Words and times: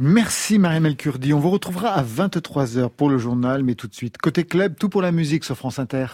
Merci 0.00 0.58
Marie-Mel 0.58 0.96
Kurdi. 0.96 1.32
On 1.32 1.38
vous 1.38 1.50
retrouvera 1.50 1.90
à 1.90 2.02
23h 2.02 2.88
pour 2.88 3.08
le 3.08 3.16
journal, 3.16 3.62
mais 3.62 3.76
tout 3.76 3.86
de 3.86 3.94
suite, 3.94 4.18
côté 4.18 4.42
club, 4.42 4.74
tout 4.76 4.88
pour 4.88 5.02
la 5.02 5.12
musique 5.12 5.44
sur 5.44 5.56
France 5.56 5.78
Inter. 5.78 6.06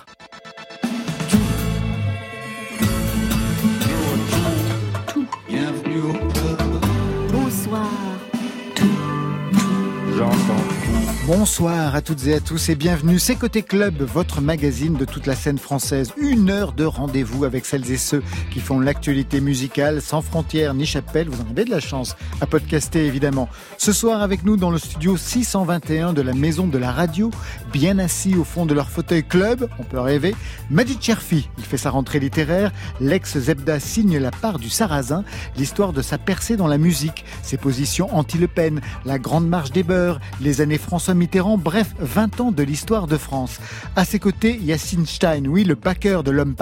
Bonsoir 11.33 11.95
à 11.95 12.03
toutes 12.03 12.27
et 12.27 12.35
à 12.35 12.41
tous 12.41 12.71
et 12.71 12.75
bienvenue. 12.75 13.21
C'est 13.21 13.37
Côté 13.37 13.63
Club, 13.63 14.03
votre 14.03 14.41
magazine 14.41 14.95
de 14.95 15.05
toute 15.05 15.29
la 15.29 15.37
scène 15.37 15.59
française. 15.59 16.13
Une 16.17 16.51
heure 16.51 16.73
de 16.73 16.85
rendez-vous 16.85 17.45
avec 17.45 17.67
celles 17.67 17.89
et 17.93 17.99
ceux 17.99 18.21
qui 18.51 18.59
font 18.59 18.81
l'actualité 18.81 19.41
musicale 19.41 20.03
sans 20.03 20.23
frontières 20.23 20.75
ni 20.75 20.87
chapelle. 20.87 21.29
Vous 21.29 21.41
en 21.41 21.49
avez 21.49 21.65
de 21.65 21.71
la 21.71 21.79
chance 21.79 22.17
à 22.41 22.47
podcaster 22.47 23.07
évidemment. 23.07 23.49
Ce 23.79 23.93
soir 23.93 24.23
avec 24.23 24.45
nous 24.45 24.57
dans 24.57 24.73
le 24.73 24.79
studio 24.79 25.17
621 25.17 26.15
de 26.15 26.21
la 26.21 26.33
Maison 26.33 26.67
de 26.67 26.79
la 26.79 26.91
Radio, 26.91 27.31
bien 27.73 28.01
assis 28.01 28.35
au 28.35 28.43
fond 28.43 28.67
de 28.67 28.75
leur 28.75 28.91
fauteuil 28.91 29.23
club, 29.23 29.69
on 29.79 29.85
peut 29.85 30.01
rêver, 30.01 30.35
Majid 30.69 31.01
Cherfi. 31.01 31.49
Il 31.59 31.65
fait 31.65 31.77
sa 31.77 31.91
rentrée 31.91 32.19
littéraire. 32.19 32.73
L'ex-Zebda 33.01 33.79
signe 33.79 34.19
la 34.19 34.33
part 34.33 34.59
du 34.59 34.69
Sarrasin, 34.69 35.23
l'histoire 35.57 35.93
de 35.93 36.03
sa 36.03 36.19
percée 36.19 36.57
dans 36.57 36.67
la 36.67 36.79
musique, 36.79 37.25
ses 37.45 37.57
positions 37.57 38.13
anti-Le 38.17 38.49
Pen, 38.49 38.81
la 39.05 39.21
grande 39.21 39.47
marche 39.47 39.71
des 39.71 39.85
beurs, 39.85 40.19
les 40.41 40.61
années 40.61 40.77
François 40.77 41.15
Mitterrand, 41.21 41.59
bref, 41.59 41.95
20 41.99 42.41
ans 42.41 42.51
de 42.51 42.63
l'histoire 42.63 43.07
de 43.07 43.19
France. 43.19 43.59
À 43.95 44.07
ses 44.07 44.19
côtés, 44.19 44.59
Yacine 44.63 45.05
Stein, 45.05 45.45
oui, 45.45 45.65
le 45.65 45.75
backer 45.75 46.23
de 46.23 46.31
l'homme 46.31 46.55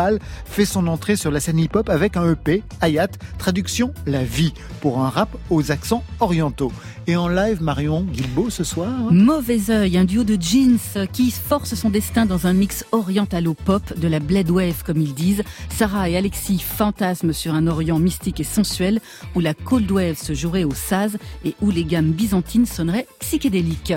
fait 0.45 0.65
son 0.65 0.89
entrée 0.89 1.15
sur 1.15 1.31
la 1.31 1.39
scène 1.39 1.61
hip-hop 1.61 1.89
avec 1.89 2.17
un 2.17 2.33
EP, 2.33 2.65
Hayat, 2.81 3.09
traduction 3.39 3.95
La 4.05 4.25
vie, 4.25 4.53
pour 4.81 4.99
un 4.99 5.09
rap 5.09 5.29
aux 5.49 5.71
accents 5.71 6.03
orientaux. 6.19 6.73
Et 7.07 7.17
en 7.17 7.29
live, 7.29 7.63
Marion 7.63 8.03
Guilbeault 8.03 8.51
ce 8.51 8.65
soir 8.65 8.91
Mauvais 9.11 9.71
œil, 9.71 9.97
un 9.97 10.05
duo 10.05 10.25
de 10.25 10.37
jeans 10.39 10.79
qui 11.11 11.31
force 11.31 11.75
son 11.75 11.89
destin 11.89 12.27
dans 12.27 12.47
un 12.47 12.53
mix 12.53 12.85
orientalo-pop 12.93 13.99
de 13.99 14.09
la 14.09 14.21
Blade 14.21 14.51
Wave, 14.51 14.83
comme 14.85 15.01
ils 15.01 15.15
disent. 15.15 15.43
Sarah 15.71 16.11
et 16.11 16.19
Alexis 16.19 16.59
fantasment 16.59 17.33
sur 17.33 17.55
un 17.55 17.67
Orient 17.67 17.99
mystique 17.99 18.41
et 18.41 18.45
sensuel 18.45 19.01
où 19.35 19.41
la 19.41 19.55
Cold 19.55 19.91
Wave 19.91 20.19
se 20.19 20.35
jouerait 20.35 20.65
au 20.65 20.75
saz 20.75 21.17
et 21.47 21.55
où 21.63 21.71
les 21.71 21.85
gammes 21.85 22.11
byzantines 22.11 22.67
sonneraient 22.67 23.07
psychédéliques. 23.21 23.95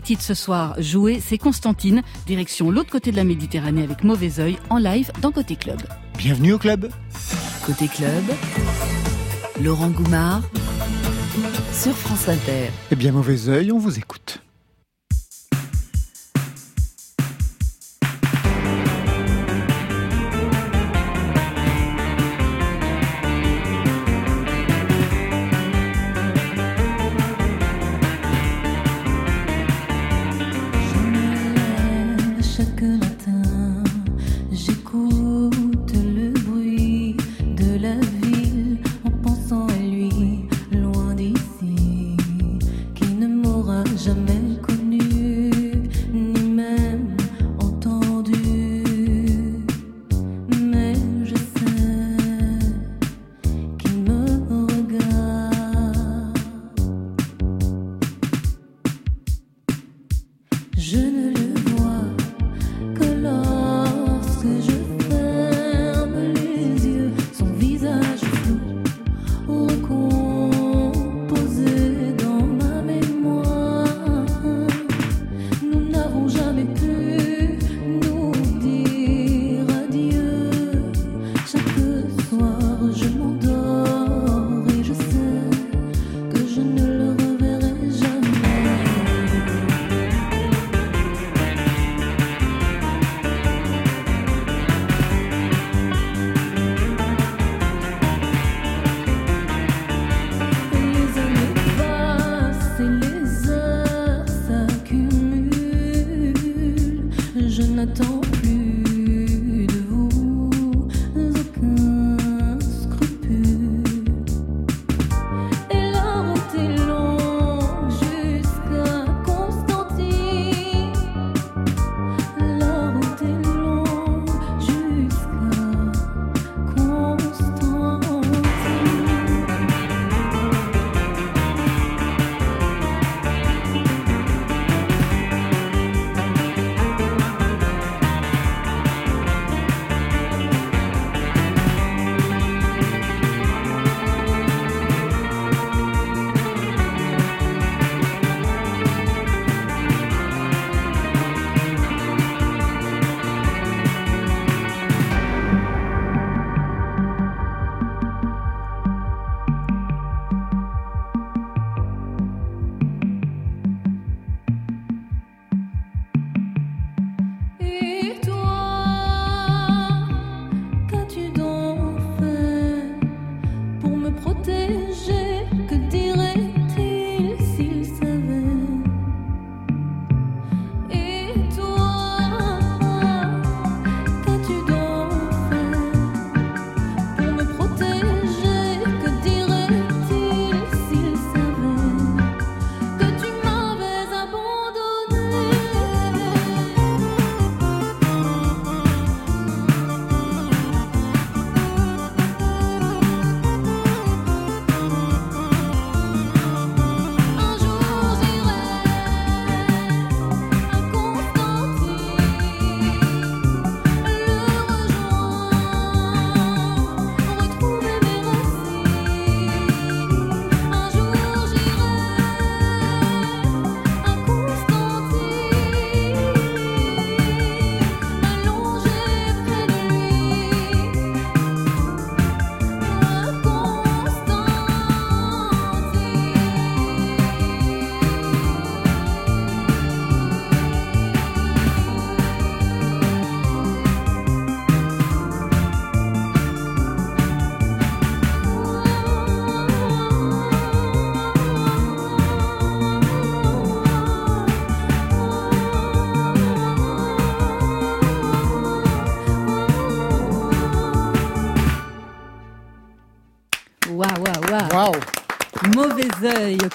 Titre 0.00 0.22
ce 0.22 0.34
soir 0.34 0.74
joué, 0.78 1.20
c'est 1.20 1.38
Constantine, 1.38 2.02
direction 2.26 2.70
l'autre 2.70 2.90
côté 2.90 3.10
de 3.10 3.16
la 3.16 3.24
Méditerranée 3.24 3.82
avec 3.82 4.04
Mauvais 4.04 4.40
œil 4.40 4.58
en 4.70 4.78
live 4.78 5.10
dans 5.20 5.30
Côté 5.30 5.56
Club. 5.56 5.80
Bienvenue 6.16 6.54
au 6.54 6.58
club 6.58 6.88
Côté 7.66 7.88
Club, 7.88 8.24
Laurent 9.62 9.90
Goumard 9.90 10.42
sur 11.72 11.96
France 11.96 12.28
Inter. 12.28 12.70
Eh 12.90 12.96
bien, 12.96 13.12
mauvais 13.12 13.48
œil, 13.48 13.72
on 13.72 13.78
vous 13.78 13.98
écoute. 13.98 14.42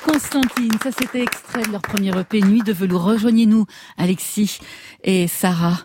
Constantine, 0.04 0.74
ça 0.84 0.90
c'était 0.92 1.22
extrait 1.22 1.62
de 1.62 1.72
leur 1.72 1.82
premier 1.82 2.12
EP 2.20 2.42
Nuit 2.42 2.64
de 2.64 2.74
velours. 2.74 3.04
Rejoignez-nous, 3.04 3.66
Alexis 3.98 4.60
et 5.06 5.28
Sarah. 5.28 5.80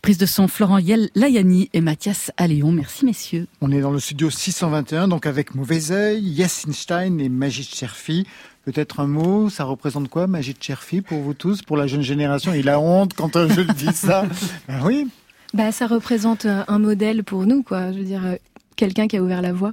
Prise 0.00 0.16
de 0.16 0.24
son 0.24 0.48
Florent 0.48 0.78
Layani 1.14 1.68
et 1.74 1.82
Mathias 1.82 2.32
Alléon. 2.38 2.72
Merci 2.72 3.04
messieurs. 3.04 3.46
On 3.60 3.70
est 3.70 3.82
dans 3.82 3.90
le 3.90 4.00
studio 4.00 4.30
621, 4.30 5.08
donc 5.08 5.26
avec 5.26 5.54
Mauvais 5.54 5.90
œil, 5.90 6.22
Yassine 6.22 6.72
Stein 6.72 7.18
et 7.18 7.28
Magid 7.28 7.66
Cherfi. 7.66 8.26
Peut-être 8.64 9.00
un 9.00 9.06
mot, 9.06 9.50
ça 9.50 9.64
représente 9.64 10.08
quoi 10.08 10.26
Magid 10.26 10.56
Cherfi 10.58 11.02
pour 11.02 11.20
vous 11.20 11.34
tous, 11.34 11.60
pour 11.60 11.76
la 11.76 11.86
jeune 11.86 12.02
génération? 12.02 12.54
Il 12.54 12.70
a 12.70 12.80
honte 12.80 13.12
quand 13.12 13.32
je 13.34 13.60
dis 13.60 13.92
ça. 13.92 14.24
ben 14.68 14.80
oui. 14.84 15.08
Bah 15.52 15.70
ça 15.70 15.86
représente 15.86 16.46
un 16.46 16.78
modèle 16.78 17.24
pour 17.24 17.44
nous, 17.44 17.62
quoi. 17.62 17.92
Je 17.92 17.98
veux 17.98 18.04
dire, 18.04 18.24
euh, 18.24 18.36
quelqu'un 18.74 19.06
qui 19.06 19.18
a 19.18 19.22
ouvert 19.22 19.42
la 19.42 19.52
voie, 19.52 19.72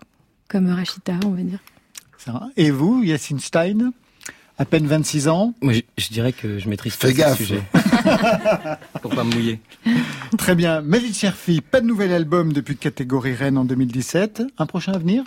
comme 0.50 0.70
Rachita, 0.70 1.14
on 1.26 1.30
va 1.30 1.42
dire. 1.42 1.60
Et 2.58 2.72
vous, 2.72 3.04
Yassine 3.04 3.40
Stein 3.40 3.92
à 4.60 4.66
peine 4.66 4.86
26 4.86 5.30
ans. 5.30 5.54
Moi, 5.62 5.74
je, 5.98 6.10
dirais 6.10 6.34
que 6.34 6.60
je 6.60 6.68
maîtrise 6.68 6.98
pas 6.98 7.08
ce 7.08 7.36
sujet. 7.36 7.64
Pour 9.02 9.16
pas 9.16 9.24
me 9.24 9.34
mouiller. 9.34 9.62
Très 10.38 10.54
bien. 10.54 10.82
Magie 10.82 11.14
Cherfi, 11.14 11.62
pas 11.62 11.80
de 11.80 11.86
nouvel 11.86 12.12
album 12.12 12.52
depuis 12.52 12.76
catégorie 12.76 13.34
Rennes 13.34 13.58
en 13.58 13.64
2017. 13.64 14.44
Un 14.58 14.66
prochain 14.66 14.92
à 14.92 14.98
venir 14.98 15.24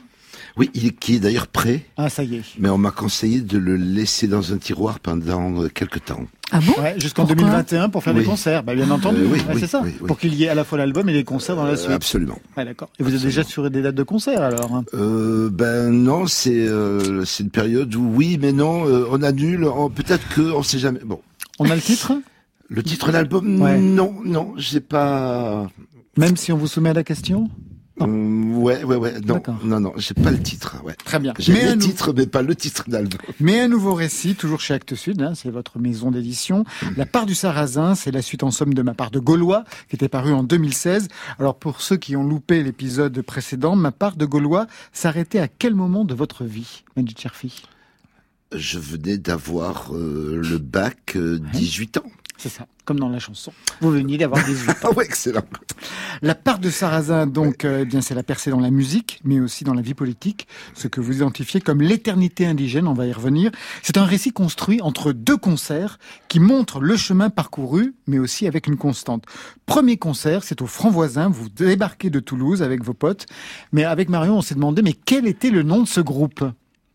oui, 0.57 0.71
il, 0.75 0.95
qui 0.95 1.17
est 1.17 1.21
d'ailleurs 1.21 1.47
prêt. 1.47 1.87
Ah, 1.97 2.09
ça 2.09 2.25
y 2.25 2.37
est. 2.37 2.43
Mais 2.59 2.69
on 2.69 2.79
m'a 2.79 2.91
conseillé 2.91 3.41
de 3.41 3.59
le 3.59 3.77
laisser 3.77 4.29
dans 4.29 4.53
un 4.53 4.59
tiroir 4.59 4.99
pendant 4.99 5.69
quelques 5.69 6.05
temps. 6.05 6.27
Ah 6.53 6.61
bon 6.61 6.75
Jusqu'en 6.99 7.25
2021 7.25 7.89
pour 7.89 8.05
faire 8.05 8.15
des 8.15 8.25
concerts. 8.25 8.63
Bah, 8.63 8.75
bien 8.75 8.91
euh, 8.91 8.95
entendu. 8.95 9.23
oui, 9.25 9.43
c'est 9.59 9.67
ça. 9.67 9.83
pour 10.07 10.19
qu'il 10.19 10.35
y 10.35 10.45
ait 10.45 10.49
à 10.49 10.55
la 10.55 10.65
fois 10.65 10.79
l'album 10.79 11.09
et 11.09 11.13
les 11.13 11.25
concerts 11.25 11.57
dans 11.57 11.65
la 11.65 11.73
euh, 11.73 11.77
suite. 11.77 11.91
absolument. 11.93 12.39
d'accord. 12.57 12.91
Et 12.99 13.03
vous 13.03 13.15
êtes 13.15 13.23
déjà 13.23 13.43
sur 13.43 13.69
des 13.71 13.83
dates 13.83 13.95
de 13.95 14.03
concert 14.03 14.43
alors 14.43 14.75
hein 14.75 14.85
Ben 14.93 15.91
non, 15.91 16.27
c'est 16.27 16.69
c'est 17.25 17.43
une 17.43 17.51
période 17.51 17.95
où 17.95 18.13
oui, 18.15 18.39
mais 18.41 18.53
non, 18.53 18.85
on 19.11 19.23
annule. 19.23 19.67
Peut-être 19.95 20.29
que 20.29 20.43
on 20.43 20.63
sait 20.63 20.79
jamais. 20.79 21.01
Bon. 21.05 21.21
On 21.59 21.71
a 21.71 21.75
le 21.75 21.81
titre? 21.81 22.13
Le 22.69 22.83
titre 22.83 23.09
de 23.09 23.13
l'album? 23.13 23.47
Non, 23.47 24.15
non, 24.25 24.55
j'ai 24.57 24.81
pas. 24.81 25.69
Même 26.17 26.37
si 26.37 26.53
on 26.53 26.57
vous 26.59 26.67
soumet 26.67 26.91
à 26.91 26.95
la 26.95 27.05
question? 27.05 27.49
Mm, 27.99 28.57
ouais, 28.57 28.85
ouais, 28.85 28.97
ouais. 28.97 29.21
Non, 29.21 29.43
non, 29.65 29.81
non, 29.81 29.93
j'ai 29.97 30.15
pas 30.15 30.31
le 30.31 30.41
titre. 30.41 30.77
Ouais. 30.85 30.95
Très 31.05 31.19
bien. 31.19 31.35
J'ai 31.39 31.53
le 31.53 31.79
titre, 31.79 32.13
mais 32.17 32.27
pas 32.27 32.43
le 32.43 32.55
titre 32.55 32.85
d'album. 32.89 33.21
Mais 33.39 33.61
un 33.61 33.69
nouveau 33.69 33.95
récit, 33.95 34.35
toujours 34.35 34.61
chez 34.61 34.75
Actes 34.75 34.95
Sud, 34.95 35.21
hein, 35.21 35.35
c'est 35.35 35.51
votre 35.51 35.79
maison 35.79 36.11
d'édition. 36.11 36.65
La 36.97 37.07
part 37.07 37.27
du 37.27 37.35
Sarrasin, 37.35 37.95
c'est 37.95 38.11
la 38.11 38.23
suite 38.23 38.43
en 38.43 38.51
somme 38.51 38.75
de 38.75 38.83
ma 38.83 38.95
part 38.95 39.11
de 39.11 39.19
Gaulois, 39.19 39.65
qui 39.89 39.97
était 39.97 40.09
paru 40.09 40.33
en 40.33 40.43
2016. 40.43 41.09
Alors 41.39 41.59
pour 41.59 41.81
ceux 41.81 41.97
qui 41.97 42.17
ont 42.17 42.25
loupé 42.25 42.63
l'épisode 42.63 43.21
précédent, 43.23 43.77
ma 43.77 43.93
part 43.93 44.17
de 44.17 44.25
Gaulois 44.25 44.67
s'arrêtait 44.93 45.39
à 45.39 45.49
quel 45.49 45.75
moment 45.75 46.05
de 46.05 46.15
votre 46.15 46.45
vie, 46.45 46.85
Majid 46.97 47.19
Cherfi 47.19 47.63
Je 48.55 48.79
venais 48.79 49.19
d'avoir 49.19 49.95
euh, 49.95 50.41
le 50.43 50.59
bac 50.59 51.17
18 51.17 51.97
euh, 51.97 52.01
ans. 52.01 52.11
C'est 52.43 52.49
ça, 52.49 52.67
comme 52.85 52.99
dans 52.99 53.09
la 53.09 53.21
chanson. 53.21 53.53
Vous 53.81 53.93
veniez 53.93 54.19
d'avoir 54.19 54.45
18 54.45 54.71
ans. 54.71 54.75
ah 54.83 54.91
ouais, 54.95 55.05
excellent. 55.05 55.45
La 56.23 56.35
part 56.35 56.59
de 56.59 56.71
Sarrazin, 56.71 57.29
donc, 57.29 57.65
euh, 57.65 57.83
eh 57.83 57.85
bien, 57.85 58.01
c'est 58.01 58.17
la 58.17 58.25
percée 58.25 58.51
dans 58.51 58.59
la 58.59 58.73
musique, 58.73 59.21
mais 59.23 59.39
aussi 59.39 59.63
dans 59.63 59.75
la 59.75 59.81
vie 59.81 59.95
politique, 59.95 60.49
ce 60.75 60.89
que 60.89 61.01
vous 61.01 61.19
identifiez 61.19 61.61
comme 61.61 61.81
l'éternité 61.81 62.45
indigène, 62.45 62.89
on 62.89 62.95
va 62.95 63.07
y 63.07 63.13
revenir. 63.13 63.53
C'est 63.85 63.97
un 63.97 64.05
récit 64.05 64.33
construit 64.33 64.81
entre 64.83 65.13
deux 65.13 65.37
concerts 65.37 66.01
qui 66.27 66.41
montrent 66.41 66.81
le 66.81 66.97
chemin 66.97 67.31
parcouru, 67.31 67.95
mais 68.09 68.19
aussi 68.19 68.49
avec 68.49 68.67
une 68.67 68.77
constante. 68.77 69.23
Premier 69.65 69.97
concert, 69.97 70.43
c'est 70.43 70.63
au 70.63 70.67
Franc 70.67 70.91
Voisin, 70.91 71.29
vous 71.29 71.49
débarquez 71.49 72.11
de 72.11 72.19
Toulouse 72.19 72.61
avec 72.61 72.83
vos 72.83 72.93
potes, 72.93 73.27
mais 73.71 73.85
avec 73.85 74.09
Marion, 74.09 74.39
on 74.39 74.43
s'est 74.43 74.57
demandé, 74.57 74.83
mais 74.83 74.95
quel 74.95 75.29
était 75.29 75.51
le 75.51 75.63
nom 75.63 75.83
de 75.83 75.89
ce 75.89 76.01
groupe? 76.01 76.43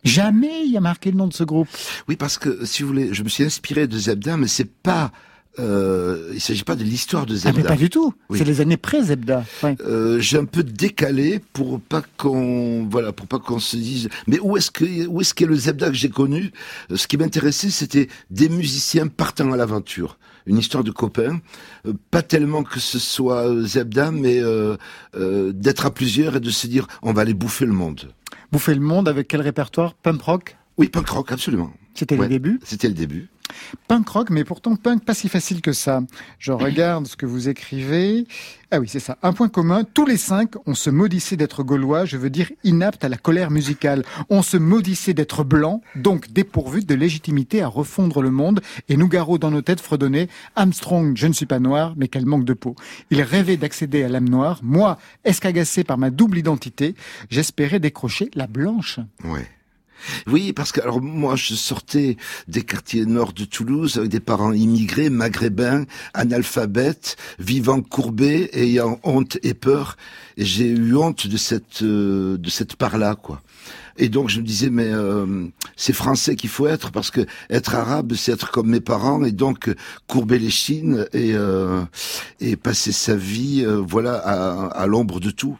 Jamais 0.03 0.65
il 0.65 0.71
y 0.73 0.77
a 0.77 0.81
marqué 0.81 1.09
le 1.09 1.17
nom 1.17 1.27
de 1.27 1.33
ce 1.33 1.45
groupe. 1.45 1.69
Oui, 2.09 2.17
parce 2.17 2.37
que 2.37 2.65
si 2.65 2.83
vous 2.83 2.89
voulez, 2.89 3.13
je 3.13 3.23
me 3.23 3.29
suis 3.29 3.45
inspiré 3.45 3.87
de 3.87 3.97
Zebda, 3.97 4.35
mais 4.35 4.47
c'est 4.47 4.69
pas 4.69 5.13
euh, 5.59 6.31
il 6.33 6.39
s'agit 6.41 6.63
pas 6.63 6.75
de 6.75 6.83
l'histoire 6.83 7.25
de 7.25 7.35
Zebda. 7.35 7.49
Ah, 7.49 7.61
mais 7.61 7.67
pas 7.67 7.75
du 7.75 7.89
tout. 7.89 8.13
C'est 8.33 8.43
les 8.43 8.61
années 8.61 8.77
pré-Zebda. 8.77 9.43
Euh, 9.81 10.19
J'ai 10.19 10.37
un 10.37 10.45
peu 10.45 10.63
décalé 10.63 11.39
pour 11.53 11.79
pas 11.79 12.03
qu'on, 12.17 12.87
voilà, 12.89 13.11
pour 13.11 13.27
pas 13.27 13.39
qu'on 13.39 13.59
se 13.59 13.75
dise. 13.77 14.09
Mais 14.27 14.39
où 14.39 14.57
est-ce 14.57 14.71
que, 14.71 15.07
où 15.07 15.21
est-ce 15.21 15.33
qu'est 15.33 15.45
le 15.45 15.55
Zebda 15.55 15.87
que 15.89 15.95
j'ai 15.95 16.09
connu? 16.09 16.51
Euh, 16.91 16.97
Ce 16.97 17.07
qui 17.07 17.17
m'intéressait, 17.17 17.69
c'était 17.69 18.07
des 18.29 18.49
musiciens 18.49 19.07
partant 19.07 19.51
à 19.51 19.57
l'aventure. 19.57 20.17
Une 20.45 20.57
histoire 20.57 20.83
de 20.83 20.91
copains. 20.91 21.41
Euh, 21.85 21.93
pas 22.11 22.21
tellement 22.21 22.63
que 22.63 22.79
ce 22.79 22.99
soit 22.99 23.63
Zebda, 23.63 24.11
mais 24.11 24.41
d'être 25.53 25.85
à 25.85 25.91
plusieurs 25.91 26.35
et 26.35 26.39
de 26.39 26.49
se 26.49 26.67
dire, 26.67 26.87
on 27.01 27.13
va 27.13 27.21
aller 27.23 27.33
bouffer 27.33 27.65
le 27.65 27.73
monde. 27.73 28.11
Bouffer 28.51 28.75
le 28.75 28.81
monde 28.81 29.09
avec 29.09 29.27
quel 29.27 29.41
répertoire? 29.41 29.93
Punk 29.93 30.21
rock? 30.21 30.57
Oui, 30.77 30.87
punk 30.87 31.09
rock, 31.09 31.31
absolument. 31.31 31.73
C'était 31.95 32.15
le 32.15 32.27
début 32.27 32.59
C'était 32.63 32.87
le 32.87 32.93
début. 32.93 33.27
Punk 33.87 34.07
rock, 34.09 34.29
mais 34.29 34.43
pourtant 34.43 34.75
punk 34.75 35.03
pas 35.03 35.13
si 35.13 35.29
facile 35.29 35.61
que 35.61 35.73
ça. 35.73 36.01
Je 36.39 36.51
regarde 36.53 37.07
ce 37.07 37.15
que 37.15 37.25
vous 37.25 37.49
écrivez. 37.49 38.25
Ah 38.69 38.79
oui, 38.79 38.87
c'est 38.89 38.99
ça. 38.99 39.17
Un 39.23 39.31
point 39.31 39.47
commun, 39.47 39.85
tous 39.85 40.05
les 40.05 40.17
cinq, 40.17 40.55
on 40.65 40.75
se 40.75 40.89
maudissait 40.89 41.37
d'être 41.37 41.63
gaulois, 41.63 42.03
je 42.03 42.17
veux 42.17 42.29
dire 42.29 42.51
inapte 42.65 43.05
à 43.05 43.09
la 43.09 43.15
colère 43.15 43.49
musicale. 43.49 44.03
On 44.29 44.41
se 44.41 44.57
maudissait 44.57 45.13
d'être 45.13 45.45
blanc, 45.45 45.81
donc 45.95 46.33
dépourvu 46.33 46.83
de 46.83 46.93
légitimité 46.93 47.61
à 47.61 47.67
refondre 47.67 48.21
le 48.21 48.29
monde, 48.29 48.59
et 48.89 48.97
Nougaro 48.97 49.37
dans 49.37 49.51
nos 49.51 49.61
têtes 49.61 49.79
fredonnait 49.79 50.27
Armstrong, 50.57 51.15
je 51.15 51.27
ne 51.27 51.33
suis 51.33 51.45
pas 51.45 51.59
noir, 51.59 51.93
mais 51.95 52.09
quel 52.09 52.25
manque 52.25 52.43
de 52.43 52.53
peau. 52.53 52.75
Il 53.09 53.21
rêvait 53.21 53.55
d'accéder 53.55 54.03
à 54.03 54.09
l'âme 54.09 54.27
noire. 54.27 54.59
Moi, 54.63 54.97
escagacé 55.23 55.85
par 55.85 55.97
ma 55.97 56.09
double 56.09 56.37
identité, 56.37 56.95
j'espérais 57.29 57.79
décrocher 57.79 58.29
la 58.35 58.47
blanche. 58.47 58.99
Ouais. 59.23 59.47
Oui, 60.27 60.53
parce 60.53 60.71
que 60.71 60.81
alors 60.81 61.01
moi 61.01 61.35
je 61.35 61.53
sortais 61.53 62.17
des 62.47 62.61
quartiers 62.61 63.05
nord 63.05 63.33
de 63.33 63.45
Toulouse 63.45 63.97
avec 63.97 64.09
des 64.09 64.19
parents 64.19 64.53
immigrés, 64.53 65.09
maghrébins, 65.09 65.85
analphabètes, 66.13 67.17
vivant 67.39 67.81
courbés, 67.81 68.49
ayant 68.53 68.99
honte 69.03 69.37
et 69.43 69.53
peur, 69.53 69.97
et 70.37 70.45
j'ai 70.45 70.67
eu 70.67 70.95
honte 70.95 71.27
de 71.27 71.37
cette 71.37 71.81
euh, 71.81 72.37
de 72.37 72.49
cette 72.49 72.75
part-là, 72.75 73.15
quoi. 73.15 73.41
Et 73.99 74.09
donc 74.09 74.29
je 74.29 74.39
me 74.39 74.45
disais 74.45 74.69
mais 74.69 74.91
euh, 74.91 75.47
c'est 75.75 75.93
français 75.93 76.35
qu'il 76.35 76.51
faut 76.51 76.67
être 76.67 76.91
parce 76.91 77.09
que 77.09 77.25
être 77.49 77.73
arabe 77.73 78.13
c'est 78.13 78.31
être 78.31 78.51
comme 78.51 78.69
mes 78.69 78.79
parents 78.79 79.23
et 79.23 79.31
donc 79.31 79.73
courber 80.05 80.37
les 80.37 80.51
chines 80.51 81.07
et 81.13 81.31
euh, 81.33 81.81
et 82.39 82.55
passer 82.57 82.91
sa 82.91 83.15
vie 83.15 83.65
voilà 83.65 84.15
à, 84.17 84.67
à 84.67 84.85
l'ombre 84.85 85.19
de 85.19 85.31
tout. 85.31 85.57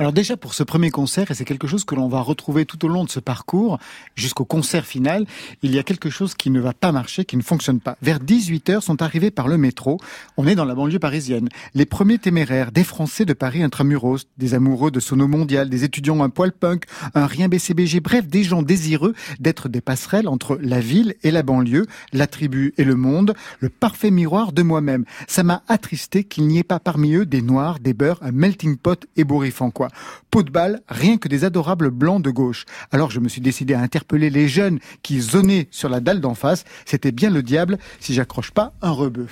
Alors 0.00 0.12
déjà 0.12 0.36
pour 0.36 0.54
ce 0.54 0.62
premier 0.62 0.92
concert, 0.92 1.28
et 1.32 1.34
c'est 1.34 1.44
quelque 1.44 1.66
chose 1.66 1.84
que 1.84 1.96
l'on 1.96 2.06
va 2.06 2.20
retrouver 2.20 2.64
tout 2.66 2.84
au 2.84 2.88
long 2.88 3.02
de 3.02 3.10
ce 3.10 3.18
parcours, 3.18 3.80
jusqu'au 4.14 4.44
concert 4.44 4.86
final, 4.86 5.26
il 5.62 5.74
y 5.74 5.78
a 5.80 5.82
quelque 5.82 6.08
chose 6.08 6.34
qui 6.34 6.50
ne 6.50 6.60
va 6.60 6.72
pas 6.72 6.92
marcher, 6.92 7.24
qui 7.24 7.36
ne 7.36 7.42
fonctionne 7.42 7.80
pas. 7.80 7.96
Vers 8.00 8.20
18h 8.20 8.80
sont 8.80 9.02
arrivés 9.02 9.32
par 9.32 9.48
le 9.48 9.58
métro, 9.58 9.98
on 10.36 10.46
est 10.46 10.54
dans 10.54 10.64
la 10.64 10.76
banlieue 10.76 11.00
parisienne, 11.00 11.48
les 11.74 11.84
premiers 11.84 12.18
téméraires, 12.18 12.70
des 12.70 12.84
Français 12.84 13.24
de 13.24 13.32
Paris 13.32 13.60
intramuros, 13.60 14.18
des 14.36 14.54
amoureux 14.54 14.92
de 14.92 15.00
sono 15.00 15.26
mondial, 15.26 15.68
des 15.68 15.82
étudiants 15.82 16.22
un 16.22 16.30
poil 16.30 16.52
punk, 16.52 16.84
un 17.16 17.26
rien 17.26 17.48
BCBG, 17.48 17.98
bref, 17.98 18.28
des 18.28 18.44
gens 18.44 18.62
désireux 18.62 19.14
d'être 19.40 19.68
des 19.68 19.80
passerelles 19.80 20.28
entre 20.28 20.60
la 20.62 20.78
ville 20.78 21.16
et 21.24 21.32
la 21.32 21.42
banlieue, 21.42 21.86
la 22.12 22.28
tribu 22.28 22.72
et 22.78 22.84
le 22.84 22.94
monde, 22.94 23.34
le 23.58 23.68
parfait 23.68 24.12
miroir 24.12 24.52
de 24.52 24.62
moi-même. 24.62 25.04
Ça 25.26 25.42
m'a 25.42 25.64
attristé 25.66 26.22
qu'il 26.22 26.46
n'y 26.46 26.58
ait 26.58 26.62
pas 26.62 26.78
parmi 26.78 27.14
eux 27.14 27.26
des 27.26 27.42
noirs, 27.42 27.80
des 27.80 27.94
beurs, 27.94 28.20
un 28.22 28.30
melting 28.30 28.76
pot 28.76 29.04
ébouriffant 29.16 29.72
quoi. 29.72 29.87
Pot 30.30 30.42
de 30.42 30.50
balle, 30.50 30.80
rien 30.88 31.16
que 31.18 31.28
des 31.28 31.44
adorables 31.44 31.90
blancs 31.90 32.22
de 32.22 32.30
gauche. 32.30 32.64
Alors 32.90 33.10
je 33.10 33.20
me 33.20 33.28
suis 33.28 33.40
décidé 33.40 33.74
à 33.74 33.80
interpeller 33.80 34.30
les 34.30 34.48
jeunes 34.48 34.78
qui 35.02 35.20
zonaient 35.20 35.68
sur 35.70 35.88
la 35.88 36.00
dalle 36.00 36.20
d'en 36.20 36.34
face. 36.34 36.64
C'était 36.84 37.12
bien 37.12 37.30
le 37.30 37.42
diable 37.42 37.78
si 38.00 38.14
j'accroche 38.14 38.50
pas 38.50 38.72
un 38.82 38.90
rebeu. 38.90 39.26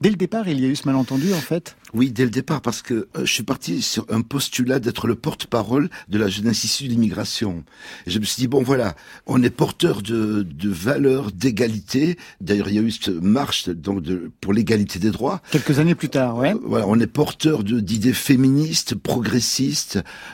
Dès 0.00 0.10
le 0.10 0.16
départ, 0.16 0.48
il 0.48 0.60
y 0.60 0.64
a 0.64 0.68
eu 0.68 0.76
ce 0.76 0.86
malentendu 0.86 1.32
en 1.32 1.40
fait? 1.40 1.76
Oui, 1.94 2.10
dès 2.10 2.24
le 2.24 2.30
départ, 2.30 2.62
parce 2.62 2.80
que 2.80 2.94
euh, 2.94 3.26
je 3.26 3.32
suis 3.32 3.42
parti 3.42 3.82
sur 3.82 4.06
un 4.08 4.22
postulat 4.22 4.78
d'être 4.78 5.06
le 5.06 5.14
porte-parole 5.14 5.90
de 6.08 6.18
la 6.18 6.28
jeunesse 6.28 6.64
issue 6.64 6.84
de 6.84 6.88
l'immigration. 6.88 7.64
je 8.06 8.18
me 8.18 8.24
suis 8.24 8.40
dit, 8.40 8.48
bon 8.48 8.62
voilà, 8.62 8.96
on 9.26 9.42
est 9.42 9.50
porteur 9.50 10.00
de, 10.00 10.42
de 10.42 10.70
valeurs 10.70 11.32
d'égalité. 11.32 12.16
D'ailleurs, 12.40 12.70
il 12.70 12.76
y 12.76 12.78
a 12.78 12.82
eu 12.82 12.90
cette 12.90 13.10
marche 13.10 13.68
donc 13.68 14.00
de, 14.00 14.30
pour 14.40 14.54
l'égalité 14.54 14.98
des 14.98 15.10
droits. 15.10 15.42
Quelques 15.50 15.78
années 15.80 15.94
plus 15.94 16.08
tard, 16.08 16.38
ouais. 16.38 16.54
Euh, 16.54 16.58
voilà, 16.64 16.86
on 16.88 16.98
est 16.98 17.06
porteur 17.06 17.62
d'idées 17.62 18.14
féministes, 18.14 18.94
progressistes, 18.94 19.91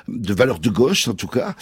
de 0.08 0.34
valeurs 0.34 0.60
de 0.60 0.70
gauche 0.70 1.08
en 1.08 1.14
tout 1.14 1.28
cas. 1.28 1.54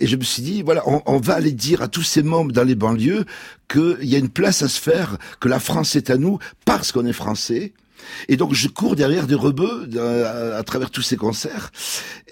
Et 0.00 0.06
je 0.06 0.16
me 0.16 0.22
suis 0.22 0.42
dit, 0.42 0.62
voilà, 0.62 0.82
on, 0.86 1.02
on 1.06 1.18
va 1.18 1.34
aller 1.34 1.52
dire 1.52 1.82
à 1.82 1.88
tous 1.88 2.02
ces 2.02 2.22
membres 2.22 2.52
dans 2.52 2.64
les 2.64 2.74
banlieues 2.74 3.24
qu'il 3.68 3.96
y 4.02 4.14
a 4.14 4.18
une 4.18 4.28
place 4.28 4.62
à 4.62 4.68
se 4.68 4.80
faire, 4.80 5.18
que 5.40 5.48
la 5.48 5.60
France 5.60 5.96
est 5.96 6.10
à 6.10 6.16
nous 6.16 6.38
parce 6.64 6.92
qu'on 6.92 7.06
est 7.06 7.12
français 7.12 7.72
et 8.28 8.36
donc 8.36 8.54
je 8.54 8.68
cours 8.68 8.96
derrière 8.96 9.26
des 9.26 9.34
rebeux 9.34 9.88
à, 10.56 10.62
travers 10.62 10.90
tous 10.90 11.02
ces 11.02 11.16
concerts. 11.16 11.70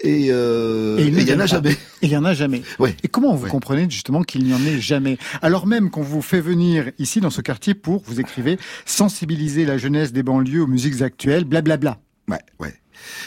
Et, 0.01 0.27
euh, 0.31 0.97
il 0.99 1.13
n'y 1.13 1.33
en 1.33 1.39
a 1.39 1.45
jamais. 1.45 1.77
Il 2.01 2.09
y 2.09 2.17
en 2.17 2.25
a 2.25 2.33
jamais. 2.33 2.61
Et 3.03 3.07
comment 3.07 3.35
vous 3.35 3.47
comprenez 3.47 3.89
justement 3.89 4.23
qu'il 4.23 4.43
n'y 4.43 4.53
en 4.53 4.63
ait 4.65 4.79
jamais? 4.79 5.17
Alors 5.41 5.67
même 5.67 5.89
qu'on 5.89 6.01
vous 6.01 6.21
fait 6.21 6.41
venir 6.41 6.91
ici 6.99 7.21
dans 7.21 7.29
ce 7.29 7.41
quartier 7.41 7.73
pour, 7.73 8.03
vous 8.05 8.19
écrivez, 8.19 8.57
sensibiliser 8.85 9.65
la 9.65 9.77
jeunesse 9.77 10.11
des 10.11 10.23
banlieues 10.23 10.63
aux 10.63 10.67
musiques 10.67 11.01
actuelles, 11.01 11.45
blablabla. 11.45 11.99
Ouais, 12.27 12.39
ouais. 12.59 12.73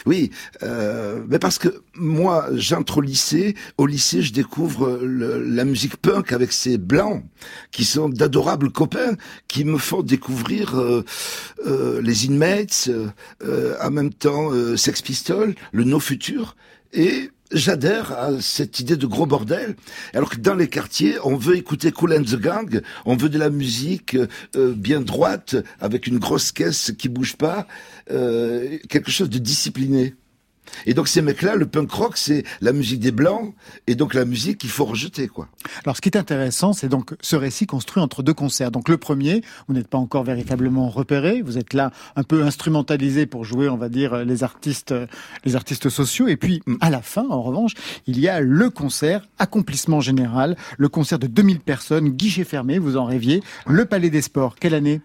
Oui, 0.05 0.31
euh, 0.63 1.21
mais 1.27 1.39
parce 1.39 1.57
que 1.57 1.81
moi, 1.95 2.47
j'entre 2.53 2.97
au 2.97 3.01
lycée. 3.01 3.55
Au 3.77 3.85
lycée, 3.85 4.21
je 4.21 4.33
découvre 4.33 4.99
la 5.01 5.65
musique 5.65 5.97
punk 5.97 6.31
avec 6.31 6.51
ces 6.51 6.77
blancs 6.77 7.23
qui 7.71 7.85
sont 7.85 8.09
d'adorables 8.09 8.71
copains, 8.71 9.15
qui 9.47 9.65
me 9.65 9.77
font 9.77 10.01
découvrir 10.01 10.79
euh, 10.79 11.03
euh, 11.65 12.01
les 12.01 12.27
Inmates, 12.27 12.89
en 13.81 13.91
même 13.91 14.13
temps 14.13 14.51
Sex 14.75 15.01
Pistols, 15.01 15.55
le 15.71 15.83
No 15.83 15.99
Future, 15.99 16.55
et 16.93 17.29
j'adhère 17.51 18.11
à 18.11 18.41
cette 18.41 18.79
idée 18.79 18.97
de 18.97 19.07
gros 19.07 19.25
bordel. 19.25 19.75
Alors 20.13 20.29
que 20.29 20.37
dans 20.37 20.55
les 20.55 20.67
quartiers, 20.67 21.15
on 21.23 21.35
veut 21.35 21.55
écouter 21.55 21.91
Cool 21.91 22.13
and 22.13 22.23
the 22.23 22.35
Gang, 22.35 22.81
on 23.05 23.15
veut 23.15 23.29
de 23.29 23.37
la 23.37 23.49
musique 23.49 24.17
euh, 24.55 24.73
bien 24.75 25.01
droite, 25.01 25.55
avec 25.79 26.07
une 26.07 26.19
grosse 26.19 26.51
caisse 26.51 26.91
qui 26.97 27.09
bouge 27.09 27.35
pas, 27.35 27.67
euh, 28.11 28.77
quelque 28.89 29.11
chose 29.11 29.29
de 29.29 29.39
discipliné. 29.39 30.15
Et 30.85 30.93
donc 30.93 31.07
ces 31.07 31.21
mecs-là, 31.21 31.55
le 31.55 31.65
punk 31.65 31.91
rock, 31.91 32.17
c'est 32.17 32.43
la 32.61 32.73
musique 32.73 32.99
des 32.99 33.11
blancs, 33.11 33.53
et 33.87 33.95
donc 33.95 34.13
la 34.13 34.25
musique 34.25 34.59
qu'il 34.59 34.69
faut 34.69 34.85
rejeter, 34.85 35.27
quoi. 35.27 35.47
Alors 35.83 35.95
ce 35.95 36.01
qui 36.01 36.09
est 36.09 36.17
intéressant, 36.17 36.73
c'est 36.73 36.89
donc 36.89 37.15
ce 37.21 37.35
récit 37.35 37.65
construit 37.65 38.01
entre 38.01 38.23
deux 38.23 38.33
concerts. 38.33 38.71
Donc 38.71 38.89
le 38.89 38.97
premier, 38.97 39.41
vous 39.67 39.73
n'êtes 39.73 39.87
pas 39.87 39.97
encore 39.97 40.23
véritablement 40.23 40.89
repéré, 40.89 41.41
vous 41.41 41.57
êtes 41.57 41.73
là 41.73 41.91
un 42.15 42.23
peu 42.23 42.43
instrumentalisé 42.43 43.25
pour 43.25 43.43
jouer, 43.43 43.69
on 43.69 43.77
va 43.77 43.89
dire, 43.89 44.25
les 44.25 44.43
artistes, 44.43 44.93
les 45.45 45.55
artistes 45.55 45.89
sociaux. 45.89 46.27
Et 46.27 46.37
puis 46.37 46.61
à 46.81 46.89
la 46.89 47.01
fin, 47.01 47.27
en 47.29 47.41
revanche, 47.41 47.73
il 48.05 48.19
y 48.19 48.27
a 48.27 48.39
le 48.39 48.69
concert, 48.69 49.27
accomplissement 49.39 50.01
général, 50.01 50.57
le 50.77 50.89
concert 50.89 51.19
de 51.19 51.27
2000 51.27 51.59
personnes, 51.59 52.09
guichet 52.09 52.43
fermé, 52.43 52.79
vous 52.79 52.97
en 52.97 53.05
rêviez, 53.05 53.43
le 53.67 53.85
Palais 53.85 54.09
des 54.09 54.21
Sports. 54.21 54.55
Quelle 54.59 54.73
année? 54.73 55.01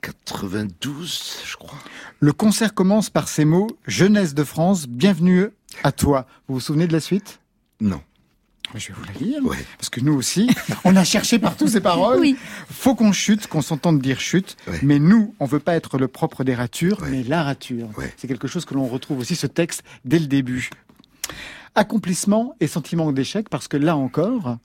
92, 0.00 1.40
je 1.46 1.56
crois. 1.56 1.78
Le 2.24 2.32
concert 2.32 2.72
commence 2.72 3.10
par 3.10 3.28
ces 3.28 3.44
mots 3.44 3.66
Jeunesse 3.86 4.32
de 4.32 4.44
France, 4.44 4.88
bienvenue 4.88 5.48
à 5.82 5.92
toi. 5.92 6.26
Vous 6.48 6.54
vous 6.54 6.60
souvenez 6.60 6.86
de 6.86 6.92
la 6.94 7.00
suite? 7.00 7.38
Non. 7.82 8.00
Je 8.74 8.88
vais 8.88 8.94
vous 8.94 9.04
la 9.04 9.12
lire, 9.12 9.42
parce 9.76 9.90
que 9.90 10.00
nous 10.00 10.14
aussi, 10.14 10.48
on 10.86 10.96
a 10.96 11.04
cherché 11.04 11.38
partout 11.38 11.68
ces 11.68 11.82
paroles. 11.82 12.20
Oui. 12.20 12.38
Faut 12.70 12.94
qu'on 12.94 13.12
chute, 13.12 13.46
qu'on 13.46 13.60
s'entende 13.60 14.00
dire 14.00 14.20
chute, 14.20 14.56
mais 14.82 14.98
nous, 14.98 15.34
on 15.38 15.44
veut 15.44 15.58
pas 15.58 15.76
être 15.76 15.98
le 15.98 16.08
propre 16.08 16.44
des 16.44 16.54
ratures, 16.54 17.02
mais 17.10 17.24
la 17.24 17.42
rature. 17.42 17.90
C'est 18.16 18.26
quelque 18.26 18.48
chose 18.48 18.64
que 18.64 18.72
l'on 18.72 18.86
retrouve 18.86 19.18
aussi 19.18 19.36
ce 19.36 19.46
texte 19.46 19.82
dès 20.06 20.18
le 20.18 20.26
début. 20.26 20.70
Accomplissement 21.74 22.56
et 22.58 22.68
sentiment 22.68 23.12
d'échec, 23.12 23.50
parce 23.50 23.68
que 23.68 23.76
là 23.76 23.98
encore, 23.98 24.56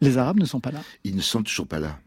les 0.00 0.16
Arabes 0.16 0.40
ne 0.40 0.46
sont 0.46 0.60
pas 0.60 0.70
là. 0.70 0.80
Ils 1.04 1.16
ne 1.16 1.20
sont 1.20 1.42
toujours 1.42 1.66
pas 1.66 1.80
là. 1.80 1.98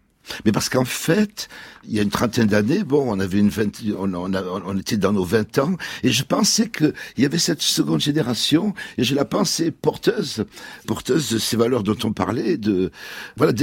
Mais 0.45 0.51
parce 0.51 0.69
qu'en 0.69 0.85
fait, 0.85 1.47
il 1.87 1.93
y 1.93 1.99
a 1.99 2.01
une 2.01 2.09
trentaine 2.09 2.47
d'années, 2.47 2.83
bon, 2.83 3.05
on 3.07 3.19
avait 3.19 3.39
une 3.39 3.51
on, 3.97 4.13
on, 4.13 4.77
était 4.77 4.97
dans 4.97 5.13
nos 5.13 5.23
20 5.23 5.59
ans, 5.59 5.75
et 6.03 6.11
je 6.11 6.23
pensais 6.23 6.69
qu'il 6.69 6.93
y 7.17 7.25
avait 7.25 7.37
cette 7.37 7.61
seconde 7.61 8.01
génération, 8.01 8.73
et 8.97 9.03
je 9.03 9.15
la 9.15 9.25
pensais 9.25 9.71
porteuse, 9.71 10.45
porteuse 10.87 11.31
de 11.31 11.37
ces 11.37 11.57
valeurs 11.57 11.83
dont 11.83 11.97
on 12.03 12.13
parlait, 12.13 12.57
de 12.57 12.91
voilà, 13.37 13.53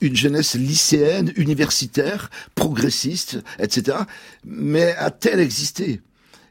une 0.00 0.16
jeunesse 0.16 0.54
lycéenne, 0.54 1.32
universitaire, 1.36 2.30
progressiste, 2.54 3.38
etc. 3.58 3.98
Mais 4.44 4.94
a-t-elle 4.96 5.40
existé? 5.40 6.00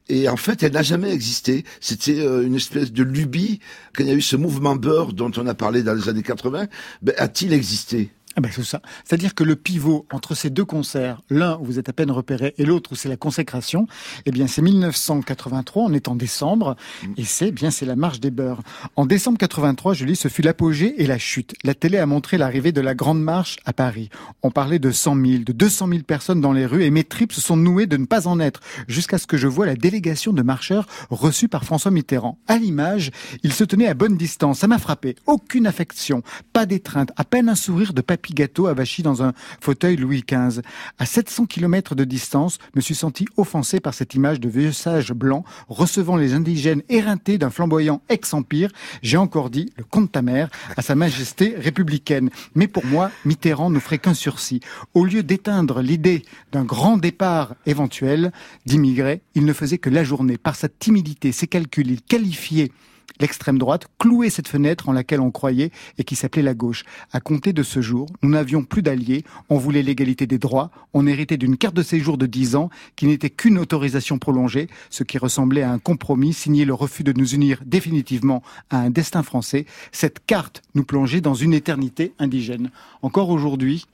Et 0.09 0.27
en 0.27 0.35
fait, 0.35 0.63
elle 0.63 0.73
n'a 0.73 0.83
jamais 0.83 1.11
existé. 1.11 1.63
C'était 1.79 2.19
euh, 2.19 2.45
une 2.45 2.55
espèce 2.55 2.91
de 2.91 3.03
lubie. 3.03 3.59
Quand 3.95 4.03
il 4.03 4.09
y 4.09 4.11
a 4.11 4.15
eu 4.15 4.21
ce 4.21 4.35
mouvement 4.35 4.75
beurre 4.75 5.13
dont 5.13 5.31
on 5.37 5.47
a 5.47 5.53
parlé 5.53 5.81
dans 5.81 5.93
les 5.93 6.09
années 6.09 6.23
80, 6.23 6.67
ben, 7.01 7.15
a-t-il 7.17 7.53
existé? 7.53 8.11
Ah 8.35 8.41
ben 8.41 8.49
c'est 8.51 8.63
ça. 8.63 8.81
C'est-à-dire 9.05 9.35
que 9.35 9.43
le 9.43 9.55
pivot 9.55 10.07
entre 10.11 10.33
ces 10.33 10.49
deux 10.49 10.65
concerts, 10.65 11.21
l'un 11.29 11.57
où 11.59 11.65
vous 11.65 11.79
êtes 11.79 11.89
à 11.89 11.93
peine 11.93 12.09
repéré 12.09 12.55
et 12.57 12.65
l'autre 12.65 12.93
où 12.93 12.95
c'est 12.95 13.09
la 13.09 13.15
consécration, 13.15 13.85
eh 14.25 14.31
bien 14.31 14.47
c'est 14.47 14.63
1983, 14.63 15.83
on 15.83 15.93
est 15.93 16.07
en 16.07 16.15
décembre, 16.15 16.75
mm. 17.03 17.13
et 17.17 17.25
c'est 17.25 17.51
bien 17.51 17.69
c'est 17.69 17.85
la 17.85 17.95
marche 17.95 18.19
des 18.19 18.31
beurs. 18.31 18.61
En 18.95 19.05
décembre 19.05 19.37
83, 19.37 19.93
je 19.93 20.05
lis, 20.05 20.15
ce 20.15 20.29
fut 20.29 20.41
l'apogée 20.41 20.95
et 21.01 21.05
la 21.05 21.19
chute. 21.19 21.53
La 21.63 21.75
télé 21.75 21.99
a 21.99 22.07
montré 22.07 22.39
l'arrivée 22.39 22.71
de 22.71 22.81
la 22.81 22.95
Grande 22.95 23.21
Marche 23.21 23.57
à 23.65 23.73
Paris. 23.73 24.09
On 24.41 24.49
parlait 24.49 24.79
de 24.79 24.89
100 24.89 25.15
000, 25.15 25.43
de 25.43 25.53
200 25.53 25.87
000 25.89 26.01
personnes 26.01 26.41
dans 26.41 26.53
les 26.53 26.65
rues, 26.65 26.83
et 26.83 26.89
mes 26.89 27.03
tripes 27.03 27.33
se 27.33 27.41
sont 27.41 27.57
nouées 27.57 27.85
de 27.85 27.97
ne 27.97 28.05
pas 28.05 28.27
en 28.27 28.39
être, 28.39 28.61
jusqu'à 28.87 29.19
ce 29.19 29.27
que 29.27 29.37
je 29.37 29.47
vois 29.47 29.67
la 29.67 29.75
délégation 29.75 30.33
de 30.33 30.41
marcheurs 30.41 30.87
reçue 31.11 31.49
par 31.49 31.65
François 31.65 31.91
Mitterrand. 31.91 32.39
À 32.47 32.57
l'image, 32.57 33.11
il 33.43 33.53
se 33.53 33.63
tenait 33.63 33.87
à 33.87 33.93
bonne 33.93 34.17
distance. 34.17 34.59
Ça 34.59 34.67
m'a 34.67 34.79
frappé. 34.79 35.15
Aucune 35.27 35.67
affection, 35.67 36.23
pas 36.51 36.65
d'étreinte, 36.65 37.11
à 37.15 37.25
peine 37.25 37.47
un 37.47 37.55
sourire 37.55 37.93
de 37.93 38.01
papier 38.01 38.22
Gâteau 38.31 38.67
avachi 38.67 39.01
dans 39.01 39.23
un 39.23 39.33
fauteuil 39.59 39.97
Louis 39.97 40.23
XV. 40.25 40.61
À 40.99 41.05
700 41.05 41.47
km 41.47 41.95
de 41.95 42.03
distance, 42.05 42.59
me 42.75 42.81
suis 42.81 42.95
senti 42.95 43.25
offensé 43.35 43.79
par 43.79 43.93
cette 43.93 44.13
image 44.13 44.39
de 44.39 44.47
vieux 44.47 44.71
sage 44.71 45.11
blanc 45.11 45.43
recevant 45.67 46.15
les 46.15 46.33
indigènes 46.33 46.83
éreintés 46.89 47.37
d'un 47.37 47.49
flamboyant 47.49 48.01
ex-empire. 48.09 48.71
J'ai 49.01 49.17
encore 49.17 49.49
dit, 49.49 49.71
le 49.77 49.83
comte 49.83 50.11
ta 50.11 50.21
mère, 50.21 50.49
à 50.77 50.81
sa 50.81 50.95
majesté 50.95 51.55
républicaine. 51.57 52.29
Mais 52.55 52.67
pour 52.67 52.85
moi, 52.85 53.11
Mitterrand 53.25 53.69
ne 53.69 53.79
ferait 53.79 53.99
qu'un 53.99 54.13
sursis. 54.13 54.61
Au 54.93 55.05
lieu 55.05 55.23
d'éteindre 55.23 55.81
l'idée 55.81 56.23
d'un 56.51 56.63
grand 56.63 56.97
départ 56.97 57.55
éventuel 57.65 58.31
d'immigrés, 58.65 59.21
il 59.35 59.45
ne 59.45 59.53
faisait 59.53 59.77
que 59.77 59.89
la 59.89 60.03
journée. 60.03 60.37
Par 60.37 60.55
sa 60.55 60.69
timidité, 60.69 61.31
ses 61.31 61.47
calculs, 61.47 61.89
il 61.89 62.01
qualifiait 62.01 62.71
l'extrême 63.19 63.57
droite 63.57 63.87
clouait 63.99 64.29
cette 64.29 64.47
fenêtre 64.47 64.89
en 64.89 64.93
laquelle 64.93 65.21
on 65.21 65.31
croyait 65.31 65.71
et 65.97 66.03
qui 66.03 66.15
s'appelait 66.15 66.41
la 66.41 66.53
gauche. 66.53 66.83
À 67.11 67.19
compter 67.19 67.53
de 67.53 67.63
ce 67.63 67.81
jour, 67.81 68.07
nous 68.21 68.29
n'avions 68.29 68.63
plus 68.63 68.81
d'alliés, 68.81 69.23
on 69.49 69.57
voulait 69.57 69.83
l'égalité 69.83 70.27
des 70.27 70.37
droits, 70.37 70.71
on 70.93 71.07
héritait 71.07 71.37
d'une 71.37 71.57
carte 71.57 71.75
de 71.75 71.83
séjour 71.83 72.17
de 72.17 72.25
10 72.25 72.55
ans 72.55 72.69
qui 72.95 73.07
n'était 73.07 73.29
qu'une 73.29 73.57
autorisation 73.57 74.19
prolongée, 74.19 74.67
ce 74.89 75.03
qui 75.03 75.17
ressemblait 75.17 75.63
à 75.63 75.71
un 75.71 75.79
compromis 75.79 76.33
signé 76.33 76.65
le 76.65 76.73
refus 76.73 77.03
de 77.03 77.13
nous 77.13 77.33
unir 77.33 77.59
définitivement 77.65 78.43
à 78.69 78.77
un 78.77 78.89
destin 78.89 79.23
français. 79.23 79.65
Cette 79.91 80.25
carte 80.25 80.61
nous 80.75 80.83
plongeait 80.83 81.21
dans 81.21 81.33
une 81.33 81.53
éternité 81.53 82.13
indigène. 82.19 82.71
Encore 83.01 83.29
aujourd'hui 83.29 83.85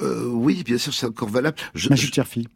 euh, 0.00 0.26
Oui, 0.26 0.62
bien 0.64 0.78
sûr, 0.78 0.94
c'est 0.94 1.06
encore 1.06 1.28
valable. 1.28 1.56
Je, 1.74 1.88
je, 1.94 2.06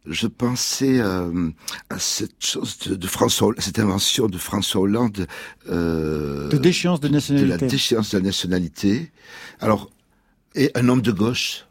je 0.05 0.27
pensais 0.27 0.99
euh, 0.99 1.49
à 1.89 1.99
cette 1.99 2.43
chose 2.43 2.77
de, 2.79 3.07
François, 3.07 3.53
cette 3.57 3.79
invention 3.79 4.27
de 4.27 4.37
François 4.37 4.81
Hollande. 4.81 5.27
Euh, 5.69 5.98
de 6.49 6.57
déchéance 6.57 6.99
de 6.99 7.07
nationalité. 7.07 7.45
De 7.45 7.61
la 7.61 7.69
déchéance 7.69 8.11
de 8.11 8.17
la 8.17 8.23
nationalité. 8.23 9.11
Alors, 9.59 9.89
et 10.55 10.71
un 10.75 10.89
homme 10.89 11.01
de 11.01 11.11
gauche. 11.11 11.65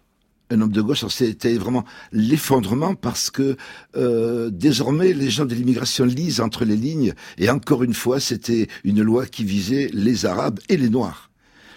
Un 0.51 0.63
homme 0.63 0.73
de 0.73 0.81
gauche, 0.81 1.05
c'était 1.09 1.59
vraiment 1.59 1.85
l'effondrement 2.11 2.95
parce 2.95 3.31
que 3.31 3.57
euh, 3.97 4.49
désormais 4.51 5.13
les 5.13 5.29
gens 5.29 5.45
de 5.45 5.55
l'immigration 5.55 6.07
lisent 6.07 6.41
entre 6.41 6.65
les 6.65 6.77
lignes 6.77 7.13
et 7.37 7.51
encore 7.51 7.83
une 7.83 7.93
fois 7.93 8.19
c'était 8.19 8.67
une 8.83 9.03
loi 9.03 9.27
qui 9.27 9.45
visait 9.45 9.91
les 9.93 10.25
Arabes 10.25 10.59
et 10.71 10.79
les 10.79 10.89
Noirs 10.89 11.29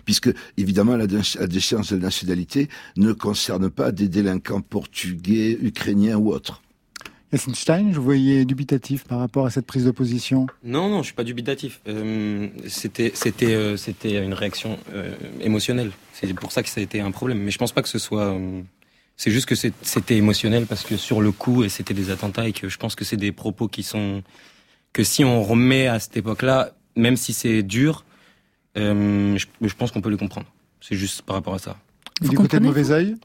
puisque 0.06 0.30
évidemment 0.58 0.96
la, 0.96 1.06
déchéance 1.06 1.92
de 1.92 1.98
la 1.98 2.04
nationalité 2.04 2.70
ne 2.98 3.12
concerne 3.14 3.70
pas 3.70 3.92
des 3.92 4.08
délinquants 4.08 4.62
portugais, 4.62 5.58
ukrainiens 5.62 6.18
ou 6.18 6.32
autres. 6.32 6.62
Essenstein, 7.32 7.92
je 7.92 7.98
vous 7.98 8.04
voyais 8.04 8.44
dubitatif 8.44 9.06
par 9.06 9.20
rapport 9.20 9.46
à 9.46 9.50
cette 9.50 9.66
prise 9.66 9.86
de 9.86 9.92
position. 9.92 10.48
Non, 10.64 10.90
non, 10.90 11.00
je 11.00 11.06
suis 11.06 11.14
pas 11.14 11.24
dubitatif. 11.24 11.80
Euh, 11.88 12.50
c'était, 12.68 13.12
c'était, 13.16 13.54
euh, 13.54 13.78
c'était 13.78 14.24
une 14.24 14.34
réaction 14.34 14.78
euh, 14.94 15.16
émotionnelle. 15.40 15.92
C'est 16.14 16.34
pour 16.34 16.52
ça 16.52 16.62
que 16.62 16.68
ça 16.68 16.82
a 16.82 16.84
été 16.84 17.00
un 17.00 17.12
problème. 17.12 17.40
Mais 17.40 17.52
je 17.52 17.58
pense 17.58 17.72
pas 17.72 17.82
que 17.82 17.88
ce 17.88 18.00
soit. 18.00 18.38
c'est 19.16 19.32
juste 19.32 19.46
que 19.46 19.56
c'était 19.56 20.18
émotionnel 20.18 20.66
parce 20.66 20.84
que 20.84 20.98
sur 20.98 21.22
le 21.22 21.32
coup, 21.32 21.68
c'était 21.70 21.94
des 21.94 22.10
attentats 22.10 22.48
et 22.48 22.54
que 22.54 22.68
je 22.68 22.78
pense 22.78 22.96
que 22.96 23.06
c'est 23.06 23.18
des 23.18 23.32
propos 23.32 23.70
qui 23.70 23.84
sont 23.84 24.24
que 24.92 25.06
si 25.06 25.24
on 25.24 25.42
remet 25.42 25.88
à 25.88 26.00
cette 26.00 26.18
époque-là, 26.18 26.72
même 26.98 27.16
si 27.16 27.32
c'est 27.32 27.64
dur, 27.64 28.04
je, 28.76 29.46
je, 29.62 29.74
pense 29.74 29.92
qu'on 29.92 30.02
peut 30.02 30.10
les 30.10 30.18
comprendre. 30.18 30.48
C'est 30.82 30.96
juste 30.96 31.22
par 31.22 31.38
rapport 31.38 31.54
à 31.54 31.60
ça. 31.60 31.78
Vous 32.22 32.30
du 32.30 32.36
côté 32.36 32.60
de 32.60 32.66
mauvais 32.66 32.92
oeil, 32.92 33.16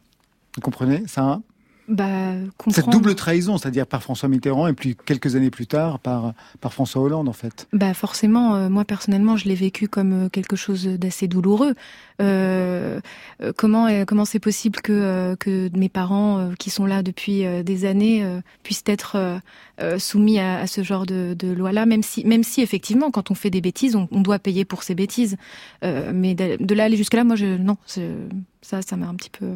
vous 0.55 0.61
comprenez 0.61 1.03
ça 1.09 1.41
bah, 1.89 2.33
Cette 2.69 2.89
double 2.89 3.15
trahison, 3.15 3.59
c'est-à-dire 3.59 3.87
par 3.87 4.03
François 4.03 4.29
Mitterrand 4.29 4.67
et 4.67 4.73
puis 4.73 4.97
quelques 4.97 5.37
années 5.37 5.51
plus 5.51 5.67
tard 5.67 5.99
par, 5.99 6.33
par 6.61 6.73
François 6.73 7.03
Hollande 7.03 7.29
en 7.29 7.33
fait. 7.33 7.69
Bah 7.73 7.95
forcément, 7.95 8.57
euh, 8.57 8.69
moi 8.69 8.85
personnellement, 8.85 9.37
je 9.37 9.47
l'ai 9.47 9.55
vécu 9.55 9.89
comme 9.89 10.27
euh, 10.27 10.29
quelque 10.29 10.57
chose 10.57 10.87
d'assez 10.87 11.29
douloureux. 11.29 11.75
Euh, 12.21 13.01
comment 13.57 13.89
comment 14.07 14.25
c'est 14.25 14.39
possible 14.39 14.81
que 14.81 15.37
que 15.39 15.71
mes 15.77 15.89
parents 15.89 16.51
qui 16.59 16.71
sont 16.71 16.87
là 16.87 17.03
depuis 17.03 17.45
des 17.63 17.85
années 17.85 18.25
puissent 18.63 18.85
être 18.87 19.41
soumis 19.99 20.39
à, 20.39 20.61
à, 20.61 20.67
ce 20.67 20.83
genre 20.83 21.05
de, 21.05 21.37
de 21.39 21.53
loi-là, 21.53 21.85
même 21.85 22.03
si 22.03 22.25
même 22.25 22.43
si 22.43 22.63
effectivement, 22.63 23.11
quand 23.11 23.31
on 23.31 23.35
fait 23.35 23.51
des 23.51 23.61
bêtises, 23.61 23.97
on, 23.97 24.09
on 24.11 24.23
doit 24.23 24.39
payer 24.39 24.65
pour 24.65 24.83
ces 24.83 24.95
bêtises. 24.95 25.37
mais 25.83 26.35
de, 26.35 26.57
de 26.59 26.75
là 26.75 26.85
aller 26.85 26.97
jusque 26.97 27.15
là, 27.15 27.25
moi 27.25 27.37
je 27.37 27.59
non, 27.59 27.77
ça 28.63 28.81
ça 28.81 28.97
m'a 28.97 29.09
un 29.09 29.15
petit 29.15 29.31
peu 29.31 29.47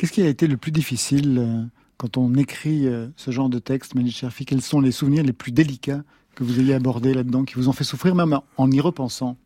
Qu'est-ce 0.00 0.12
qui 0.12 0.22
a 0.22 0.28
été 0.28 0.46
le 0.46 0.56
plus 0.56 0.72
difficile 0.72 1.36
euh, 1.38 1.62
quand 1.98 2.16
on 2.16 2.34
écrit 2.36 2.86
euh, 2.86 3.08
ce 3.16 3.32
genre 3.32 3.50
de 3.50 3.58
texte, 3.58 3.94
Malik 3.94 4.16
Cherfi? 4.16 4.46
Quels 4.46 4.62
sont 4.62 4.80
les 4.80 4.92
souvenirs 4.92 5.22
les 5.22 5.34
plus 5.34 5.52
délicats 5.52 6.02
que 6.34 6.42
vous 6.42 6.58
ayez 6.58 6.72
abordés 6.72 7.12
là-dedans, 7.12 7.44
qui 7.44 7.56
vous 7.56 7.68
ont 7.68 7.74
fait 7.74 7.84
souffrir, 7.84 8.14
même 8.14 8.34
en 8.56 8.70
y 8.70 8.80
repensant? 8.80 9.36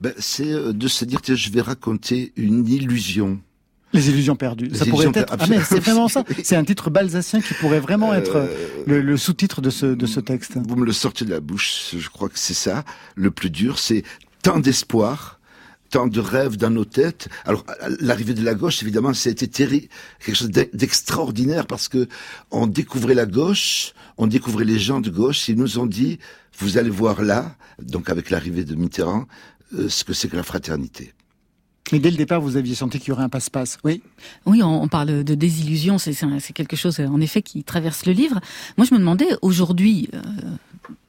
Ben, 0.00 0.12
C'est 0.16 0.52
euh, 0.52 0.72
de 0.72 0.86
se 0.86 1.04
dire, 1.04 1.20
tiens, 1.20 1.34
je 1.34 1.50
vais 1.50 1.62
raconter 1.62 2.32
une 2.36 2.68
illusion. 2.68 3.40
Les 3.92 4.08
illusions 4.08 4.36
perdues. 4.36 4.72
ça 4.72 4.86
pourrait 4.86 5.08
être. 5.12 5.34
Ah 5.36 5.46
mais 5.48 5.58
c'est 5.62 5.80
vraiment 5.80 6.06
ça. 6.06 6.22
C'est 6.44 6.54
un 6.54 6.64
titre 6.64 6.90
balsacien 6.90 7.40
qui 7.40 7.54
pourrait 7.54 7.80
vraiment 7.80 8.14
être 8.14 8.36
euh, 8.36 9.02
le, 9.02 9.16
sous-titre 9.16 9.60
de 9.60 9.70
ce 9.70 9.86
de 9.86 10.06
ce 10.06 10.20
texte. 10.20 10.58
Vous 10.64 10.76
me 10.76 10.86
le 10.86 10.92
sortez 10.92 11.24
de 11.24 11.30
la 11.30 11.40
bouche. 11.40 11.96
Je 11.98 12.08
crois 12.08 12.28
que 12.28 12.38
c'est 12.38 12.54
ça. 12.54 12.84
Le 13.16 13.32
plus 13.32 13.50
dur, 13.50 13.80
c'est 13.80 14.04
tant 14.44 14.60
d'espoir 14.60 15.37
tant 15.90 16.06
de 16.06 16.20
rêves 16.20 16.56
dans 16.56 16.70
nos 16.70 16.84
têtes. 16.84 17.28
Alors, 17.44 17.64
l'arrivée 18.00 18.34
de 18.34 18.44
la 18.44 18.54
gauche, 18.54 18.82
évidemment, 18.82 19.14
c'était 19.14 19.46
terrible, 19.46 19.88
quelque 20.24 20.36
chose 20.36 20.50
d'extraordinaire 20.50 21.66
parce 21.66 21.88
que 21.88 22.08
on 22.50 22.66
découvrait 22.66 23.14
la 23.14 23.26
gauche, 23.26 23.92
on 24.16 24.26
découvrait 24.26 24.64
les 24.64 24.78
gens 24.78 25.00
de 25.00 25.10
gauche, 25.10 25.48
ils 25.48 25.56
nous 25.56 25.78
ont 25.78 25.86
dit, 25.86 26.18
vous 26.58 26.78
allez 26.78 26.90
voir 26.90 27.22
là, 27.22 27.56
donc 27.80 28.10
avec 28.10 28.30
l'arrivée 28.30 28.64
de 28.64 28.74
Mitterrand, 28.74 29.26
euh, 29.74 29.88
ce 29.88 30.04
que 30.04 30.12
c'est 30.12 30.28
que 30.28 30.36
la 30.36 30.42
fraternité. 30.42 31.12
Mais 31.92 31.98
dès 31.98 32.10
le 32.10 32.16
départ, 32.16 32.40
vous 32.40 32.56
aviez 32.56 32.74
senti 32.74 32.98
qu'il 32.98 33.08
y 33.08 33.12
aurait 33.12 33.22
un 33.22 33.28
passe-passe, 33.30 33.78
oui 33.82 34.02
Oui, 34.44 34.62
on, 34.62 34.88
parle 34.88 35.24
de 35.24 35.34
désillusion, 35.34 35.96
c'est 35.96 36.12
quelque 36.52 36.76
chose, 36.76 37.00
en 37.00 37.20
effet, 37.20 37.40
qui 37.40 37.64
traverse 37.64 38.04
le 38.04 38.12
livre. 38.12 38.40
Moi, 38.76 38.86
je 38.86 38.94
me 38.94 38.98
demandais, 38.98 39.28
aujourd'hui, 39.40 40.10
euh, 40.12 40.20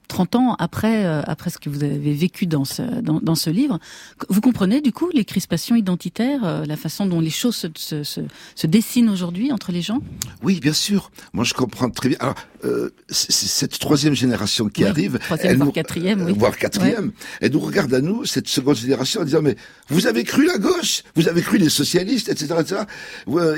30 0.10 0.36
ans 0.36 0.56
après, 0.60 1.06
euh, 1.06 1.22
après 1.26 1.50
ce 1.50 1.58
que 1.58 1.70
vous 1.70 1.84
avez 1.84 2.14
vécu 2.14 2.48
dans 2.48 2.66
ce, 2.66 2.82
dans, 2.82 3.36
ce 3.36 3.50
livre, 3.50 3.80
vous 4.28 4.42
comprenez 4.42 4.82
du 4.82 4.92
coup 4.92 5.10
les 5.14 5.24
crispations 5.24 5.76
identitaires, 5.76 6.44
euh, 6.44 6.66
la 6.66 6.76
façon 6.76 7.06
dont 7.06 7.22
les 7.22 7.30
choses 7.30 7.56
se, 7.56 8.04
se, 8.04 8.22
se 8.56 8.68
dessinent 8.68 9.10
aujourd'hui 9.10 9.54
entre 9.54 9.72
les 9.72 9.82
gens? 9.82 10.02
Oui, 10.44 10.60
bien 10.60 10.74
sûr. 10.74 11.12
Moi, 11.32 11.46
je 11.46 11.54
comprends 11.54 11.90
très 11.90 12.10
bien. 12.10 12.18
Alors, 12.20 12.36
euh, 12.66 12.90
cette 13.10 13.80
troisième 13.80 14.14
génération 14.14 14.68
qui 14.68 14.84
arrive, 14.84 15.18
troisième, 15.20 15.58
voire 15.58 15.72
quatrième, 15.72 16.22
oui. 16.24 16.34
voire 16.36 16.58
quatrième, 16.58 17.12
elle 17.40 17.54
nous 17.54 17.60
regarde 17.60 17.94
à 17.94 18.02
nous, 18.02 18.26
cette 18.26 18.50
seconde 18.50 18.76
génération, 18.76 19.22
en 19.22 19.24
disant 19.24 19.42
mais 19.42 19.56
vous 19.88 20.08
avez 20.08 20.26
cru 20.26 20.46
la 20.46 20.58
gauche, 20.58 21.04
vous 21.16 21.30
avez 21.30 21.42
cru 21.42 21.58
les 21.58 21.70
socialistes, 21.70 22.28
etc., 22.28 22.56
etc. 22.60 22.82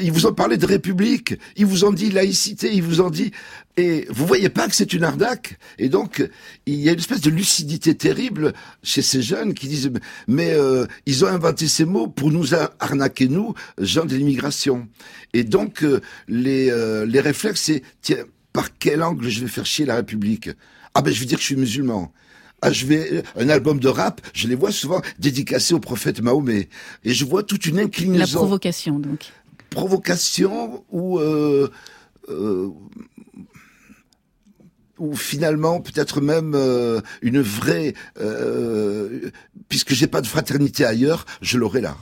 Ils 0.01 0.11
vous 0.11 0.27
ont 0.27 0.33
parlé 0.33 0.57
de 0.57 0.65
république, 0.65 1.33
ils 1.55 1.65
vous 1.65 1.83
ont 1.83 1.91
dit 1.91 2.11
laïcité, 2.11 2.71
ils 2.73 2.83
vous 2.83 3.01
ont 3.01 3.09
dit 3.09 3.31
et 3.77 4.05
vous 4.09 4.27
voyez 4.27 4.49
pas 4.49 4.67
que 4.67 4.75
c'est 4.75 4.93
une 4.93 5.03
arnaque? 5.03 5.57
Et 5.79 5.89
donc 5.89 6.27
il 6.67 6.75
y 6.75 6.87
a 6.89 6.91
une 6.91 6.99
espèce 6.99 7.21
de 7.21 7.31
lucidité 7.31 7.95
terrible 7.95 8.53
chez 8.83 9.01
ces 9.01 9.23
jeunes 9.23 9.55
qui 9.55 9.67
disent 9.67 9.91
mais 10.27 10.51
euh, 10.51 10.85
ils 11.07 11.25
ont 11.25 11.29
inventé 11.29 11.67
ces 11.67 11.85
mots 11.85 12.07
pour 12.07 12.31
nous 12.31 12.53
arnaquer 12.79 13.27
nous, 13.27 13.55
gens 13.79 14.05
de 14.05 14.15
l'immigration. 14.15 14.87
Et 15.33 15.43
donc 15.43 15.83
euh, 15.83 16.01
les 16.27 16.71
les 17.07 17.19
réflexes 17.19 17.61
c'est 17.61 17.81
tiens 18.01 18.25
par 18.53 18.77
quel 18.77 19.03
angle 19.03 19.29
je 19.29 19.41
vais 19.41 19.47
faire 19.47 19.65
chier 19.65 19.85
la 19.85 19.95
République? 19.95 20.49
Ah 20.93 21.01
ben 21.01 21.13
je 21.13 21.19
vais 21.19 21.25
dire 21.25 21.37
que 21.37 21.41
je 21.41 21.47
suis 21.47 21.55
musulman. 21.55 22.11
Ah, 22.61 22.71
je 22.71 22.85
vais 22.85 23.23
un 23.35 23.49
album 23.49 23.79
de 23.79 23.87
rap, 23.87 24.21
je 24.33 24.47
les 24.47 24.53
vois 24.53 24.71
souvent 24.71 25.01
dédicacés 25.17 25.73
au 25.73 25.79
prophète 25.79 26.21
Mahomet, 26.21 26.69
et 27.03 27.13
je 27.13 27.25
vois 27.25 27.41
toute 27.41 27.65
une 27.65 27.79
inclinaison. 27.79 28.39
La 28.39 28.45
provocation, 28.45 28.99
donc. 28.99 29.31
Provocation 29.71 30.83
ou 30.91 31.17
euh, 31.17 31.71
euh, 32.29 32.69
ou 34.99 35.15
finalement 35.15 35.81
peut-être 35.81 36.21
même 36.21 36.53
euh, 36.53 37.01
une 37.23 37.41
vraie, 37.41 37.95
euh, 38.19 39.31
puisque 39.67 39.93
j'ai 39.93 40.05
pas 40.05 40.21
de 40.21 40.27
fraternité 40.27 40.85
ailleurs, 40.85 41.25
je 41.41 41.57
l'aurai 41.57 41.81
là. 41.81 41.97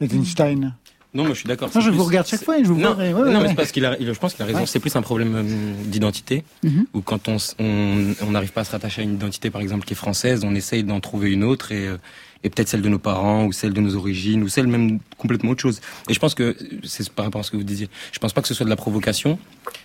Wittgenstein. 0.00 0.74
Non, 1.14 1.22
moi 1.22 1.32
je 1.32 1.38
suis 1.38 1.48
d'accord. 1.48 1.70
Non, 1.74 1.80
je 1.80 1.90
vous 1.90 2.04
regarde 2.04 2.26
chaque 2.26 2.42
fois 2.42 2.58
et 2.58 2.64
je 2.64 2.68
vous 2.68 2.78
non, 2.78 2.94
vois. 2.94 3.30
non, 3.30 3.40
mais 3.40 3.48
c'est 3.48 3.54
parce 3.54 3.70
qu'il 3.70 3.84
a, 3.84 3.96
je 3.98 4.18
pense 4.18 4.34
qu'il 4.34 4.42
a 4.42 4.46
raison. 4.46 4.66
C'est 4.66 4.80
plus 4.80 4.94
un 4.96 5.02
problème 5.02 5.34
euh, 5.36 5.84
d'identité, 5.84 6.44
mhm. 6.62 6.86
où 6.92 7.00
quand 7.00 7.28
on 7.28 7.36
on 7.58 8.30
n'arrive 8.30 8.52
pas 8.52 8.62
à 8.62 8.64
se 8.64 8.72
rattacher 8.72 9.02
à 9.02 9.04
une 9.04 9.14
identité, 9.14 9.50
par 9.50 9.60
exemple, 9.60 9.84
qui 9.84 9.92
est 9.92 9.96
française, 9.96 10.42
on 10.44 10.54
essaye 10.54 10.82
d'en 10.82 11.00
trouver 11.00 11.30
une 11.30 11.44
autre 11.44 11.72
et, 11.72 11.86
euh, 11.86 11.96
et 12.42 12.50
peut-être 12.50 12.68
celle 12.68 12.82
de 12.82 12.88
nos 12.88 12.98
parents 12.98 13.46
ou 13.46 13.52
celle 13.52 13.72
de 13.72 13.80
nos 13.80 13.96
origines 13.96 14.42
ou 14.42 14.48
celle 14.48 14.66
même 14.66 14.98
complètement 15.16 15.50
autre 15.52 15.62
chose. 15.62 15.80
Et 16.08 16.14
je 16.14 16.18
pense 16.18 16.34
que 16.34 16.56
c'est 16.84 17.08
par 17.10 17.24
rapport 17.24 17.40
à 17.40 17.44
ce 17.44 17.50
que 17.50 17.56
vous 17.56 17.64
disiez. 17.64 17.88
Je 18.12 18.18
pense 18.18 18.32
pas 18.32 18.42
que 18.42 18.48
ce 18.48 18.54
soit 18.54 18.64
de 18.64 18.70
la 18.70 18.76
provocation, 18.76 19.38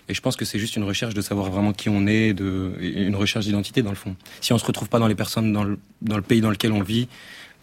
et 0.08 0.14
je 0.14 0.22
pense 0.22 0.36
que 0.36 0.46
c'est 0.46 0.60
juste 0.60 0.76
une 0.76 0.84
recherche 0.84 1.14
de 1.14 1.22
savoir 1.22 1.50
vraiment 1.52 1.74
qui 1.74 1.90
on 1.90 2.06
est, 2.08 2.34
de 2.34 2.74
une 2.82 3.16
recherche 3.16 3.46
d'identité 3.46 3.82
dans 3.82 3.92
le 3.92 3.96
fond. 3.96 4.16
Si 4.42 4.52
on 4.52 4.58
se 4.58 4.66
retrouve 4.66 4.90
pas 4.90 5.00
dans 5.00 5.08
les 5.08 5.16
personnes 5.16 5.54
dans 5.54 5.64
le 5.64 5.80
dans 6.02 6.18
le 6.18 6.22
pays 6.22 6.42
dans 6.42 6.50
lequel 6.50 6.72
on 6.72 6.82
vit, 6.82 7.08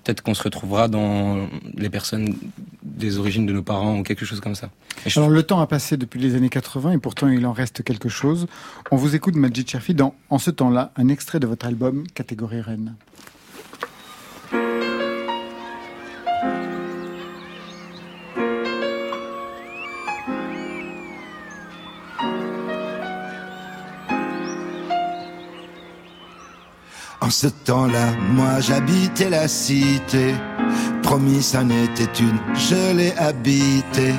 peut-être 0.07 0.23
qu'on 0.23 0.35
se 0.35 0.42
retrouvera 0.42 0.87
dans 0.87 1.49
les 1.75 1.90
personnes 1.90 2.37
des 2.83 3.19
origines 3.19 3.45
de 3.45 3.53
nos 3.53 3.62
parents 3.62 3.99
ou 3.99 4.03
quelque 4.05 4.25
chose 4.25 4.40
comme 4.40 4.55
ça. 4.55 4.71
Alors 5.16 5.29
le 5.29 5.42
temps 5.42 5.61
a 5.61 5.66
passé 5.66 5.97
depuis 5.97 6.21
les 6.21 6.37
années 6.37 6.49
80 6.49 6.92
et 6.92 6.99
pourtant 6.99 7.27
il 7.29 7.45
en 7.45 7.53
reste 7.53 7.83
quelque 7.83 8.09
chose. 8.09 8.47
On 8.92 8.97
vous 8.97 9.16
écoute 9.16 9.35
Majid 9.35 9.69
Cherfi 9.69 9.95
dans 9.95 10.14
En 10.31 10.38
ce 10.38 10.53
temps-là, 10.53 10.92
un 10.97 11.09
extrait 11.09 11.40
de 11.40 11.47
votre 11.49 11.66
album 11.66 12.05
Catégorie 12.14 12.61
Reine. 12.61 12.95
En 27.27 27.31
ce 27.31 27.49
temps-là, 27.49 28.12
moi 28.35 28.61
j'habitais 28.61 29.29
la 29.29 29.49
cité. 29.49 30.33
Promis, 31.03 31.43
ça 31.43 31.65
n'était 31.65 32.12
une, 32.21 32.39
je 32.55 32.97
l'ai 32.97 33.12
habité. 33.17 34.15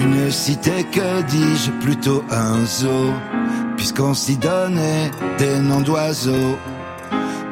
Une 0.00 0.30
cité, 0.30 0.84
que 0.84 1.22
dis-je, 1.22 1.72
plutôt 1.84 2.22
un 2.30 2.64
zoo. 2.64 3.12
Puisqu'on 3.76 4.14
s'y 4.14 4.36
donnait 4.36 5.10
des 5.38 5.58
noms 5.58 5.80
d'oiseaux. 5.80 6.56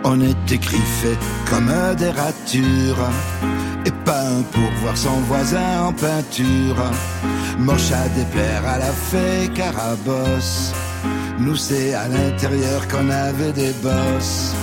On 0.05 0.21
était 0.21 0.59
griffé 0.59 1.19
comme 1.51 1.73
des 1.97 2.11
ratures. 2.11 3.11
Et 3.87 3.91
pas 4.05 4.21
un 4.21 4.43
pour 4.53 4.71
voir 4.83 4.97
son 4.97 5.19
voisin 5.27 5.81
en 5.83 5.93
peinture. 5.93 6.77
Moche 7.59 7.91
à 7.91 8.09
déplaire 8.11 8.65
à 8.65 8.79
la 8.79 8.93
fée 8.93 9.49
carabosse. 9.53 10.73
Nous 11.39 11.57
c'est 11.57 11.95
à 11.95 12.09
l'intérieur 12.09 12.87
qu'on 12.89 13.11
avait 13.11 13.53
des 13.53 13.73
bosses 13.83 14.55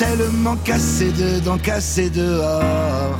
tellement 0.00 0.56
cassé 0.64 1.12
dedans, 1.12 1.58
cassé 1.58 2.08
dehors, 2.08 3.18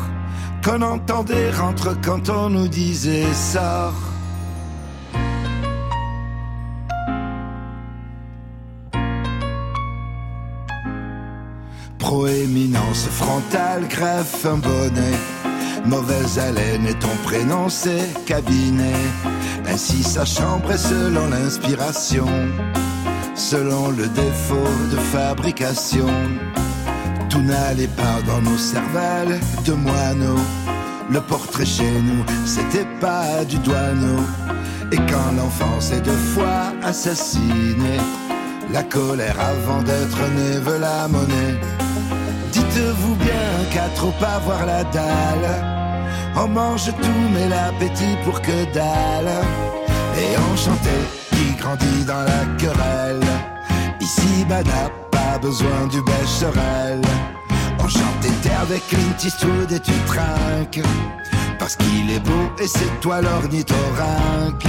qu'on 0.64 0.80
entendait 0.80 1.50
rentre 1.50 1.94
quand 2.00 2.30
on 2.30 2.48
nous 2.48 2.68
disait 2.68 3.32
sort. 3.34 3.92
Proéminence 11.98 13.06
frontale, 13.10 13.86
greffe 13.88 14.46
un 14.46 14.56
bonnet. 14.56 15.18
Mauvaise 15.86 16.38
haleine 16.38 16.86
et 16.86 16.94
ton 16.94 17.14
prénom 17.24 17.68
cabinet. 18.26 19.00
Ainsi 19.66 20.02
sa 20.02 20.24
chambre 20.24 20.72
est 20.72 20.78
selon 20.78 21.28
l'inspiration, 21.28 22.26
selon 23.34 23.90
le 23.90 24.06
défaut 24.08 24.74
de 24.92 24.96
fabrication. 24.96 26.06
Tout 27.28 27.40
n'allait 27.40 27.88
pas 27.88 28.20
dans 28.26 28.42
nos 28.42 28.58
cervelles 28.58 29.40
de 29.64 29.72
moineaux. 29.72 30.44
Le 31.10 31.20
portrait 31.20 31.66
chez 31.66 31.90
nous, 31.90 32.24
c'était 32.44 32.86
pas 33.00 33.44
du 33.44 33.58
douaneau. 33.58 34.20
Et 34.92 34.96
quand 34.96 35.32
l'enfance 35.36 35.92
est 35.92 36.00
deux 36.00 36.22
fois 36.34 36.72
assassinée, 36.82 38.00
la 38.72 38.82
colère 38.82 39.38
avant 39.40 39.82
d'être 39.82 40.18
née 40.36 40.58
veut 40.58 40.78
la 40.78 41.08
monnaie. 41.08 41.58
Dites-vous 42.52 43.14
bien 43.16 43.50
qu'à 43.72 43.88
trop 43.94 44.14
avoir 44.22 44.66
la 44.66 44.84
dalle, 44.84 45.50
on 46.36 46.48
mange 46.48 46.86
tout 46.86 47.28
mais 47.34 47.48
l'appétit 47.48 48.16
pour 48.24 48.40
que 48.40 48.64
dalle. 48.72 49.32
Et 50.16 50.36
on 50.50 50.56
chantait 50.56 51.06
qui 51.30 51.54
grandit 51.60 52.04
dans 52.06 52.22
la 52.22 52.42
querelle. 52.58 53.26
Ici, 54.00 54.44
banap 54.48 54.92
besoin 55.38 55.86
du 55.86 56.02
Becherel. 56.02 57.00
On 57.78 57.88
chante 57.88 58.26
avec 58.62 58.86
Clint 58.88 59.16
Eastwood 59.22 59.72
et 59.72 59.80
tu 59.80 59.92
trinques. 60.06 60.82
Parce 61.58 61.76
qu'il 61.76 62.10
est 62.10 62.20
beau 62.20 62.50
et 62.62 62.66
c'est 62.66 63.00
toi 63.00 63.20
l'ornithorynque. 63.20 64.64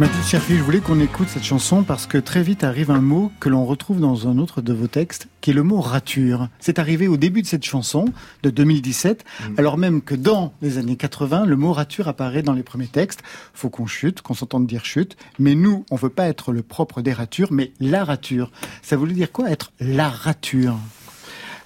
Mathilde 0.00 0.24
Cherfi, 0.24 0.56
je 0.56 0.62
voulais 0.62 0.80
qu'on 0.80 0.98
écoute 0.98 1.28
cette 1.28 1.44
chanson 1.44 1.82
parce 1.82 2.06
que 2.06 2.16
très 2.16 2.42
vite 2.42 2.64
arrive 2.64 2.90
un 2.90 3.02
mot 3.02 3.30
que 3.38 3.50
l'on 3.50 3.66
retrouve 3.66 4.00
dans 4.00 4.28
un 4.28 4.38
autre 4.38 4.62
de 4.62 4.72
vos 4.72 4.86
textes, 4.86 5.28
qui 5.42 5.50
est 5.50 5.52
le 5.52 5.62
mot 5.62 5.78
rature. 5.82 6.48
C'est 6.58 6.78
arrivé 6.78 7.06
au 7.06 7.18
début 7.18 7.42
de 7.42 7.46
cette 7.46 7.66
chanson, 7.66 8.06
de 8.42 8.48
2017, 8.48 9.24
mm. 9.24 9.54
alors 9.58 9.76
même 9.76 10.00
que 10.00 10.14
dans 10.14 10.54
les 10.62 10.78
années 10.78 10.96
80, 10.96 11.44
le 11.44 11.54
mot 11.54 11.74
rature 11.74 12.08
apparaît 12.08 12.40
dans 12.42 12.54
les 12.54 12.62
premiers 12.62 12.86
textes. 12.86 13.20
Faut 13.52 13.68
qu'on 13.68 13.86
chute, 13.86 14.22
qu'on 14.22 14.32
s'entende 14.32 14.66
dire 14.66 14.86
chute, 14.86 15.18
mais 15.38 15.54
nous, 15.54 15.84
on 15.90 15.96
veut 15.96 16.08
pas 16.08 16.28
être 16.28 16.52
le 16.52 16.62
propre 16.62 17.02
des 17.02 17.12
ratures, 17.12 17.52
mais 17.52 17.72
la 17.78 18.02
rature. 18.02 18.50
Ça 18.80 18.96
voulait 18.96 19.12
dire 19.12 19.30
quoi, 19.30 19.50
être 19.50 19.70
la 19.80 20.08
rature? 20.08 20.78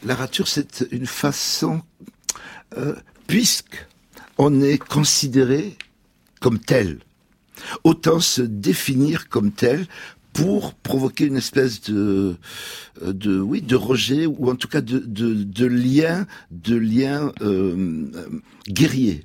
La 0.04 0.16
rature, 0.16 0.48
c'est 0.48 0.88
une 0.90 1.06
façon, 1.06 1.82
euh, 2.78 2.96
puisque 3.28 3.86
on 4.38 4.60
est 4.60 4.78
considéré 4.78 5.76
comme 6.40 6.58
tel, 6.58 6.98
Autant 7.84 8.20
se 8.20 8.42
définir 8.42 9.28
comme 9.28 9.52
tel 9.52 9.86
pour 10.34 10.74
provoquer 10.74 11.26
une 11.26 11.36
espèce 11.36 11.80
de, 11.82 12.34
de 13.00 13.40
oui, 13.40 13.62
de 13.62 13.76
rejet 13.76 14.26
ou 14.26 14.50
en 14.50 14.56
tout 14.56 14.68
cas 14.68 14.82
de, 14.82 14.98
de, 14.98 15.32
de 15.32 15.66
lien, 15.66 16.26
de 16.50 16.76
lien 16.76 17.32
euh, 17.40 18.10
guerrier. 18.68 19.24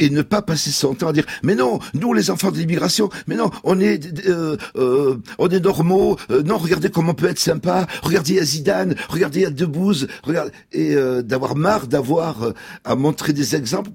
Et 0.00 0.10
ne 0.10 0.22
pas 0.22 0.42
passer 0.42 0.70
son 0.70 0.94
temps 0.94 1.08
à 1.08 1.12
dire 1.12 1.26
mais 1.42 1.56
non 1.56 1.80
nous 1.92 2.12
les 2.12 2.30
enfants 2.30 2.52
de 2.52 2.56
l'immigration 2.56 3.10
mais 3.26 3.34
non 3.34 3.50
on 3.64 3.80
est 3.80 4.28
euh, 4.28 4.56
euh, 4.76 5.16
on 5.38 5.48
est 5.48 5.58
normaux 5.58 6.16
euh, 6.30 6.44
non 6.44 6.56
regardez 6.56 6.88
comment 6.88 7.10
on 7.10 7.14
peut 7.14 7.26
être 7.26 7.40
sympa 7.40 7.88
regardez 8.02 8.38
à 8.38 8.44
Zidane 8.44 8.94
regardez 9.08 9.44
à 9.44 9.50
Debouze 9.50 10.06
regardez 10.22 10.52
et 10.70 10.94
euh, 10.94 11.22
d'avoir 11.22 11.56
marre 11.56 11.88
d'avoir 11.88 12.44
euh, 12.44 12.52
à 12.84 12.94
montrer 12.94 13.32
des 13.32 13.56
exemples 13.56 13.90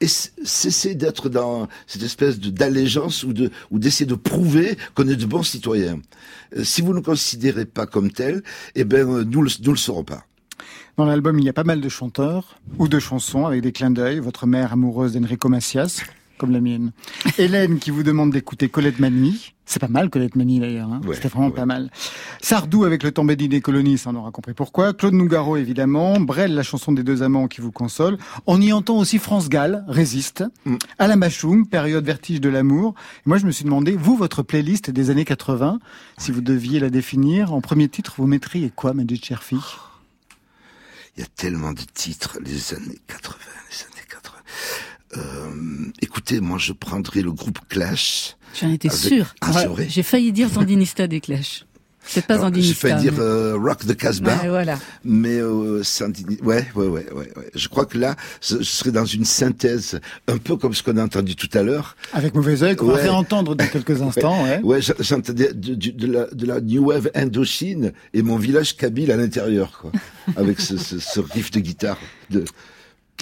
et 0.00 0.06
cesser 0.06 0.94
d'être 0.94 1.28
dans 1.28 1.68
cette 1.86 2.02
espèce 2.02 2.38
d'allégeance 2.38 3.22
ou 3.24 3.32
de 3.32 3.50
ou 3.70 3.78
d'essayer 3.78 4.06
de 4.06 4.14
prouver 4.14 4.76
qu'on 4.94 5.08
est 5.08 5.16
de 5.16 5.26
bons 5.26 5.42
citoyens. 5.42 6.00
si 6.62 6.82
vous 6.82 6.92
ne 6.92 7.00
considérez 7.00 7.64
pas 7.64 7.86
comme 7.86 8.10
tel, 8.10 8.42
eh 8.74 8.84
ben 8.84 9.22
nous 9.22 9.42
le, 9.42 9.50
nous 9.62 9.72
le 9.72 9.78
serons 9.78 10.04
pas. 10.04 10.24
Dans 10.96 11.04
l'album, 11.04 11.38
il 11.38 11.44
y 11.44 11.48
a 11.50 11.52
pas 11.52 11.64
mal 11.64 11.82
de 11.82 11.88
chanteurs 11.90 12.58
ou 12.78 12.88
de 12.88 12.98
chansons 12.98 13.44
avec 13.44 13.60
des 13.60 13.72
clins 13.72 13.90
d'œil. 13.90 14.18
Votre 14.18 14.46
mère 14.46 14.72
amoureuse 14.72 15.12
d'Enrico 15.12 15.50
Macias, 15.50 16.02
comme 16.38 16.50
la 16.50 16.60
mienne. 16.60 16.92
Hélène 17.38 17.78
qui 17.78 17.90
vous 17.90 18.02
demande 18.02 18.32
d'écouter 18.32 18.68
Colette 18.68 18.98
Mani. 18.98 19.52
C'est 19.64 19.80
pas 19.80 19.88
mal 19.88 20.10
Colette 20.10 20.36
Mani 20.36 20.60
d'ailleurs. 20.60 20.88
Hein. 20.92 21.00
C'était 21.12 21.28
vraiment 21.28 21.50
pas 21.50 21.66
mal. 21.66 21.90
Sardou 22.40 22.84
avec 22.84 23.02
le 23.02 23.10
Tambédi 23.10 23.48
des 23.48 23.60
colonies, 23.60 23.98
ça 23.98 24.10
on 24.10 24.14
aura 24.14 24.30
compris 24.30 24.54
pourquoi. 24.54 24.92
Claude 24.92 25.14
Nougaro 25.14 25.56
évidemment. 25.56 26.20
Brel, 26.20 26.54
la 26.54 26.62
chanson 26.62 26.92
des 26.92 27.02
deux 27.02 27.22
amants 27.22 27.48
qui 27.48 27.60
vous 27.60 27.72
console. 27.72 28.16
On 28.46 28.60
y 28.60 28.72
entend 28.72 28.96
aussi 28.96 29.18
France 29.18 29.48
Gall, 29.48 29.84
Résiste. 29.88 30.44
Mm. 30.64 30.76
Alain 30.98 31.16
Bachoum, 31.16 31.66
période 31.66 32.04
vertige 32.04 32.40
de 32.40 32.48
l'amour. 32.48 32.94
Moi 33.24 33.38
je 33.38 33.46
me 33.46 33.50
suis 33.50 33.64
demandé, 33.64 33.96
vous, 33.96 34.16
votre 34.16 34.42
playlist 34.42 34.90
des 34.90 35.10
années 35.10 35.24
80, 35.24 35.80
si 36.18 36.30
vous 36.30 36.42
deviez 36.42 36.78
la 36.78 36.90
définir, 36.90 37.52
en 37.52 37.60
premier 37.60 37.88
titre, 37.88 38.14
vous 38.18 38.26
mettriez 38.26 38.70
quoi, 38.70 38.94
Magic 38.94 39.24
Cherfi 39.24 39.58
il 41.16 41.20
y 41.20 41.22
a 41.22 41.28
tellement 41.34 41.72
de 41.72 41.80
titres, 41.94 42.38
les 42.42 42.74
années 42.74 42.98
80, 43.06 43.36
les 43.70 43.84
années 43.84 43.95
80. 43.95 43.95
Euh, 45.16 45.20
écoutez, 46.02 46.40
moi 46.40 46.58
je 46.58 46.72
prendrais 46.72 47.22
le 47.22 47.32
groupe 47.32 47.58
Clash. 47.68 48.36
J'en 48.60 48.70
étais 48.70 48.90
sûr. 48.90 49.34
Ah, 49.40 49.66
J'ai 49.88 50.02
failli 50.02 50.32
dire 50.32 50.48
Sandinista 50.50 51.06
des 51.06 51.20
Clash. 51.20 51.64
C'est 52.08 52.24
pas 52.24 52.38
Sandinista. 52.38 52.68
J'ai 52.88 52.94
failli 52.94 53.02
dire 53.10 53.20
euh, 53.20 53.56
Rock 53.56 53.84
the 53.84 53.96
Casbah. 53.96 54.36
Ouais, 54.36 54.48
voilà. 54.48 54.78
Mais 55.04 55.38
euh, 55.40 55.82
Sandini... 55.82 56.38
ouais, 56.42 56.66
ouais, 56.74 56.86
ouais, 56.86 57.06
ouais, 57.12 57.32
ouais. 57.36 57.50
Je 57.54 57.68
crois 57.68 57.84
que 57.84 57.98
là, 57.98 58.14
je 58.40 58.62
serais 58.62 58.92
dans 58.92 59.04
une 59.04 59.24
synthèse, 59.24 60.00
un 60.28 60.38
peu 60.38 60.56
comme 60.56 60.72
ce 60.72 60.82
qu'on 60.82 60.96
a 60.96 61.04
entendu 61.04 61.34
tout 61.34 61.50
à 61.54 61.62
l'heure. 61.62 61.96
Avec 62.12 62.34
mauvais 62.34 62.62
oeil, 62.62 62.76
qu'on 62.76 62.86
va 62.86 62.96
réentendre 62.96 63.56
dans 63.56 63.66
quelques 63.66 64.00
instants. 64.02 64.42
Ouais, 64.44 64.60
ouais 64.62 64.80
j'entendais 65.00 65.52
de, 65.52 65.74
de, 65.74 65.90
de, 65.90 66.06
la, 66.06 66.26
de 66.26 66.46
la 66.46 66.60
New 66.60 66.86
Wave 66.86 67.10
Indochine 67.14 67.92
et 68.14 68.22
mon 68.22 68.36
village 68.36 68.76
kabyle 68.76 69.10
à 69.10 69.16
l'intérieur, 69.16 69.78
quoi. 69.80 69.90
avec 70.36 70.60
ce, 70.60 70.76
ce, 70.76 70.98
ce, 70.98 71.20
riff 71.20 71.50
de 71.50 71.60
guitare. 71.60 71.98
De... 72.30 72.44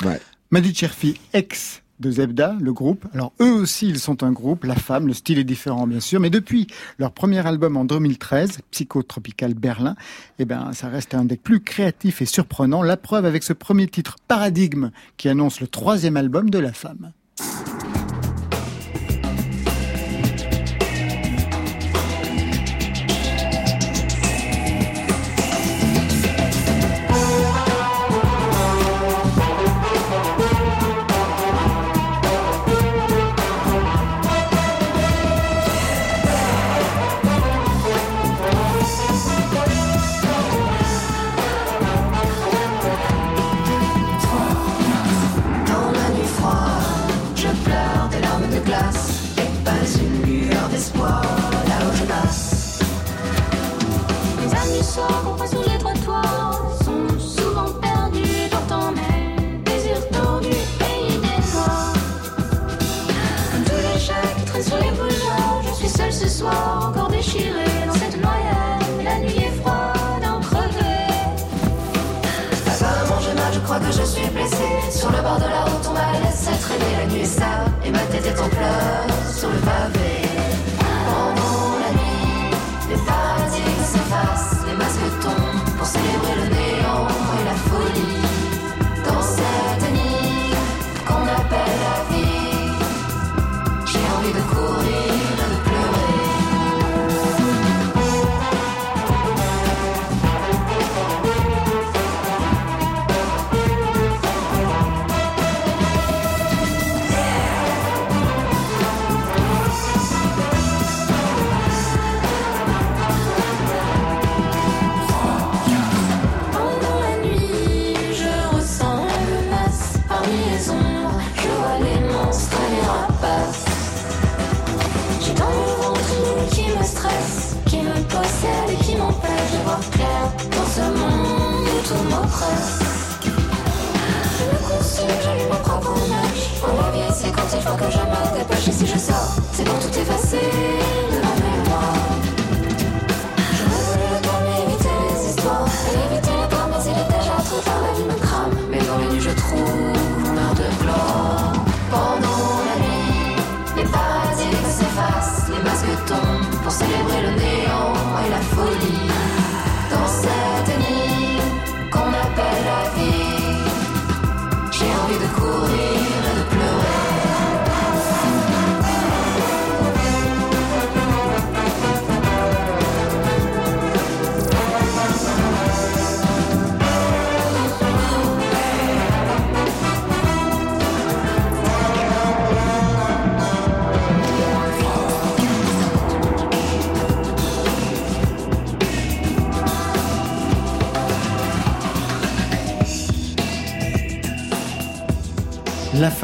Ouais. 0.04 0.20
Madi 0.50 0.74
Cherfi, 0.74 1.18
ex 1.32 1.82
de 2.00 2.10
Zebda, 2.10 2.56
le 2.60 2.72
groupe. 2.72 3.06
Alors 3.14 3.32
eux 3.40 3.52
aussi, 3.52 3.88
ils 3.88 3.98
sont 3.98 4.22
un 4.22 4.32
groupe, 4.32 4.64
la 4.64 4.74
femme, 4.74 5.06
le 5.06 5.12
style 5.12 5.38
est 5.38 5.44
différent 5.44 5.86
bien 5.86 6.00
sûr, 6.00 6.20
mais 6.20 6.30
depuis 6.30 6.66
leur 6.98 7.12
premier 7.12 7.44
album 7.46 7.76
en 7.76 7.84
2013, 7.84 8.58
Psychotropical 8.70 9.54
Berlin, 9.54 9.94
eh 10.38 10.44
ben 10.44 10.72
ça 10.72 10.88
reste 10.88 11.14
un 11.14 11.24
des 11.24 11.36
plus 11.36 11.60
créatifs 11.60 12.20
et 12.22 12.26
surprenants. 12.26 12.82
La 12.82 12.96
preuve 12.96 13.24
avec 13.24 13.42
ce 13.42 13.52
premier 13.52 13.86
titre 13.86 14.16
Paradigme 14.28 14.90
qui 15.16 15.28
annonce 15.28 15.60
le 15.60 15.66
troisième 15.66 16.16
album 16.16 16.50
de 16.50 16.58
la 16.58 16.72
femme. 16.72 17.12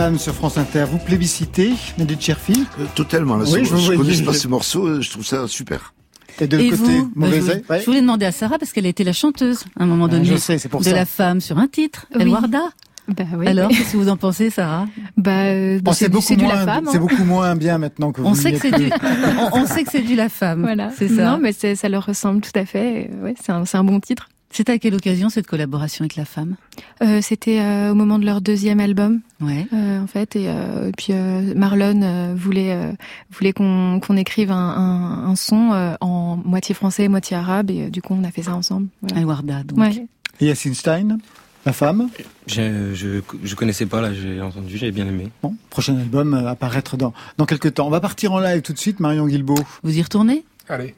Femme 0.00 0.18
sur 0.18 0.34
France 0.34 0.56
Inter, 0.56 0.86
vous 0.90 0.96
plébiscitez, 0.96 1.72
Nadine 1.98 2.18
Cherfi 2.18 2.64
euh, 2.80 2.86
Totalement. 2.94 3.36
Là, 3.36 3.44
oui, 3.52 3.66
je, 3.66 3.76
je 3.76 3.92
connais 3.92 4.22
pas 4.22 4.32
ces 4.32 4.48
morceaux, 4.48 4.86
euh, 4.86 5.00
je 5.02 5.10
trouve 5.10 5.26
ça 5.26 5.46
super. 5.46 5.92
Et 6.40 6.46
de 6.46 6.56
côté, 6.56 6.74
vous, 6.74 7.12
mauvais 7.14 7.42
je, 7.42 7.70
ouais. 7.70 7.80
je 7.80 7.84
voulais 7.84 8.00
demander 8.00 8.24
à 8.24 8.32
Sarah 8.32 8.58
parce 8.58 8.72
qu'elle 8.72 8.86
a 8.86 8.88
été 8.88 9.04
la 9.04 9.12
chanteuse 9.12 9.64
à 9.78 9.82
un 9.82 9.86
moment 9.86 10.08
donné 10.08 10.26
ah, 10.26 10.32
je 10.32 10.38
sais, 10.38 10.56
pour 10.70 10.80
de 10.80 10.86
ça. 10.86 10.94
la 10.94 11.04
femme 11.04 11.42
sur 11.42 11.58
un 11.58 11.66
titre, 11.66 12.06
Oui. 12.14 12.22
El 12.22 12.28
Warda. 12.28 12.62
Bah 13.08 13.24
oui. 13.36 13.46
Alors, 13.46 13.68
qu'est-ce 13.68 13.92
que 13.92 13.96
vous 13.98 14.08
en 14.08 14.16
pensez, 14.16 14.48
Sarah? 14.48 14.86
Bah, 15.18 15.32
euh, 15.32 15.80
Bon, 15.82 15.92
c'est 15.92 16.06
du, 16.06 16.12
beaucoup 16.12 16.24
c'est 16.28 16.36
du 16.36 16.44
moins, 16.44 16.54
la 16.54 16.64
femme. 16.64 16.88
c'est 16.90 16.96
hein. 16.96 17.00
beaucoup 17.00 17.24
moins 17.24 17.54
bien 17.54 17.76
maintenant 17.76 18.10
que 18.10 18.22
vous 18.22 18.26
On 18.26 18.34
sait 18.34 18.52
que 18.52 18.58
c'est 18.58 18.70
du, 18.70 18.88
on, 19.52 19.58
on 19.58 19.66
sait 19.66 19.84
que 19.84 19.90
c'est 19.90 20.00
du 20.00 20.14
la 20.14 20.30
femme. 20.30 20.62
Voilà. 20.62 20.92
C'est 20.96 21.08
ça. 21.08 21.24
Non, 21.32 21.38
mais 21.38 21.52
c'est- 21.52 21.74
ça 21.74 21.90
leur 21.90 22.06
ressemble 22.06 22.40
tout 22.40 22.58
à 22.58 22.64
fait. 22.64 23.10
Ouais, 23.22 23.34
c'est 23.38 23.52
un, 23.52 23.66
c'est 23.66 23.76
un 23.76 23.84
bon 23.84 24.00
titre. 24.00 24.30
C'était 24.52 24.72
à 24.72 24.78
quelle 24.78 24.94
occasion 24.96 25.28
cette 25.30 25.46
collaboration 25.46 26.02
avec 26.02 26.16
la 26.16 26.24
femme? 26.24 26.56
Euh, 27.02 27.20
C'était 27.22 27.60
euh, 27.60 27.92
au 27.92 27.94
moment 27.94 28.18
de 28.18 28.24
leur 28.26 28.40
deuxième 28.40 28.80
album, 28.80 29.20
Ouais. 29.40 29.66
euh, 29.72 30.00
en 30.02 30.06
fait, 30.08 30.34
et, 30.34 30.48
euh, 30.48 30.88
et 30.88 30.92
puis 30.92 31.08
euh, 31.10 31.54
Marlon 31.54 32.02
euh, 32.02 32.34
voulait 32.36 32.72
euh, 32.72 32.90
voulait 33.32 33.52
qu'on 33.52 34.00
qu'on 34.00 34.16
écrive 34.16 34.50
un, 34.50 34.56
un, 34.56 35.28
un 35.30 35.36
son 35.36 35.70
euh, 35.72 35.94
en 36.00 36.36
moitié 36.44 36.74
français, 36.74 37.06
moitié 37.08 37.36
arabe, 37.36 37.70
et 37.70 37.84
euh, 37.84 37.90
du 37.90 38.02
coup 38.02 38.14
on 38.18 38.24
a 38.24 38.30
fait 38.32 38.42
ça 38.42 38.54
ensemble. 38.54 38.88
Voilà. 39.02 39.24
Warda, 39.24 39.62
donc. 39.62 39.78
Ouais. 39.78 40.06
Et 40.40 40.46
Yacine 40.46 40.74
Stein, 40.74 41.18
la 41.64 41.72
femme? 41.72 42.08
Je, 42.48 42.92
je, 42.94 43.20
je 43.44 43.54
connaissais 43.54 43.86
pas, 43.86 44.00
là, 44.00 44.12
j'ai 44.12 44.40
entendu, 44.40 44.76
j'ai 44.78 44.90
bien 44.90 45.06
aimé. 45.06 45.28
Bon, 45.44 45.54
prochain 45.68 45.96
album 45.96 46.34
euh, 46.34 46.48
apparaître 46.48 46.96
dans, 46.96 47.12
dans 47.38 47.46
quelques 47.46 47.74
temps. 47.74 47.86
On 47.86 47.90
va 47.90 48.00
partir 48.00 48.32
en 48.32 48.40
live 48.40 48.62
tout 48.62 48.72
de 48.72 48.78
suite, 48.78 48.98
Marion 48.98 49.26
Guilbeault. 49.28 49.62
Vous 49.84 49.96
y 49.96 50.02
retournez? 50.02 50.44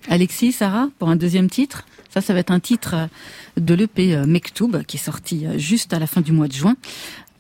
Alexis, 0.09 0.53
Sarah, 0.53 0.89
pour 0.99 1.09
un 1.09 1.17
deuxième 1.17 1.49
titre. 1.49 1.87
Ça, 2.11 2.21
ça 2.21 2.35
va 2.35 2.41
être 2.41 2.51
un 2.51 2.61
titre 2.61 3.09
de 3.57 3.75
l'EP 3.75 4.15
euh, 4.15 4.27
Mektoub, 4.27 4.83
qui 4.87 4.99
est 4.99 5.01
sorti 5.01 5.47
euh, 5.47 5.59
juste 5.59 5.95
à 5.95 5.99
la 5.99 6.07
fin 6.07 6.21
du 6.21 6.33
mois 6.33 6.49
de 6.49 6.53
juin. 6.53 6.77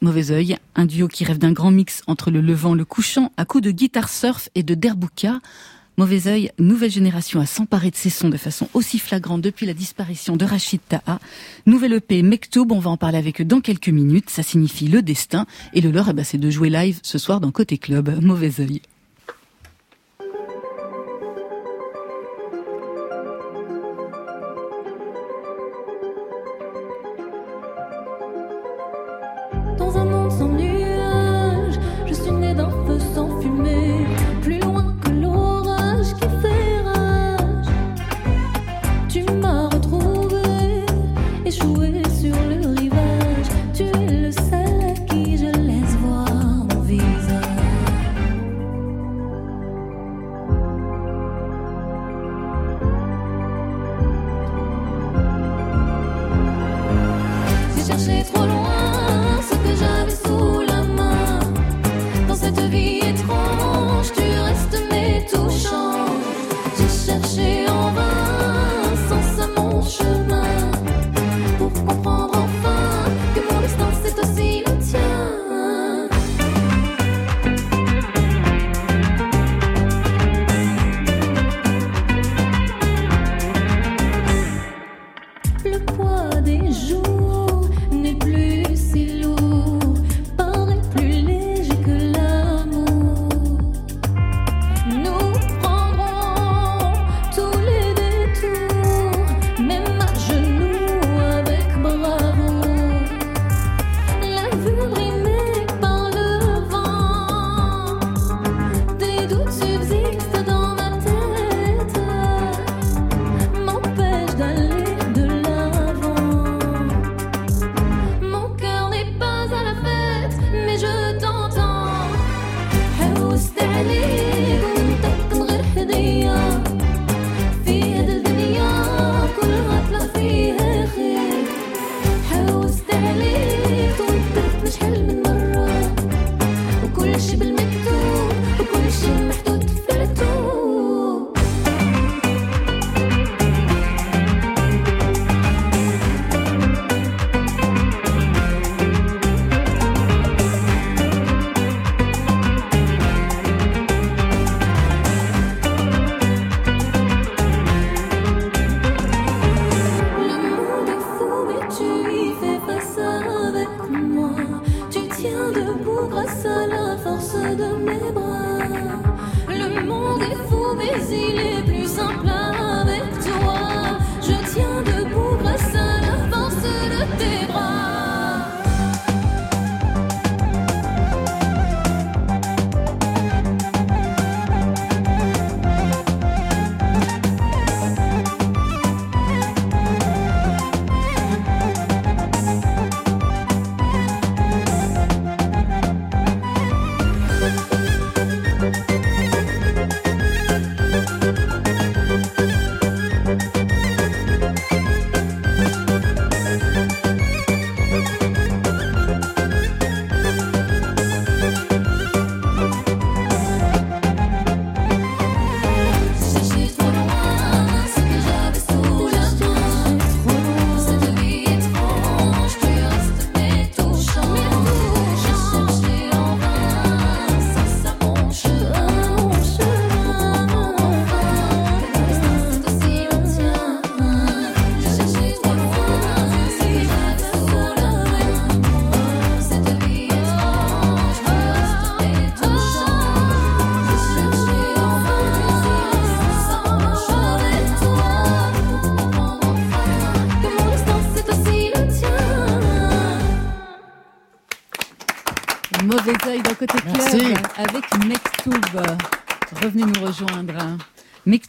Mauvais 0.00 0.30
œil, 0.30 0.56
un 0.74 0.86
duo 0.86 1.08
qui 1.08 1.24
rêve 1.24 1.38
d'un 1.38 1.52
grand 1.52 1.70
mix 1.70 2.02
entre 2.06 2.30
le 2.30 2.40
levant, 2.40 2.74
le 2.74 2.84
couchant, 2.84 3.30
à 3.36 3.44
coups 3.44 3.62
de 3.62 3.70
guitare 3.70 4.08
surf 4.08 4.48
et 4.54 4.62
de 4.62 4.74
derbouka. 4.74 5.40
Mauvais 5.98 6.26
œil, 6.26 6.50
nouvelle 6.58 6.90
génération 6.90 7.38
à 7.38 7.46
s'emparer 7.46 7.90
de 7.90 7.96
ces 7.96 8.08
sons 8.08 8.30
de 8.30 8.38
façon 8.38 8.66
aussi 8.72 8.98
flagrante 8.98 9.42
depuis 9.42 9.66
la 9.66 9.74
disparition 9.74 10.36
de 10.36 10.44
Rachid 10.46 10.80
Taha. 10.88 11.20
Nouvelle 11.66 11.92
EP 11.92 12.22
Mektoub, 12.22 12.72
on 12.72 12.78
va 12.78 12.90
en 12.90 12.96
parler 12.96 13.18
avec 13.18 13.42
eux 13.42 13.44
dans 13.44 13.60
quelques 13.60 13.90
minutes. 13.90 14.30
Ça 14.30 14.42
signifie 14.42 14.88
le 14.88 15.02
destin. 15.02 15.46
Et 15.74 15.82
le 15.82 15.90
leur, 15.90 16.08
eh 16.08 16.14
ben, 16.14 16.24
c'est 16.24 16.38
de 16.38 16.50
jouer 16.50 16.70
live 16.70 16.98
ce 17.02 17.18
soir 17.18 17.40
dans 17.40 17.50
Côté 17.50 17.76
Club. 17.76 18.22
Mauvais 18.22 18.58
œil. 18.58 18.80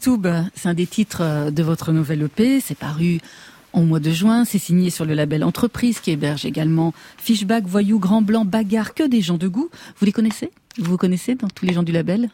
Mektoub, 0.05 0.27
c'est 0.55 0.67
un 0.67 0.73
des 0.73 0.85
titres 0.87 1.49
de 1.49 1.63
votre 1.63 1.91
nouvelle 1.93 2.23
EP. 2.23 2.59
C'est 2.59 2.77
paru 2.77 3.19
en 3.71 3.83
mois 3.83 3.99
de 4.01 4.11
juin. 4.11 4.43
C'est 4.43 4.59
signé 4.59 4.89
sur 4.89 5.05
le 5.05 5.13
label 5.13 5.43
Entreprise 5.45 5.99
qui 6.01 6.11
héberge 6.11 6.45
également 6.45 6.93
Fishback, 7.17 7.65
Voyou, 7.65 7.99
Grand 7.99 8.21
Blanc, 8.21 8.43
Bagarre, 8.43 8.93
que 8.95 9.07
des 9.07 9.21
gens 9.21 9.37
de 9.37 9.47
goût. 9.47 9.69
Vous 9.97 10.05
les 10.05 10.11
connaissez? 10.11 10.51
Vous 10.77 10.91
vous 10.91 10.97
connaissez 10.97 11.35
dans 11.35 11.47
tous 11.47 11.65
les 11.65 11.73
gens 11.73 11.83
du 11.83 11.93
label? 11.93 12.29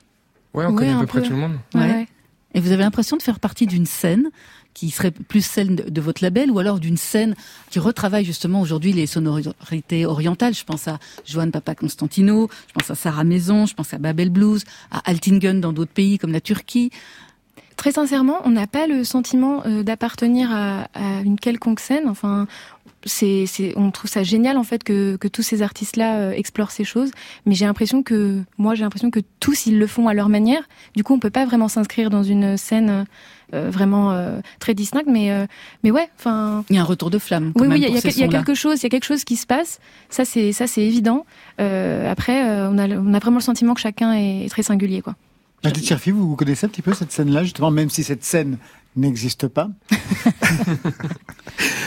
Ouais, 0.56 0.66
on 0.66 0.70
Ouais, 0.72 0.76
connaît 0.78 0.92
à 0.94 0.98
un 0.98 1.02
peu 1.02 1.06
près 1.08 1.22
tout 1.22 1.30
le 1.32 1.38
monde. 1.38 1.60
Ouais, 1.76 1.82
Ouais. 1.82 1.88
ouais. 1.92 2.08
Et 2.56 2.60
vous 2.60 2.72
avez 2.72 2.82
l'impression 2.82 3.16
de 3.18 3.22
faire 3.22 3.40
partie 3.40 3.68
d'une 3.68 3.86
scène 3.86 4.30
qui 4.74 4.90
serait 4.90 5.12
plus 5.12 5.46
celle 5.46 5.76
de 5.76 5.84
de 5.90 6.02
votre 6.02 6.24
label 6.24 6.50
ou 6.50 6.58
alors 6.58 6.80
d'une 6.80 6.98
scène 6.98 7.36
qui 7.70 7.78
retravaille 7.78 8.26
justement 8.26 8.62
aujourd'hui 8.62 8.94
les 8.94 9.06
sonorités 9.06 10.08
orientales? 10.08 10.56
Je 10.56 10.64
pense 10.64 10.88
à 10.88 10.98
Joanne 11.28 11.52
Papa 11.52 11.76
Constantino, 11.76 12.50
je 12.68 12.74
pense 12.74 12.90
à 12.90 12.96
Sarah 12.96 13.24
Maison, 13.24 13.68
je 13.68 13.76
pense 13.76 13.94
à 13.94 14.00
Babel 14.00 14.32
Blues, 14.32 14.64
à 14.90 15.08
Altingen 15.08 15.62
dans 15.62 15.74
d'autres 15.74 15.92
pays 15.92 16.18
comme 16.18 16.32
la 16.32 16.42
Turquie. 16.42 16.90
Très 17.80 17.94
sincèrement, 17.94 18.40
on 18.44 18.50
n'a 18.50 18.68
pas 18.68 18.88
le 18.88 19.06
sentiment 19.06 19.64
euh, 19.66 19.84
d'appartenir 19.84 20.52
à, 20.52 20.90
à 20.96 21.22
une 21.24 21.40
quelconque 21.40 21.80
scène. 21.80 22.10
Enfin, 22.10 22.46
c'est, 23.06 23.46
c'est, 23.48 23.72
on 23.78 23.90
trouve 23.92 24.12
ça 24.12 24.22
génial 24.22 24.58
en 24.58 24.64
fait 24.64 24.84
que, 24.84 25.16
que 25.16 25.30
tous 25.30 25.44
ces 25.44 25.62
artistes-là 25.62 26.18
euh, 26.18 26.32
explorent 26.32 26.72
ces 26.72 26.84
choses. 26.84 27.12
Mais 27.46 27.56
j'ai 27.56 27.64
l'impression 27.66 28.04
que, 28.04 28.42
moi, 28.58 28.76
j'ai 28.76 28.84
l'impression 28.84 29.10
que 29.10 29.22
tous 29.40 29.66
ils 29.66 29.80
le 29.80 29.88
font 29.88 30.10
à 30.10 30.14
leur 30.14 30.28
manière. 30.28 30.64
Du 30.94 31.06
coup, 31.06 31.14
on 31.14 31.20
peut 31.20 31.30
pas 31.30 31.46
vraiment 31.46 31.70
s'inscrire 31.70 32.10
dans 32.10 32.22
une 32.22 32.58
scène 32.58 33.06
euh, 33.54 33.70
vraiment 33.70 34.12
euh, 34.12 34.42
très 34.60 34.74
distincte. 34.74 35.08
Mais, 35.08 35.32
euh, 35.32 35.46
mais 35.86 35.92
ouais, 35.92 36.10
enfin. 36.20 36.66
Il 36.70 36.76
y 36.76 36.80
a 36.80 36.82
un 36.82 36.86
retour 36.86 37.10
de 37.10 37.18
flamme. 37.18 37.54
quand 37.54 37.62
Oui, 37.62 37.68
même 37.70 37.78
oui, 37.78 37.86
il 37.88 37.94
y, 37.94 37.96
a- 38.24 38.26
y 38.28 38.30
quelque 38.30 38.56
chose, 38.56 38.82
il 38.82 38.84
y 38.84 38.88
a 38.88 38.90
quelque 38.90 39.06
chose 39.06 39.24
qui 39.24 39.38
se 39.38 39.48
passe. 39.48 39.80
Ça, 40.10 40.26
c'est, 40.26 40.52
ça, 40.52 40.68
c'est 40.68 40.82
évident. 40.82 41.26
Après, 41.58 42.44
on 42.44 42.78
a, 42.78 42.88
le- 42.88 43.00
on 43.00 43.14
a 43.14 43.20
vraiment 43.20 43.38
le 43.38 43.42
sentiment 43.44 43.74
que 43.74 43.80
chacun 43.82 44.12
est, 44.12 44.46
est 44.46 44.50
très 44.50 44.64
singulier, 44.64 45.00
quoi. 45.02 45.16
Mathilde 45.64 45.86
Cherfi, 45.86 46.12
vous, 46.12 46.30
vous 46.30 46.36
connaissez 46.36 46.66
un 46.66 46.70
petit 46.70 46.82
peu 46.82 46.94
cette 46.94 47.12
scène-là, 47.12 47.44
justement, 47.44 47.72
même 47.72 47.90
si 47.90 48.04
cette 48.04 48.24
scène 48.24 48.58
n'existe 48.96 49.48
pas 49.48 49.70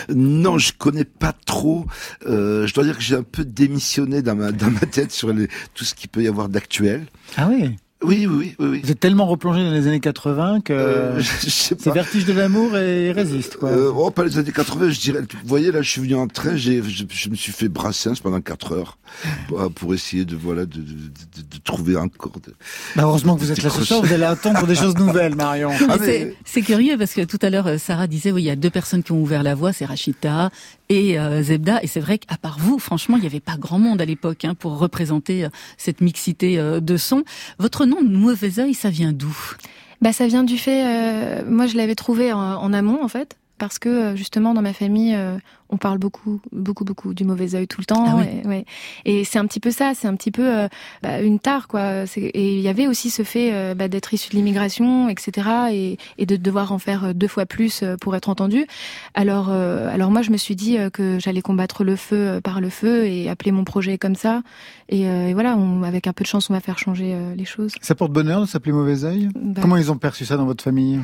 Non, 0.09 0.59
je 0.59 0.73
connais 0.73 1.05
pas 1.05 1.33
trop. 1.33 1.87
Euh, 2.27 2.67
je 2.67 2.75
dois 2.75 2.85
dire 2.85 2.97
que 2.97 3.03
j'ai 3.03 3.17
un 3.17 3.23
peu 3.23 3.45
démissionné 3.45 4.23
dans 4.23 4.35
ma 4.35 4.53
dans 4.53 4.71
ma 4.71 4.81
tête 4.81 5.13
sur 5.13 5.33
les, 5.33 5.49
tout 5.75 5.85
ce 5.85 5.95
qu'il 5.95 6.11
peut 6.11 6.23
y 6.23 6.29
avoir 6.29 6.49
d'actuel. 6.49 7.07
Ah 7.37 7.49
oui 7.49 7.77
Oui, 8.05 8.27
oui, 8.27 8.55
oui, 8.59 8.67
oui. 8.69 8.81
Vous 8.83 8.91
êtes 8.91 9.01
tellement 9.01 9.27
replongé 9.27 9.63
dans 9.63 9.71
les 9.71 9.87
années 9.87 10.01
80 10.01 10.61
que 10.63 10.73
Euh, 10.73 11.21
je, 11.21 11.23
je 11.45 11.51
sais 11.51 11.77
c'est 11.79 11.93
vertige 11.93 12.25
de 12.25 12.33
l'amour 12.33 12.77
et 12.77 13.13
résiste, 13.13 13.57
quoi. 13.57 13.69
Euh, 13.71 13.93
oh, 13.95 14.11
pas 14.11 14.25
les 14.25 14.39
années 14.39 14.53
80, 14.53 14.91
je 14.91 15.01
dirais. 15.01 15.21
Vous 15.21 15.27
voyez, 15.49 15.71
là, 15.73 15.83
je 15.83 15.91
suis 15.91 16.01
venu 16.01 16.15
en 16.15 16.27
train, 16.27 16.57
j'ai, 16.57 16.83
je, 16.83 17.05
je 17.09 17.29
me 17.29 17.35
suis 17.35 17.53
fait 17.53 17.69
Brassens 17.69 18.15
pendant 18.23 18.41
4 18.41 18.73
heures 18.73 18.99
pour, 19.49 19.73
pour 19.73 19.95
essayer 19.95 20.25
de, 20.25 20.37
voilà, 20.37 20.67
de, 20.67 20.79
de, 20.79 20.83
de, 20.83 21.43
de 21.43 21.59
trouver 21.65 21.97
encore. 21.97 22.33
De... 22.45 22.53
Bah, 22.97 23.03
heureusement 23.05 23.37
que 23.37 23.41
vous 23.41 23.53
êtes 23.53 23.63
là 23.63 23.71
ce 23.71 23.85
soir, 23.85 24.03
vous 24.03 24.13
allez 24.13 24.25
attendre 24.25 24.67
des 24.67 24.75
choses 24.75 24.97
nouvelles, 24.97 25.35
Marion. 25.35 25.71
Ah, 25.73 25.85
Mais 25.89 25.99
mais- 25.99 26.07
c'est- 26.07 26.37
C'est 26.45 26.63
curieux 26.63 26.97
parce 26.99 27.13
que 27.15 27.25
tout 27.25 27.39
à 27.43 27.51
l'heure, 27.51 27.67
euh, 27.67 27.79
Sarah 27.79 28.07
disait, 28.07 28.33
oui, 28.33 28.43
il 28.43 28.47
y 28.47 28.51
a 28.51 28.57
deux 28.57 28.71
personnes 28.71 29.03
qui 29.03 29.13
ont 29.13 29.21
ouvert 29.23 29.43
la 29.43 29.55
voie, 29.55 29.73
c'est 29.73 29.85
Rachita 29.85 30.51
et 30.93 31.19
euh, 31.19 31.43
Zebda. 31.43 31.83
Et 31.83 31.87
c'est 31.87 32.01
vrai 32.01 32.19
qu'à 32.19 32.37
part 32.37 32.59
vous, 32.59 32.79
franchement, 32.79 33.17
il 33.17 33.21
n'y 33.21 33.27
avait 33.27 33.41
pas 33.41 33.57
grand 33.57 33.79
monde 33.79 34.01
à 34.01 34.05
l'époque 34.05 34.45
hein, 34.45 34.55
pour 34.55 34.79
représenter 34.79 35.45
euh, 35.45 35.49
cette 35.79 36.01
mixité 36.01 36.59
euh, 36.59 36.81
de 36.81 36.97
sons. 36.97 37.25
Votre 37.59 37.87
nom, 37.87 37.99
Mauvais 38.03 38.59
œil, 38.59 38.75
ça 38.75 38.91
vient 38.91 39.13
d'où? 39.13 39.37
Bah, 40.03 40.13
ça 40.13 40.27
vient 40.27 40.45
du 40.45 40.59
fait, 40.59 40.85
euh, 40.85 41.43
moi 41.49 41.67
je 41.67 41.77
l'avais 41.77 41.95
trouvé 41.95 42.33
en, 42.33 42.39
en 42.39 42.73
amont 42.73 43.03
en 43.05 43.09
fait, 43.09 43.37
parce 43.63 43.79
que 43.79 43.89
euh, 43.89 44.17
justement 44.17 44.55
dans 44.55 44.61
ma 44.61 44.73
famille, 44.73 45.15
euh, 45.15 45.39
on 45.69 45.77
parle 45.77 45.99
beaucoup, 45.99 46.41
beaucoup, 46.51 46.85
beaucoup 46.85 47.15
du 47.15 47.23
mauvais 47.23 47.55
œil 47.55 47.69
tout 47.69 47.81
le 47.81 47.85
temps. 47.85 48.05
Ah 48.09 48.17
oui. 48.17 48.25
et, 48.43 48.49
ouais. 48.49 48.65
et 49.05 49.23
c'est 49.23 49.39
un 49.39 49.47
petit 49.47 49.61
peu 49.61 49.71
ça, 49.71 49.93
c'est 49.95 50.09
un 50.09 50.17
petit 50.17 50.33
peu 50.33 50.43
euh, 50.43 50.69
bah, 51.01 51.21
une 51.21 51.39
tare 51.39 51.69
quoi. 51.69 52.03
Et 52.17 52.55
il 52.55 52.61
y 52.61 52.67
avait 52.67 52.89
aussi 52.89 53.09
ce 53.09 53.23
fait 53.23 53.51
euh, 53.53 53.77
bah, 53.77 53.87
d'être 53.87 54.13
issu 54.13 54.31
de 54.31 54.35
l'immigration, 54.35 55.09
etc. 55.09 55.49
Et, 55.71 55.97
et 56.19 56.27
de 56.27 56.35
devoir 56.35 56.73
en 56.73 56.81
faire 56.81 57.15
deux 57.15 57.29
fois 57.29 57.47
plus 57.47 57.85
pour 58.01 58.17
être 58.17 58.29
entendu. 58.29 58.67
Alors, 59.15 59.47
euh, 59.51 59.89
alors 59.95 60.11
moi 60.11 60.23
je 60.23 60.33
me 60.33 60.37
suis 60.37 60.57
dit 60.57 60.77
que 60.93 61.21
j'allais 61.21 61.41
combattre 61.41 61.85
le 61.85 61.95
feu 61.95 62.41
par 62.43 62.61
le 62.61 62.69
feu 62.69 63.07
et 63.07 63.31
appeler 63.31 63.53
mon 63.53 63.63
projet 63.63 63.97
comme 63.97 64.17
ça. 64.17 64.43
Et, 64.89 65.09
euh, 65.09 65.29
et 65.29 65.35
voilà, 65.35 65.57
on, 65.57 65.85
avec 65.85 66.09
un 66.09 66.13
peu 66.13 66.25
de 66.25 66.29
chance, 66.29 66.51
on 66.51 66.53
va 66.53 66.61
faire 66.61 66.79
changer 66.79 67.15
euh, 67.15 67.35
les 67.37 67.45
choses. 67.45 67.73
Ça 67.81 67.95
porte 67.95 68.13
bonheur 68.13 68.41
de 68.41 68.47
s'appeler 68.47 68.73
Mauvais 68.73 69.05
œil 69.05 69.29
Bah, 69.35 69.61
Comment 69.63 69.77
ils 69.77 69.93
ont 69.93 69.97
perçu 69.97 70.25
ça 70.25 70.37
dans 70.37 70.47
votre 70.47 70.65
famille? 70.65 71.01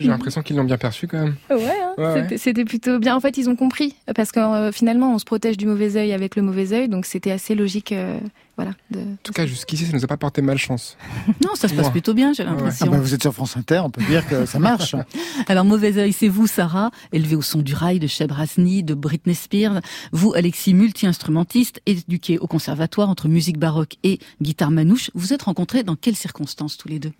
J'ai 0.00 0.08
l'impression 0.08 0.42
qu'ils 0.42 0.54
l'ont 0.56 0.64
bien 0.64 0.78
perçu 0.78 1.08
quand 1.08 1.18
même. 1.18 1.34
Ouais, 1.50 1.64
hein, 1.82 1.94
Ouais, 1.98 2.38
c'était- 2.38 2.64
plutôt 2.64 2.98
bien. 3.00 3.16
En 3.16 3.20
fait, 3.20 3.36
ils 3.36 3.48
ont 3.50 3.56
compris 3.56 3.96
parce 4.14 4.30
que 4.30 4.38
euh, 4.40 4.70
finalement, 4.72 5.12
on 5.14 5.18
se 5.18 5.24
protège 5.24 5.56
du 5.56 5.66
mauvais 5.66 5.96
œil 5.96 6.12
avec 6.12 6.36
le 6.36 6.42
mauvais 6.42 6.72
œil, 6.72 6.88
donc 6.88 7.04
c'était 7.06 7.30
assez 7.32 7.54
logique, 7.56 7.90
euh, 7.92 8.18
voilà. 8.56 8.72
De... 8.90 9.00
En 9.00 9.16
tout 9.24 9.32
cas, 9.32 9.44
jusqu'ici, 9.46 9.86
ça 9.86 9.92
nous 9.92 10.04
a 10.04 10.06
pas 10.06 10.16
porté 10.16 10.40
malchance. 10.42 10.96
Non, 11.44 11.54
ça 11.54 11.66
se 11.68 11.74
passe 11.74 11.90
plutôt 11.90 12.14
bien, 12.14 12.32
j'ai 12.32 12.42
ouais. 12.44 12.48
ah 12.50 12.54
l'impression. 12.54 12.86
bah, 12.86 12.98
Vous 12.98 13.14
êtes 13.14 13.22
sur 13.22 13.32
France 13.32 13.56
Inter, 13.56 13.80
on 13.84 13.90
peut 13.90 14.02
dire 14.04 14.26
que 14.28 14.46
ça 14.46 14.58
marche. 14.60 14.94
Alors, 15.48 15.64
Mauvais 15.64 15.96
œil, 15.98 16.12
c'est 16.12 16.28
vous, 16.28 16.46
Sarah, 16.46 16.90
élevée 17.12 17.36
au 17.36 17.42
son 17.42 17.60
du 17.60 17.74
rail 17.74 17.98
de 17.98 18.06
Cheb 18.06 18.30
Rasni, 18.30 18.82
de 18.84 18.94
Britney 18.94 19.34
Spears. 19.34 19.80
Vous, 20.12 20.32
Alexis, 20.34 20.74
multi-instrumentiste, 20.74 21.80
éduqué 21.86 22.38
au 22.38 22.46
conservatoire 22.46 23.08
entre 23.08 23.26
musique 23.28 23.58
baroque 23.58 23.96
et 24.04 24.18
guitare 24.42 24.70
manouche. 24.70 25.10
Vous 25.14 25.32
êtes 25.32 25.42
rencontrés 25.42 25.82
dans 25.82 25.96
quelles 25.96 26.16
circonstances 26.16 26.76
tous 26.76 26.88
les 26.88 26.98
deux? 27.00 27.12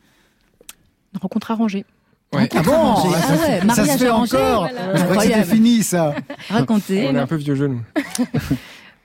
Une 1.15 1.21
rencontre 1.21 1.51
arrangée. 1.51 1.85
Ouais. 2.35 2.49
Ah 2.55 2.63
bon 2.63 2.97
ça, 2.97 3.09
Ah 3.23 3.33
ouais, 3.33 3.59
ça 3.61 3.65
mariage 3.65 3.89
se 3.89 3.99
fait 4.05 4.07
arrangé, 4.09 4.37
encore 4.37 4.69
voilà. 4.69 4.97
Je 4.97 5.03
crois 5.05 5.17
que 5.17 5.23
c'était 5.23 5.45
fini, 5.45 5.83
ça. 5.83 6.15
Racontez. 6.51 7.07
On 7.09 7.15
est 7.15 7.19
un 7.19 7.27
peu 7.27 7.37
vieux 7.37 7.55
jeu, 7.55 7.69
nous. 7.69 7.81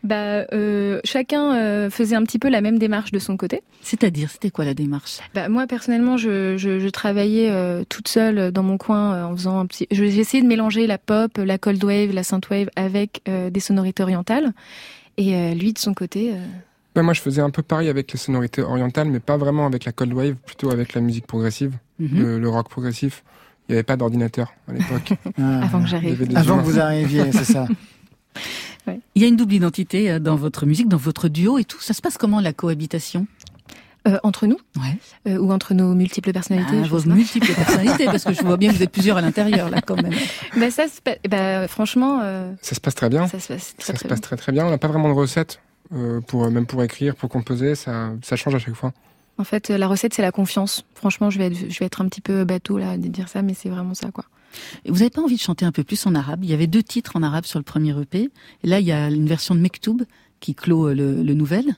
Bah, 0.04 0.46
euh, 0.52 1.00
chacun 1.06 1.56
euh, 1.56 1.90
faisait 1.90 2.18
un 2.18 2.24
petit 2.24 2.38
peu 2.38 2.50
la 2.50 2.60
même 2.60 2.78
démarche 2.78 3.12
de 3.14 3.20
son 3.20 3.38
côté. 3.38 3.62
C'est-à-dire, 3.82 4.30
c'était 4.30 4.50
quoi 4.50 4.66
la 4.66 4.74
démarche? 4.74 5.20
Bah, 5.34 5.48
moi, 5.48 5.66
personnellement, 5.66 6.18
je, 6.18 6.58
je, 6.58 6.78
je 6.80 6.90
travaillais 6.90 7.50
euh, 7.50 7.86
toute 7.88 8.10
seule 8.10 8.52
dans 8.52 8.64
mon 8.64 8.78
coin 8.78 9.14
euh, 9.14 9.24
en 9.24 9.32
faisant 9.38 9.60
un 9.60 9.66
petit. 9.66 9.88
je- 9.92 10.04
J'ai 10.04 10.20
essayé 10.20 10.44
de 10.44 10.48
mélanger 10.48 10.88
la 10.88 10.98
pop, 10.98 11.32
la 11.38 11.58
cold 11.58 11.82
wave, 11.82 12.12
la 12.12 12.24
synthwave 12.24 12.68
avec 12.76 13.22
euh, 13.30 13.50
des 13.50 13.62
sonorités 13.62 14.04
orientales. 14.04 14.52
Et 15.16 15.36
euh, 15.36 15.54
lui, 15.54 15.72
de 15.72 15.80
son 15.80 15.94
côté. 15.94 16.32
euh, 16.34 16.46
Ouais, 16.98 17.02
moi, 17.02 17.14
je 17.14 17.22
faisais 17.22 17.42
un 17.42 17.50
peu 17.50 17.62
pareil 17.64 17.88
avec 17.88 18.12
les 18.12 18.20
sonorités 18.20 18.62
orientales, 18.62 19.08
mais 19.08 19.22
pas 19.22 19.38
vraiment 19.38 19.66
avec 19.66 19.86
la 19.86 19.94
cold 19.94 20.12
wave, 20.14 20.36
plutôt 20.46 20.70
avec 20.70 20.96
la 20.96 21.00
musique 21.02 21.26
progressive, 21.28 21.76
Mhm. 22.12 22.20
le, 22.22 22.40
le 22.40 22.50
rock 22.50 22.70
progressif. 22.70 23.24
Il 23.70 23.72
n'y 23.72 23.76
avait 23.78 23.84
pas 23.84 23.96
d'ordinateur 23.96 24.54
à 24.68 24.74
l'époque. 24.74 25.14
Ah. 25.40 25.64
avant 25.64 25.82
que 25.82 25.88
j'arrive. 25.88 26.28
Avant 26.36 26.58
que 26.60 26.64
vous 26.64 26.80
arriviez, 26.80 27.32
c'est 27.32 27.46
ça. 27.46 27.68
Il 29.16 29.22
y 29.22 29.26
a 29.26 29.28
une 29.30 29.38
double 29.38 29.54
identité 29.54 30.12
euh, 30.12 30.20
dans 30.20 30.36
votre 30.36 30.66
musique, 30.66 30.90
dans 30.90 30.98
votre 30.98 31.30
duo 31.30 31.58
et 31.58 31.64
tout. 31.64 31.80
Ça 31.80 31.94
se 31.94 32.02
passe 32.02 32.18
comment 32.18 32.42
la 32.42 32.52
cohabitation? 32.54 33.26
Euh, 34.06 34.18
entre 34.24 34.48
nous 34.48 34.58
Ouais. 34.76 34.98
euh, 35.32 35.38
ou 35.38 35.54
entre 35.54 35.74
nos 35.74 35.96
multiples 35.96 36.34
personnalités 36.34 36.80
Ah, 36.82 36.84
je 36.84 36.90
Vos 36.90 37.04
pas. 37.04 37.10
multiples 37.16 37.54
personnalités, 37.54 38.04
parce 38.06 38.26
que 38.26 38.34
je 38.34 38.42
vois 38.44 38.58
bien 38.58 38.70
que 38.70 38.76
vous 38.76 38.84
êtes 38.84 38.92
plusieurs 38.92 39.16
à 39.16 39.22
l'intérieur 39.22 39.70
là 39.70 39.80
quand 39.80 39.96
même. 39.96 40.12
Bah 40.60 40.70
ça, 40.72 40.90
se 40.90 41.00
pa- 41.02 41.16
bah, 41.30 41.70
franchement, 41.70 42.20
euh, 42.22 42.52
Ça 42.62 42.76
se 42.76 42.82
passe 42.82 42.96
très 42.96 43.08
bien. 43.08 43.28
ça 43.28 43.40
se 43.40 43.48
passe 43.54 43.76
très 43.78 43.86
Ça 43.86 43.94
se 43.94 44.00
très 44.00 44.10
passe 44.10 44.20
bien. 44.20 44.22
très 44.28 44.36
très 44.36 44.52
bien. 44.52 44.66
On 44.66 44.70
n'a 44.72 44.78
pas 44.78 44.90
vraiment 44.90 45.08
de 45.08 45.14
recette, 45.14 45.62
euh, 45.94 46.20
pour, 46.20 46.52
même 46.52 46.66
pour 46.66 46.84
écrire, 46.84 47.16
pour 47.16 47.30
composer, 47.30 47.76
ça, 47.76 48.12
ça 48.22 48.36
change 48.36 48.56
à 48.56 48.60
chaque 48.60 48.74
fois. 48.76 48.92
En 49.38 49.44
fait, 49.44 49.70
la 49.70 49.88
recette, 49.88 50.14
c'est 50.14 50.22
la 50.22 50.32
confiance. 50.32 50.86
Franchement, 50.96 51.30
je 51.30 51.40
vais 51.40 51.48
être, 51.48 51.58
je 51.70 51.80
vais 51.80 51.86
être 51.86 52.02
un 52.02 52.08
petit 52.08 52.22
peu 52.22 52.44
bateau 52.44 52.78
là 52.78 52.98
de 52.98 53.08
dire 53.08 53.28
ça, 53.30 53.42
mais 53.42 53.54
c'est 53.54 53.70
vraiment 53.70 53.94
ça, 53.96 54.12
quoi. 54.12 54.26
Et 54.86 54.92
vous 54.92 54.98
n'avez 55.00 55.10
pas 55.10 55.22
envie 55.22 55.36
de 55.36 55.42
chanter 55.42 55.66
un 55.66 55.72
peu 55.72 55.84
plus 55.84 56.06
en 56.06 56.14
arabe? 56.14 56.44
Il 56.44 56.50
y 56.50 56.54
avait 56.54 56.68
deux 56.68 56.84
titres 56.84 57.16
en 57.16 57.24
arabe 57.24 57.46
sur 57.46 57.58
le 57.58 57.64
premier 57.64 58.00
EP. 58.00 58.30
Et 58.64 58.68
là, 58.68 58.80
il 58.80 58.86
y 58.86 58.92
a 58.92 59.08
une 59.10 59.26
version 59.26 59.56
de 59.56 59.60
Mektoub 59.60 60.04
qui 60.40 60.54
clôt 60.54 60.88
euh, 60.90 60.94
le, 60.94 61.24
le 61.24 61.34
nouvel. 61.34 61.76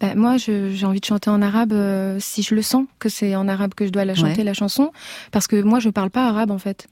Bah, 0.00 0.14
moi, 0.14 0.38
j'ai 0.38 0.82
envie 0.86 1.00
de 1.00 1.04
chanter 1.04 1.28
en 1.28 1.42
arabe 1.42 1.74
euh, 1.74 2.16
si 2.20 2.42
je 2.42 2.54
le 2.54 2.62
sens 2.62 2.86
que 2.98 3.10
c'est 3.10 3.36
en 3.36 3.46
arabe 3.48 3.74
que 3.74 3.84
je 3.86 3.90
dois 3.90 4.06
la 4.06 4.14
chanter 4.14 4.38
Ouais. 4.38 4.44
la 4.44 4.54
chanson, 4.54 4.92
parce 5.30 5.46
que 5.46 5.60
moi, 5.60 5.78
je 5.80 5.90
parle 5.90 6.08
pas 6.08 6.26
arabe 6.26 6.50
en 6.50 6.58
fait. 6.58 6.88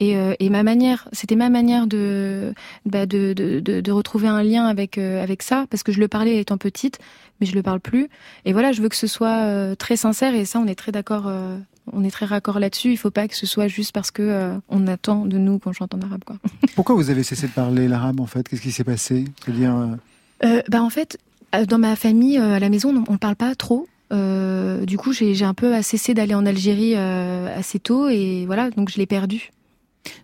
Et, 0.00 0.16
euh, 0.16 0.34
et 0.40 0.48
ma 0.48 0.62
manière, 0.62 1.08
c'était 1.12 1.36
ma 1.36 1.50
manière 1.50 1.86
de, 1.86 2.54
bah, 2.86 3.06
de, 3.06 3.32
de, 3.34 3.60
de, 3.60 3.80
de 3.80 3.92
retrouver 3.92 4.28
un 4.28 4.42
lien 4.42 4.64
avec 4.64 4.98
euh, 4.98 5.22
avec 5.22 5.42
ça, 5.42 5.66
parce 5.70 5.82
que 5.82 5.92
je 5.92 6.00
le 6.00 6.08
parlais 6.08 6.38
étant 6.38 6.56
petite, 6.56 6.98
mais 7.40 7.46
je 7.46 7.54
le 7.54 7.62
parle 7.62 7.80
plus. 7.80 8.08
Et 8.44 8.52
voilà, 8.52 8.72
je 8.72 8.80
veux 8.80 8.88
que 8.88 8.96
ce 8.96 9.06
soit 9.06 9.44
euh, 9.44 9.74
très 9.74 9.96
sincère, 9.96 10.34
et 10.34 10.44
ça, 10.44 10.58
on 10.58 10.66
est 10.66 10.74
très 10.74 10.92
d'accord. 10.92 11.30
on 11.92 12.04
est 12.04 12.10
très 12.10 12.26
raccord 12.26 12.58
là-dessus. 12.58 12.92
Il 12.92 12.96
faut 12.96 13.10
pas 13.10 13.28
que 13.28 13.36
ce 13.36 13.46
soit 13.46 13.68
juste 13.68 13.92
parce 13.92 14.10
que 14.10 14.52
on 14.68 14.86
attend 14.86 15.26
de 15.26 15.38
nous 15.38 15.58
qu'on 15.58 15.72
chante 15.72 15.94
en 15.94 16.00
arabe, 16.00 16.24
quoi. 16.24 16.36
Pourquoi 16.74 16.94
vous 16.94 17.10
avez 17.10 17.22
cessé 17.22 17.46
de 17.46 17.52
parler 17.52 17.86
l'arabe, 17.86 18.20
en 18.20 18.26
fait? 18.26 18.48
Qu'est-ce 18.48 18.62
qui 18.62 18.72
s'est 18.72 18.84
passé? 18.84 19.24
C'est-à-dire, 19.44 19.98
bah 20.68 20.82
en 20.82 20.90
fait, 20.90 21.18
dans 21.68 21.78
ma 21.78 21.94
famille, 21.94 22.38
à 22.38 22.58
la 22.58 22.68
maison, 22.70 23.04
on 23.06 23.12
ne 23.12 23.18
parle 23.18 23.36
pas 23.36 23.54
trop. 23.54 23.86
Euh, 24.12 24.84
du 24.84 24.98
coup, 24.98 25.12
j'ai 25.12 25.34
j'ai 25.34 25.44
un 25.44 25.54
peu 25.54 25.80
cessé 25.82 26.14
d'aller 26.14 26.34
en 26.34 26.46
Algérie 26.46 26.94
euh, 26.96 27.56
assez 27.56 27.78
tôt 27.78 28.08
et 28.08 28.44
voilà, 28.46 28.70
donc 28.70 28.90
je 28.90 28.98
l'ai 28.98 29.06
perdu. 29.06 29.50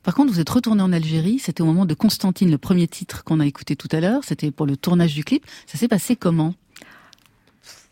Par 0.02 0.14
contre, 0.14 0.32
vous 0.32 0.40
êtes 0.40 0.48
retourné 0.50 0.82
en 0.82 0.92
Algérie. 0.92 1.38
C'était 1.38 1.62
au 1.62 1.66
moment 1.66 1.84
de 1.86 1.94
Constantine, 1.94 2.50
le 2.50 2.58
premier 2.58 2.88
titre 2.88 3.24
qu'on 3.24 3.40
a 3.40 3.46
écouté 3.46 3.76
tout 3.76 3.88
à 3.92 4.00
l'heure. 4.00 4.22
C'était 4.24 4.50
pour 4.50 4.66
le 4.66 4.76
tournage 4.76 5.14
du 5.14 5.24
clip. 5.24 5.44
Ça 5.66 5.76
s'est 5.78 5.88
passé 5.88 6.16
comment? 6.16 6.54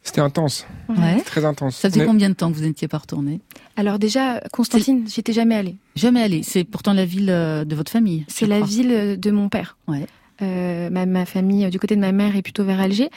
C'était 0.02 0.20
intense, 0.20 0.66
Ouais. 0.90 1.22
très 1.22 1.46
intense. 1.46 1.76
Ça 1.76 1.88
faisait 1.88 2.00
Mais- 2.00 2.06
combien 2.06 2.28
de 2.28 2.34
temps 2.34 2.50
que 2.52 2.56
vous 2.56 2.64
n'étiez 2.64 2.88
pas 2.88 2.98
retourné? 2.98 3.40
Alors 3.76 3.98
déjà, 3.98 4.38
Constantine, 4.52 5.06
j'étais 5.08 5.32
jamais 5.32 5.54
allée. 5.54 5.76
Jamais 5.96 6.22
allé. 6.22 6.42
C'est 6.42 6.64
pourtant 6.64 6.92
la 6.92 7.06
ville 7.06 7.30
euh, 7.30 7.64
de 7.64 7.74
votre 7.74 7.90
famille. 7.90 8.26
C'est 8.28 8.46
la 8.46 8.56
crois. 8.56 8.68
ville 8.68 9.18
de 9.18 9.30
mon 9.30 9.48
père. 9.48 9.78
Ouais. 9.88 10.06
Euh, 10.42 10.90
ma, 10.90 11.06
ma 11.06 11.24
famille, 11.24 11.64
euh, 11.64 11.70
du 11.70 11.78
côté 11.78 11.96
de 11.96 12.00
ma 12.02 12.12
mère, 12.12 12.36
est 12.36 12.42
plutôt 12.42 12.64
vers 12.64 12.80
Alger. 12.80 13.08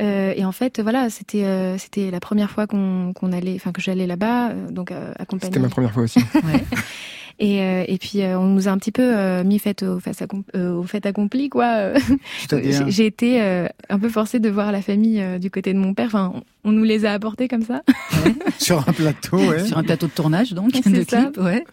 Euh, 0.00 0.32
et 0.34 0.44
en 0.46 0.52
fait, 0.52 0.80
voilà, 0.80 1.10
c'était 1.10 1.44
euh, 1.44 1.76
c'était 1.76 2.10
la 2.10 2.20
première 2.20 2.50
fois 2.50 2.66
qu'on 2.66 3.12
allait, 3.32 3.56
enfin 3.56 3.72
que 3.72 3.82
j'allais 3.82 4.06
là-bas, 4.06 4.50
euh, 4.50 4.70
donc 4.70 4.92
euh, 4.92 5.12
accompagnée. 5.18 5.50
C'était 5.52 5.60
ma 5.60 5.68
première 5.68 5.92
fois 5.92 6.04
aussi. 6.04 6.20
Ouais. 6.44 6.64
Et, 7.42 7.62
euh, 7.62 7.84
et 7.88 7.96
puis 7.96 8.20
euh, 8.20 8.38
on 8.38 8.48
nous 8.48 8.68
a 8.68 8.70
un 8.70 8.76
petit 8.76 8.92
peu 8.92 9.16
euh, 9.16 9.42
mis 9.44 9.58
fait 9.58 9.82
au, 9.82 9.98
face 9.98 10.22
euh, 10.54 10.74
au 10.74 10.82
fait 10.82 11.06
accompli 11.06 11.48
quoi. 11.48 11.94
C'est-à-dire 12.38 12.84
J'ai 12.88 13.06
été 13.06 13.40
euh, 13.40 13.66
un 13.88 13.98
peu 13.98 14.10
forcée 14.10 14.40
de 14.40 14.50
voir 14.50 14.70
la 14.72 14.82
famille 14.82 15.22
euh, 15.22 15.38
du 15.38 15.50
côté 15.50 15.72
de 15.72 15.78
mon 15.78 15.94
père. 15.94 16.06
Enfin, 16.06 16.34
on, 16.64 16.72
nous 16.72 16.84
les 16.84 17.06
a 17.06 17.12
apportés 17.14 17.48
comme 17.48 17.62
ça. 17.62 17.80
sur 18.58 18.86
un 18.86 18.92
plateau, 18.92 19.38
ouais. 19.38 19.64
Sur 19.64 19.78
un 19.78 19.82
plateau 19.82 20.06
de 20.06 20.12
tournage, 20.12 20.52
donc, 20.52 20.72
C'est 20.74 21.08
ça. 21.08 21.22
clip, 21.22 21.38
ouais. 21.38 21.64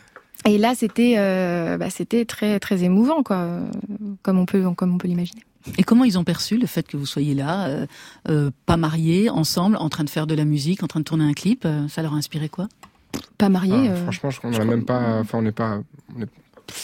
Et 0.45 0.57
là, 0.57 0.74
c'était 0.74 1.15
euh, 1.18 1.78
bah, 1.78 1.89
c'était 1.89 2.24
très 2.24 2.61
très 2.61 2.84
émouvant 2.84 3.22
quoi, 3.22 3.45
comme 4.22 4.39
on 4.39 4.45
peut 4.45 4.63
comme 4.72 4.95
on 4.95 4.97
peut 4.97 5.09
l'imaginer. 5.09 5.41
Et 5.78 5.84
comment 5.84 6.05
ils 6.05 6.18
ont 6.18 6.24
perçu 6.24 6.57
le 6.57 6.65
fait 6.65 6.88
que 6.88 6.95
vous 6.95 7.05
soyez 7.05 7.34
là, 7.36 7.68
euh, 7.68 7.86
euh, 8.30 8.51
pas 8.65 8.78
mariés, 8.78 9.30
ensemble, 9.30 9.76
en 9.76 9.89
train 9.89 10.05
de 10.05 10.09
faire 10.09 10.26
de 10.28 10.34
la 10.34 10.45
musique, 10.45 10.82
en 10.82 10.88
train 10.88 11.01
de 11.01 11.05
tourner 11.05 11.26
un 11.26 11.34
clip 11.34 11.68
Ça 11.89 12.01
leur 12.01 12.13
a 12.13 12.15
inspiré 12.15 12.47
quoi? 12.47 12.70
Pas 13.38 13.49
marié. 13.49 13.74
Ah, 13.76 13.91
euh, 13.91 14.03
franchement, 14.03 14.30
je 14.32 14.38
crois 14.39 14.49
qu'on 14.49 14.55
je 14.55 14.62
n'en 14.62 14.64
a 14.64 14.66
crois- 14.68 14.76
même 14.78 14.86
pas. 14.86 15.20
Enfin, 15.22 15.38
on 15.39 15.41
n'est 15.43 15.51
pas. 15.51 15.80
on 16.18 16.22
est- 16.22 16.28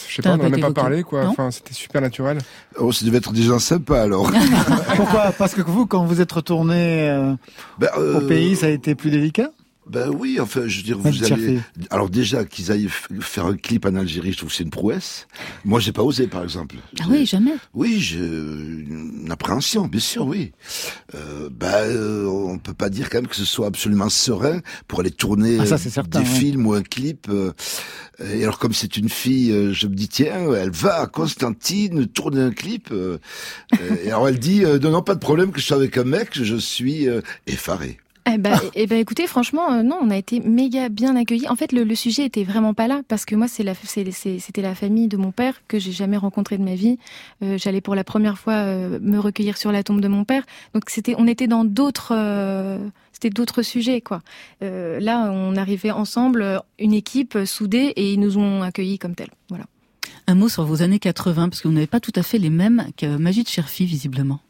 Je 0.08 0.14
sais 0.16 0.22
pas, 0.22 0.30
on 0.32 0.36
n'en 0.38 0.44
a 0.44 0.48
été 0.48 0.52
pas 0.52 0.66
évoqué. 0.68 0.74
parlé, 0.80 1.02
quoi. 1.02 1.24
Non 1.24 1.30
Enfin, 1.30 1.50
c'était 1.50 1.74
super 1.74 2.00
naturel. 2.00 2.38
Oh, 2.78 2.90
ça 2.92 3.04
devait 3.04 3.18
être 3.18 3.32
des 3.32 3.42
gens 3.42 3.58
sympas 3.58 4.02
alors. 4.02 4.30
Pourquoi? 4.96 5.32
Parce 5.36 5.54
que 5.54 5.60
vous, 5.62 5.86
quand 5.86 6.04
vous 6.04 6.20
êtes 6.20 6.32
retourné 6.32 7.08
euh, 7.10 7.34
Ben, 7.78 7.88
euh, 7.98 8.20
au 8.22 8.26
pays, 8.26 8.56
ça 8.56 8.66
a 8.66 8.70
été 8.70 8.94
plus 8.94 9.10
délicat? 9.10 9.50
Ben 9.86 10.08
oui, 10.08 10.38
enfin, 10.40 10.62
je 10.66 10.78
veux 10.78 10.82
dire, 10.82 10.98
vous 10.98 11.24
allez. 11.24 11.60
Alors 11.90 12.08
déjà 12.08 12.44
qu'ils 12.44 12.72
aillent 12.72 12.88
faire 13.20 13.44
un 13.46 13.56
clip 13.56 13.84
en 13.84 13.94
Algérie, 13.94 14.32
je 14.32 14.38
trouve 14.38 14.48
que 14.50 14.56
c'est 14.56 14.64
une 14.64 14.70
prouesse. 14.70 15.26
Moi, 15.64 15.78
j'ai 15.78 15.92
pas 15.92 16.02
osé, 16.02 16.26
par 16.26 16.42
exemple. 16.42 16.76
Ah 17.00 17.04
oui, 17.10 17.26
jamais. 17.26 17.52
Oui, 17.74 18.00
j'ai 18.00 18.18
une 18.18 19.28
appréhension, 19.30 19.86
bien 19.86 20.00
sûr, 20.00 20.26
oui. 20.26 20.52
Euh, 21.14 21.50
ben, 21.52 21.68
euh, 21.84 22.26
on 22.26 22.58
peut 22.58 22.72
pas 22.72 22.88
dire 22.88 23.10
quand 23.10 23.18
même 23.18 23.26
que 23.26 23.36
ce 23.36 23.44
soit 23.44 23.66
absolument 23.66 24.08
serein 24.08 24.60
pour 24.88 25.00
aller 25.00 25.10
tourner 25.10 25.58
Ah, 25.60 25.66
ça, 25.66 25.74
euh, 25.74 25.78
c'est 25.78 25.90
certain, 25.90 26.20
des 26.22 26.28
ouais. 26.28 26.34
films 26.34 26.66
ou 26.66 26.72
un 26.72 26.82
clip. 26.82 27.26
euh, 27.28 27.52
et 28.24 28.42
alors, 28.42 28.58
comme 28.58 28.72
c'est 28.72 28.96
une 28.96 29.08
fille, 29.10 29.50
euh, 29.52 29.72
je 29.74 29.86
me 29.86 29.94
dis 29.94 30.08
tiens, 30.08 30.50
elle 30.54 30.70
va 30.70 31.00
à 31.00 31.06
Constantine 31.06 32.06
tourner 32.06 32.40
un 32.40 32.52
clip. 32.52 32.88
euh, 32.90 33.18
euh, 33.80 33.96
et 34.04 34.08
alors 34.08 34.28
elle 34.28 34.38
dit 34.38 34.64
euh, 34.64 34.78
non, 34.78 34.90
non, 34.90 35.02
pas 35.02 35.14
de 35.14 35.20
problème 35.20 35.50
que 35.52 35.60
je 35.60 35.66
sois 35.66 35.76
avec 35.76 35.98
un 35.98 36.04
mec, 36.04 36.30
je 36.32 36.56
suis 36.56 37.08
euh, 37.08 37.20
effaré. 37.46 37.98
Eh 38.26 38.38
ben, 38.38 38.58
eh 38.74 38.86
ben, 38.86 38.98
écoutez, 38.98 39.26
franchement, 39.26 39.70
euh, 39.70 39.82
non, 39.82 39.98
on 40.00 40.10
a 40.10 40.16
été 40.16 40.40
méga 40.40 40.88
bien 40.88 41.14
accueillis. 41.14 41.48
En 41.48 41.56
fait, 41.56 41.72
le, 41.72 41.94
sujet 41.94 42.24
était 42.24 42.44
vraiment 42.44 42.72
pas 42.72 42.88
là 42.88 43.02
parce 43.06 43.26
que 43.26 43.34
moi, 43.34 43.48
c'est 43.48 43.62
la, 43.62 43.74
c'était 43.74 44.62
la 44.62 44.74
famille 44.74 45.08
de 45.08 45.18
mon 45.18 45.30
père 45.30 45.60
que 45.68 45.78
j'ai 45.78 45.92
jamais 45.92 46.16
rencontré 46.16 46.56
de 46.56 46.62
ma 46.62 46.74
vie. 46.74 46.98
Euh, 47.42 47.58
J'allais 47.58 47.82
pour 47.82 47.94
la 47.94 48.02
première 48.02 48.38
fois 48.38 48.54
euh, 48.54 48.98
me 49.02 49.18
recueillir 49.18 49.58
sur 49.58 49.72
la 49.72 49.82
tombe 49.82 50.00
de 50.00 50.08
mon 50.08 50.24
père. 50.24 50.42
Donc 50.72 50.84
c'était, 50.88 51.14
on 51.18 51.26
était 51.26 51.46
dans 51.46 51.64
d'autres, 51.64 52.14
c'était 53.12 53.30
d'autres 53.30 53.62
sujets, 53.62 54.00
quoi. 54.00 54.22
Là, 54.60 55.30
on 55.30 55.56
arrivait 55.56 55.90
ensemble, 55.90 56.62
une 56.78 56.94
équipe 56.94 57.38
soudée, 57.44 57.92
et 57.96 58.12
ils 58.12 58.20
nous 58.20 58.38
ont 58.38 58.62
accueillis 58.62 58.98
comme 58.98 59.14
tels. 59.14 59.30
Voilà. 59.50 59.64
Un 60.26 60.34
mot 60.34 60.48
sur 60.48 60.64
vos 60.64 60.82
années 60.82 60.98
80, 60.98 61.50
parce 61.50 61.60
que 61.60 61.68
vous 61.68 61.74
n'avez 61.74 61.86
pas 61.86 62.00
tout 62.00 62.12
à 62.14 62.22
fait 62.22 62.38
les 62.38 62.50
mêmes 62.50 62.86
que 62.96 63.16
Magid 63.18 63.48
Cherfi, 63.48 63.84
visiblement. 63.84 64.40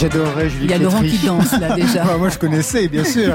J'adorais 0.00 0.48
Julie 0.48 0.64
Il 0.64 0.70
y 0.70 0.74
a 0.74 0.78
Laurent 0.78 1.00
Pietri. 1.00 1.18
qui 1.18 1.26
danse, 1.26 1.52
là, 1.60 1.74
déjà. 1.76 2.04
Ah, 2.10 2.16
moi, 2.16 2.28
je 2.30 2.38
connaissais, 2.38 2.88
bien 2.88 3.04
sûr. 3.04 3.34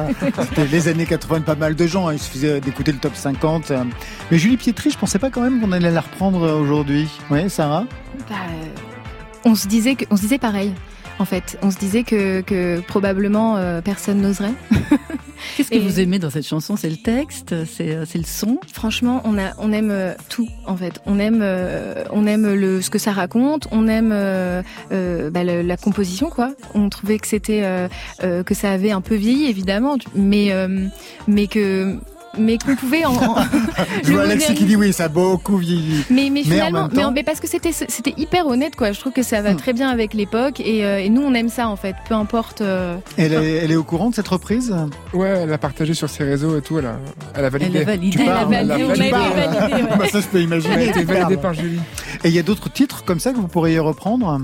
C'était 0.49 0.65
les 0.65 0.87
années 0.87 1.05
80 1.05 1.39
de 1.39 1.43
pas 1.45 1.55
mal 1.55 1.75
de 1.75 1.85
gens. 1.87 2.07
hein. 2.07 2.13
Il 2.13 2.19
suffisait 2.19 2.59
d'écouter 2.59 2.91
le 2.91 2.97
top 2.97 3.15
50. 3.15 3.71
euh. 3.71 3.83
Mais 4.31 4.37
Julie 4.39 4.57
Pietri, 4.57 4.89
je 4.89 4.97
pensais 4.97 5.19
pas 5.19 5.29
quand 5.29 5.41
même 5.41 5.61
qu'on 5.61 5.71
allait 5.71 5.91
la 5.91 6.01
reprendre 6.01 6.43
euh, 6.43 6.59
aujourd'hui. 6.59 7.07
Oui, 7.29 7.49
Sarah? 7.49 7.85
Bah, 8.29 8.35
on 9.45 9.53
se 9.55 9.67
disait 9.67 9.95
que, 9.95 10.05
on 10.09 10.15
se 10.15 10.21
disait 10.21 10.39
pareil. 10.39 10.73
En 11.19 11.25
fait, 11.25 11.57
on 11.61 11.69
se 11.71 11.77
disait 11.77 12.03
que, 12.03 12.41
que 12.41 12.79
probablement 12.81 13.57
euh, 13.57 13.81
personne 13.81 14.21
n'oserait. 14.21 14.53
Qu'est-ce 15.57 15.69
que 15.69 15.75
Et- 15.75 15.79
vous 15.79 15.99
aimez 15.99 16.19
dans 16.19 16.29
cette 16.29 16.45
chanson? 16.47 16.75
C'est 16.75 16.89
le 16.89 16.97
texte 16.97 17.53
C'est 17.65 17.91
euh, 17.95 18.05
le 18.13 18.23
son? 18.23 18.59
Franchement, 18.73 19.21
on 19.25 19.37
a, 19.37 19.51
on 19.59 19.71
aime 19.71 19.91
euh, 19.91 20.13
tout 20.29 20.47
en 20.65 20.75
fait. 20.77 20.99
On 21.05 21.19
aime, 21.19 21.39
euh, 21.41 22.03
on 22.11 22.25
aime 22.27 22.53
le 22.53 22.81
ce 22.81 22.89
que 22.89 22.99
ça 22.99 23.11
raconte. 23.11 23.67
On 23.71 23.87
aime 23.87 24.11
euh, 24.13 24.61
bah, 25.31 25.43
le- 25.43 25.61
la 25.61 25.77
composition 25.77 26.29
quoi. 26.29 26.53
On 26.73 26.89
trouvait 26.89 27.19
que 27.19 27.27
c'était 27.27 27.63
que 28.21 28.53
ça 28.53 28.71
avait 28.71 28.91
un 28.91 29.01
peu 29.01 29.15
vieilli 29.15 29.45
évidemment, 29.49 29.97
mais 30.15 30.51
mais 31.27 31.47
que 31.47 31.97
mais 32.37 32.57
qu'on 32.57 32.75
pouvait 32.75 33.05
en, 33.05 33.13
en- 33.15 33.35
Je 34.03 34.11
vois 34.11 34.23
Alexis 34.23 34.53
qui 34.55 34.65
dit 34.65 34.75
oui, 34.75 34.93
ça 34.93 35.05
a 35.05 35.07
beaucoup 35.09 35.57
vieilli. 35.57 36.03
Mais, 36.09 36.29
mais 36.29 36.29
Mais 36.31 36.39
en 36.41 36.43
finalement, 36.43 36.81
même 36.83 36.89
mais, 36.93 37.01
temps- 37.01 37.11
mais 37.11 37.23
parce 37.23 37.39
que 37.39 37.47
c'était 37.47 37.71
c'était 37.71 38.13
hyper 38.17 38.47
honnête 38.47 38.75
quoi. 38.75 38.91
Je 38.91 38.99
trouve 38.99 39.13
que 39.13 39.23
ça 39.23 39.41
va 39.41 39.53
Hmm. 39.53 39.57
très 39.57 39.73
bien 39.73 39.89
avec 39.89 40.13
l'époque 40.13 40.59
et, 40.59 40.83
euh, 40.85 40.99
et 40.99 41.09
nous 41.09 41.21
on 41.21 41.33
aime 41.33 41.49
ça 41.49 41.67
en 41.67 41.75
fait. 41.75 41.95
Peu 42.07 42.15
importe. 42.15 42.61
euh, 42.61 42.95
Elle 43.17 43.33
est, 43.33 43.51
elle 43.63 43.71
est 43.71 43.75
au 43.75 43.83
courant 43.83 44.09
de 44.09 44.15
cette 44.15 44.27
reprise? 44.27 44.73
Ouais, 45.13 45.29
elle 45.43 45.53
a 45.53 45.57
partagé 45.57 45.93
sur 45.93 46.09
ses 46.09 46.23
réseaux 46.23 46.57
et 46.57 46.61
tout. 46.61 46.77
Elle 46.79 46.87
a, 46.87 46.97
elle 47.35 47.45
a 47.45 47.49
validé. 47.49 47.77
Elle 47.77 47.81
a 47.83 47.85
validé. 47.85 48.17
Tu 48.17 48.23
Elle 48.23 48.29
a 48.29 48.45
validé, 48.45 48.73
elle 48.89 49.01
ouais. 49.83 49.89
Bah, 49.97 50.05
Ça, 50.11 50.19
je 50.21 50.25
peux 50.27 50.37
Elle 50.37 50.41
a 50.43 50.45
imaginer. 50.45 50.87
été 50.89 51.03
validée 51.03 51.37
par 51.37 51.53
Julie. 51.53 51.79
Et 52.23 52.29
il 52.29 52.33
y 52.35 52.39
a 52.39 52.43
d'autres 52.43 52.69
titres 52.71 53.03
comme 53.05 53.19
ça 53.19 53.31
que 53.31 53.37
vous 53.37 53.47
pourriez 53.47 53.79
reprendre? 53.79 54.41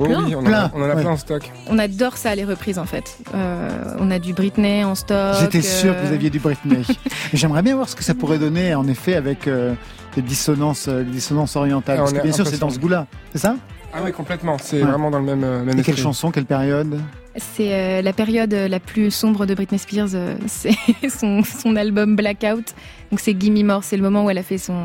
Oh 0.00 0.04
Plein. 0.04 0.24
oui, 0.24 0.34
on 0.34 0.38
en 0.40 0.44
Plein. 0.44 0.58
a, 0.64 0.70
on 0.74 0.80
en 0.82 0.84
a 0.90 0.94
Ouais. 0.94 1.02
plein 1.02 1.10
en 1.12 1.16
stock. 1.16 1.50
On 1.68 1.78
adore 1.78 2.16
ça 2.16 2.34
les 2.34 2.44
reprises 2.44 2.78
en 2.78 2.84
fait. 2.86 3.18
Euh, 3.34 3.94
on 3.98 4.10
a 4.10 4.18
du 4.18 4.32
Britney 4.32 4.84
en 4.84 4.94
stock. 4.94 5.36
J'étais 5.40 5.62
sûr 5.62 5.94
que 5.94 5.98
euh, 6.00 6.02
vous 6.06 6.12
aviez 6.12 6.30
du 6.30 6.38
Britney. 6.38 6.82
J'aimerais 7.32 7.62
bien 7.62 7.74
voir 7.76 7.88
ce 7.88 7.96
que 7.96 8.04
ça 8.04 8.14
pourrait 8.14 8.38
donner, 8.38 8.74
en 8.74 8.86
effet, 8.88 9.14
avec 9.14 9.46
euh, 9.48 9.74
les 10.16 10.22
dissonances, 10.22 10.86
euh, 10.88 10.98
les 11.02 11.10
dissonances 11.10 11.56
orientales. 11.56 11.96
Ah, 11.98 12.02
Parce 12.02 12.12
que 12.12 12.22
bien 12.22 12.32
sûr, 12.32 12.46
c'est 12.46 12.58
dans 12.60 12.70
ce 12.70 12.78
goût-là. 12.78 13.06
C'est 13.32 13.38
ça? 13.38 13.56
Ah 13.92 13.98
oui, 14.04 14.12
complètement. 14.12 14.56
C'est 14.60 14.82
Ouais. 14.82 14.88
vraiment 14.88 15.10
dans 15.10 15.18
le 15.18 15.24
même, 15.24 15.44
euh, 15.44 15.64
même 15.64 15.78
Et 15.78 15.82
quelle 15.82 15.96
chanson, 15.96 16.30
quelle 16.30 16.44
période? 16.44 17.00
C'est 17.36 17.72
euh, 17.72 18.02
la 18.02 18.12
période 18.12 18.52
la 18.52 18.80
plus 18.80 19.10
sombre 19.10 19.46
de 19.46 19.54
Britney 19.54 19.78
Spears. 19.78 20.08
euh, 20.14 20.34
c'est 20.46 20.74
son, 21.08 21.42
son 21.42 21.74
album 21.76 22.14
Blackout. 22.16 22.74
Donc 23.10 23.20
c'est 23.20 23.34
Gimme 23.38 23.64
More. 23.64 23.84
C'est 23.84 23.96
le 23.96 24.02
moment 24.02 24.24
où 24.24 24.30
elle 24.30 24.38
a 24.38 24.42
fait 24.42 24.58
son 24.58 24.82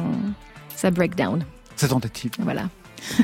sa 0.76 0.90
breakdown. 0.92 1.44
Sa 1.76 1.88
tentative. 1.88 2.32
Voilà. 2.40 2.64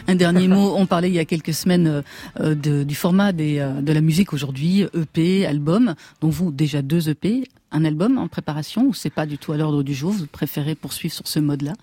Un 0.07 0.15
dernier 0.15 0.47
mot. 0.47 0.73
On 0.75 0.85
parlait 0.85 1.09
il 1.09 1.13
y 1.13 1.19
a 1.19 1.25
quelques 1.25 1.53
semaines 1.53 1.87
euh, 1.87 2.01
euh, 2.39 2.55
de- 2.55 2.83
du 2.83 2.95
format 2.95 3.31
des, 3.31 3.59
euh, 3.59 3.81
de 3.81 3.91
la 3.93 4.01
musique 4.01 4.33
aujourd'hui, 4.33 4.85
EP, 4.93 5.45
album. 5.45 5.95
Donc 6.21 6.31
vous, 6.31 6.51
déjà 6.51 6.81
deux 6.81 7.09
EP, 7.09 7.43
un 7.71 7.85
album 7.85 8.17
en 8.17 8.27
préparation 8.27 8.85
ou 8.87 8.93
c'est 8.93 9.09
pas 9.09 9.25
du 9.25 9.37
tout 9.37 9.51
à 9.51 9.57
l'ordre 9.57 9.83
du 9.83 9.93
jour? 9.93 10.11
Vous 10.11 10.25
préférez 10.27 10.75
poursuivre 10.75 11.13
sur 11.13 11.27
ce 11.27 11.39
mode-là? 11.39 11.73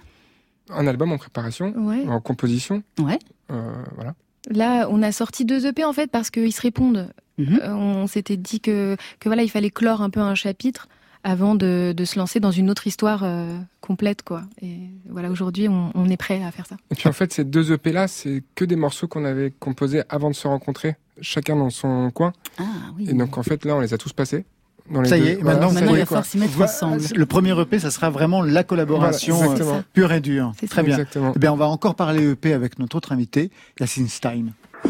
Un 0.70 0.86
album 0.86 1.12
en 1.12 1.18
préparation, 1.18 1.72
Ouais. 1.76 2.04
en 2.08 2.20
composition? 2.20 2.82
Ouais. 2.98 3.18
Euh, 3.52 3.72
voilà. 3.94 4.14
Là, 4.50 4.88
on 4.90 5.02
a 5.02 5.12
sorti 5.12 5.44
deux 5.44 5.66
EP 5.66 5.84
en 5.84 5.92
fait 5.92 6.10
parce 6.10 6.30
qu'ils 6.30 6.52
se 6.52 6.60
répondent. 6.60 7.08
Mhm. 7.38 7.60
Euh, 7.62 7.74
on 7.74 8.06
s'était 8.06 8.36
dit 8.36 8.60
que, 8.60 8.96
que 9.20 9.28
voilà, 9.28 9.42
il 9.42 9.50
fallait 9.50 9.70
clore 9.70 10.02
un 10.02 10.10
peu 10.10 10.20
un 10.20 10.34
chapitre 10.34 10.88
avant 11.26 11.56
de, 11.56 11.92
de 11.94 12.04
se 12.04 12.18
lancer 12.20 12.38
dans 12.38 12.52
une 12.52 12.70
autre 12.70 12.86
histoire 12.86 13.22
euh, 13.24 13.58
complète, 13.80 14.22
quoi. 14.22 14.44
Et 14.62 14.76
voilà, 15.10 15.28
aujourd'hui, 15.28 15.68
on, 15.68 15.90
on 15.96 16.08
est 16.08 16.16
prêt 16.16 16.40
à 16.44 16.52
faire 16.52 16.66
ça. 16.66 16.76
Et 16.92 16.94
puis 16.94 17.08
en 17.08 17.12
fait, 17.12 17.32
ces 17.32 17.42
deux 17.42 17.72
EP 17.72 17.90
là, 17.90 18.06
c'est 18.06 18.44
que 18.54 18.64
des 18.64 18.76
morceaux 18.76 19.08
qu'on 19.08 19.24
avait 19.24 19.50
composés 19.58 20.02
avant 20.08 20.30
de 20.30 20.36
se 20.36 20.46
rencontrer, 20.46 20.94
chacun 21.20 21.56
dans 21.56 21.70
son 21.70 22.12
coin. 22.12 22.32
Ah 22.58 22.62
oui. 22.96 23.08
Et 23.10 23.12
donc 23.12 23.36
en 23.38 23.42
fait, 23.42 23.64
là, 23.64 23.74
on 23.74 23.80
les 23.80 23.92
a 23.92 23.98
tous 23.98 24.12
passés. 24.12 24.44
Dans 24.88 25.00
les 25.00 25.08
Ça 25.08 25.18
y 25.18 25.26
est, 25.26 25.34
voilà, 25.42 25.58
maintenant, 25.58 25.72
Maintenant, 25.72 25.94
il 25.94 25.98
va 25.98 26.06
falloir 26.06 26.24
s'y 26.24 26.38
mettre 26.38 26.52
Voilà, 26.52 26.70
ensemble. 26.72 27.02
Le 27.16 27.26
premier 27.26 27.60
EP, 27.60 27.80
ça 27.80 27.90
sera 27.90 28.08
vraiment 28.08 28.40
la 28.40 28.62
collaboration 28.62 29.34
Voilà, 29.34 29.64
euh, 29.64 29.80
pure 29.92 30.12
et 30.12 30.20
dure. 30.20 30.52
C'est 30.60 30.68
Très 30.68 30.82
ça. 30.82 30.86
bien. 30.86 30.94
Exactement. 30.98 31.32
Eh 31.34 31.38
bien, 31.40 31.52
on 31.52 31.56
va 31.56 31.66
encore 31.66 31.96
parler 31.96 32.30
EP 32.30 32.52
avec 32.52 32.78
notre 32.78 32.94
autre 32.96 33.10
invité, 33.10 33.50
Yacine 33.80 34.06
Stein. 34.06 34.44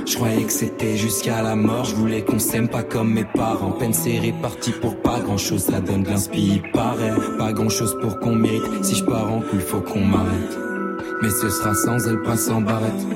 Je 0.04 0.14
croyais 0.14 0.44
que 0.44 0.52
c'était 0.52 0.96
jusqu'à 0.96 1.42
la 1.42 1.56
mort, 1.56 1.84
je 1.84 1.94
voulais 1.94 2.22
qu'on 2.22 2.38
s'aime 2.38 2.68
pas 2.68 2.82
comme 2.82 3.12
mes 3.12 3.24
parents. 3.24 3.72
Peine 3.72 3.92
serrée, 3.92 4.34
parti 4.42 4.72
pour 4.72 4.96
pas 5.00 5.20
grand 5.20 5.38
chose, 5.38 5.62
ça 5.62 5.80
donne 5.80 6.02
de 6.02 6.10
l'inspi, 6.10 6.60
paraît. 6.72 7.14
Pas 7.38 7.52
grand 7.52 7.68
chose 7.68 7.96
pour 8.00 8.18
qu'on 8.18 8.34
mérite, 8.34 8.84
si 8.84 8.96
je 8.96 9.04
pars 9.04 9.32
en 9.32 9.40
couille, 9.40 9.60
faut 9.60 9.80
qu'on 9.80 10.00
m'arrête. 10.00 10.58
Mais 11.22 11.30
ce 11.30 11.48
sera 11.48 11.74
sans 11.74 12.06
elle, 12.06 12.20
pas 12.22 12.36
sans 12.36 12.60
barrette. 12.60 13.06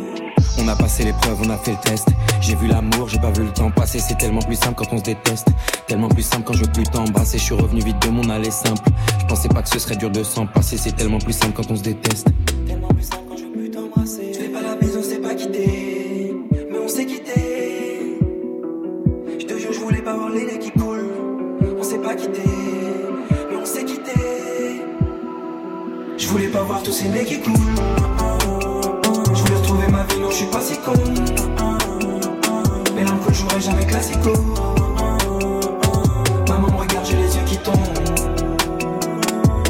On 0.59 0.69
a 0.69 0.77
passé 0.77 1.05
l'épreuve, 1.05 1.39
on 1.45 1.51
a 1.51 1.57
fait 1.57 1.73
le 1.73 1.89
test. 1.89 2.09
J'ai 2.41 2.55
vu 2.55 2.67
l'amour, 2.67 3.09
j'ai 3.09 3.19
pas 3.19 3.31
vu 3.31 3.45
le 3.45 3.53
temps 3.53 3.71
passer. 3.71 3.99
C'est 3.99 4.17
tellement 4.17 4.41
plus 4.41 4.57
simple 4.57 4.75
quand 4.77 4.93
on 4.93 4.99
se 4.99 5.05
déteste. 5.05 5.49
Tellement 5.87 6.09
plus 6.09 6.23
simple 6.23 6.45
quand 6.45 6.55
je 6.55 6.65
veux 6.65 6.73
plus 6.73 6.85
t'embrasser. 6.85 7.39
Je 7.39 7.45
suis 7.45 7.55
revenu 7.55 7.81
vite 7.81 8.01
de 8.03 8.09
mon 8.09 8.29
aller 8.31 8.51
simple. 8.51 8.83
Je 9.21 9.27
pensais 9.27 9.49
pas 9.49 9.63
que 9.63 9.69
ce 9.69 9.79
serait 9.79 9.97
dur 9.97 10.11
de 10.11 10.23
s'en 10.23 10.47
passer. 10.47 10.77
C'est 10.77 10.97
tellement 10.97 11.19
plus 11.19 11.33
simple 11.33 11.53
quand 11.55 11.71
on 11.71 11.77
se 11.77 11.83
déteste. 11.83 12.29
Pas 26.51 26.63
voir 26.63 26.83
tous 26.83 26.93
ces 26.93 27.09
nez 27.09 27.25
qui 27.25 27.41
coulent. 27.41 27.55
Je 29.33 29.41
voulais 29.41 29.57
retrouver 29.57 29.87
ma 29.89 30.03
vie, 30.05 30.21
non, 30.21 30.31
je 30.31 30.37
suis 30.37 30.47
pas 30.47 30.61
si 30.61 30.77
con. 30.79 30.93
Mais 32.95 33.05
l'âme 33.05 33.21
que 33.27 33.33
jouerai 33.33 33.61
jamais 33.61 33.87
classico. 33.87 34.33
Maman 36.49 36.69
me 36.69 36.77
regarde, 36.77 37.07
j'ai 37.07 37.17
les 37.17 37.37
yeux 37.37 37.45
qui 37.47 37.57
tombent. 37.59 37.77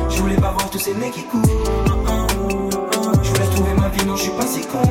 Je 0.09 0.21
voulais 0.21 0.37
pas 0.37 0.53
voir 0.53 0.71
tous 0.71 0.79
ces 0.79 0.95
nez 0.95 1.11
qui 1.11 1.25
coulent. 1.25 1.43
Je 3.23 3.29
voulais 3.29 3.45
retrouver 3.45 3.75
ma 3.79 3.89
vie, 3.89 4.07
non, 4.07 4.17
je 4.17 4.23
suis 4.23 4.33
pas 4.33 4.47
si 4.47 4.61
con. 4.63 4.83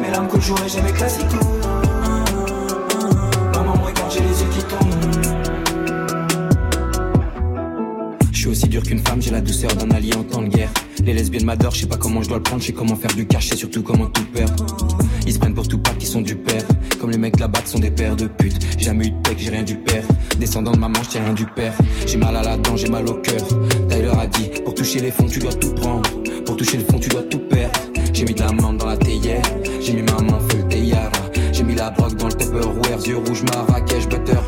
Mais 0.00 0.10
l'âme 0.10 0.28
que 0.28 0.40
jouerai 0.40 0.68
jamais 0.68 0.92
classico. 0.92 1.38
Qu'une 8.82 8.98
femme, 8.98 9.20
j'ai 9.20 9.30
la 9.30 9.40
douceur 9.40 9.74
d'un 9.74 9.90
allié 9.90 10.14
en 10.14 10.22
temps 10.22 10.42
de 10.42 10.48
guerre. 10.48 10.70
Les 11.04 11.12
lesbiennes 11.12 11.44
m'adorent, 11.44 11.74
je 11.74 11.80
sais 11.80 11.86
pas 11.86 11.96
comment 11.96 12.22
je 12.22 12.28
dois 12.28 12.38
le 12.38 12.42
prendre, 12.42 12.60
je 12.60 12.68
sais 12.68 12.72
comment 12.72 12.96
faire 12.96 13.14
du 13.14 13.26
cash, 13.26 13.48
sais 13.48 13.56
surtout 13.56 13.82
comment 13.82 14.06
tout 14.06 14.24
perdre. 14.26 14.66
Ils 15.26 15.32
se 15.32 15.38
prennent 15.38 15.54
pour 15.54 15.66
tout 15.68 15.78
pas 15.78 15.92
qui 15.92 16.06
sont 16.06 16.20
du 16.20 16.36
père. 16.36 16.62
Comme 17.00 17.10
les 17.10 17.18
mecs 17.18 17.38
là-bas 17.38 17.60
sont 17.64 17.78
des 17.78 17.90
pères 17.90 18.16
de 18.16 18.26
pute. 18.26 18.56
J'ai 18.78 18.86
jamais 18.86 19.06
eu 19.06 19.10
de 19.10 19.16
pec, 19.16 19.38
j'ai 19.38 19.50
rien 19.50 19.62
du 19.62 19.76
père. 19.76 20.04
Descendant 20.38 20.72
de 20.72 20.78
maman, 20.78 20.98
je 21.02 21.18
rien 21.18 21.32
du 21.32 21.46
père. 21.46 21.72
J'ai 22.06 22.16
mal 22.16 22.36
à 22.36 22.42
la 22.42 22.56
dent, 22.56 22.76
j'ai 22.76 22.88
mal 22.88 23.08
au 23.08 23.14
cœur. 23.14 23.46
Tyler 23.88 24.12
a 24.20 24.26
dit, 24.26 24.50
pour 24.64 24.74
toucher 24.74 25.00
les 25.00 25.10
fonds, 25.10 25.26
tu 25.26 25.38
dois 25.38 25.52
tout 25.52 25.74
prendre. 25.74 26.08
Pour 26.44 26.56
toucher 26.56 26.78
le 26.78 26.84
fond, 26.84 26.98
tu 26.98 27.08
dois 27.08 27.22
tout 27.22 27.40
perdre. 27.40 27.78
J'ai 28.12 28.24
mis 28.24 28.34
de 28.34 28.40
la 28.40 28.52
menthe 28.52 28.78
dans 28.78 28.86
la 28.86 28.96
théière. 28.96 29.42
J'ai 29.80 29.92
mis 29.92 30.02
maman 30.02 30.38
feu 30.50 30.58
le 30.58 30.68
théière. 30.68 31.10
J'ai 31.52 31.62
mis 31.62 31.74
la 31.74 31.90
brogue 31.90 32.16
dans 32.16 32.28
le 32.28 32.34
Tupperware, 32.34 33.06
yeux 33.06 33.18
rouges, 33.18 33.44
Marrakech, 33.44 34.08
butter. 34.08 34.40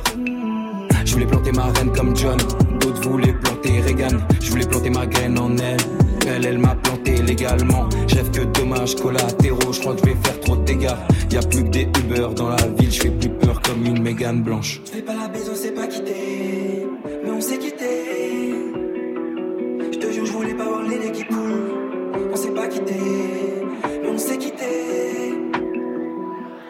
Je 1.05 1.13
voulais 1.13 1.27
planter 1.27 1.53
ma 1.53 1.65
reine 1.65 1.91
comme 1.93 2.17
John. 2.17 2.39
D'autres 3.01 3.11
voulaient 3.13 3.33
planter 3.33 3.81
Reagan. 3.81 4.19
Je 4.41 4.51
voulais 4.51 4.67
planter 4.67 4.91
ma 4.91 5.07
graine 5.07 5.39
en 5.39 5.57
elle. 5.57 5.79
Elle, 6.27 6.45
elle 6.45 6.59
m'a 6.59 6.75
planté 6.75 7.23
légalement. 7.23 7.89
Je 8.07 8.17
rêve 8.17 8.31
que 8.31 8.43
dommages 8.43 8.95
collatéraux. 8.95 9.73
Je 9.73 9.81
crois 9.81 9.95
que 9.95 10.01
je 10.01 10.05
vais 10.07 10.17
faire 10.23 10.41
trop 10.41 10.57
de 10.57 10.65
dégâts. 10.65 10.97
Y 11.31 11.37
a 11.37 11.41
plus 11.41 11.65
que 11.65 11.69
des 11.71 11.83
Uber 11.83 12.29
dans 12.37 12.51
la 12.51 12.67
ville. 12.79 12.93
Je 12.93 13.01
fais 13.01 13.11
plus 13.11 13.31
peur 13.31 13.61
comme 13.63 13.87
une 13.87 14.03
Mégane 14.03 14.43
blanche. 14.43 14.83
Fais 14.85 15.03
pas 15.03 15.15
la 15.15 15.29
baise, 15.29 15.51
on 15.51 15.55
s'est 15.55 15.73
pas 15.73 15.87
quitté. 15.87 16.87
Mais 17.25 17.31
on 17.31 17.41
s'est 17.41 17.59
quitté. 17.59 18.55
Je 19.93 19.99
te 19.99 20.13
jure, 20.13 20.27
je 20.27 20.33
voulais 20.33 20.55
pas 20.55 20.65
voir 20.65 20.83
les 20.83 20.99
nez 20.99 21.13
qui 21.13 21.25
coulent. 21.25 21.73
On 22.33 22.37
s'est 22.37 22.51
pas 22.51 22.69
quitté. 22.69 22.97
Mais 24.03 24.09
on 24.09 24.19
s'est 24.19 24.39
quitté. 24.39 24.67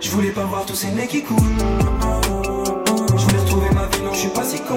Je 0.00 0.10
voulais 0.10 0.30
pas 0.30 0.44
voir 0.44 0.64
tous 0.64 0.76
ces 0.76 0.90
nez 0.92 1.08
qui 1.08 1.22
coulent. 1.22 1.38
Je 3.16 3.24
voulais 3.24 3.38
retrouver 3.38 3.70
ma 3.74 3.86
vie, 3.86 4.02
non, 4.04 4.12
je 4.12 4.18
suis 4.18 4.28
pas 4.28 4.44
si 4.44 4.60
con. 4.60 4.76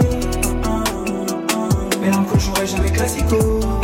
Je 2.05 2.39
jouerai 2.39 2.67
jamais 2.67 2.91
classico. 2.91 3.82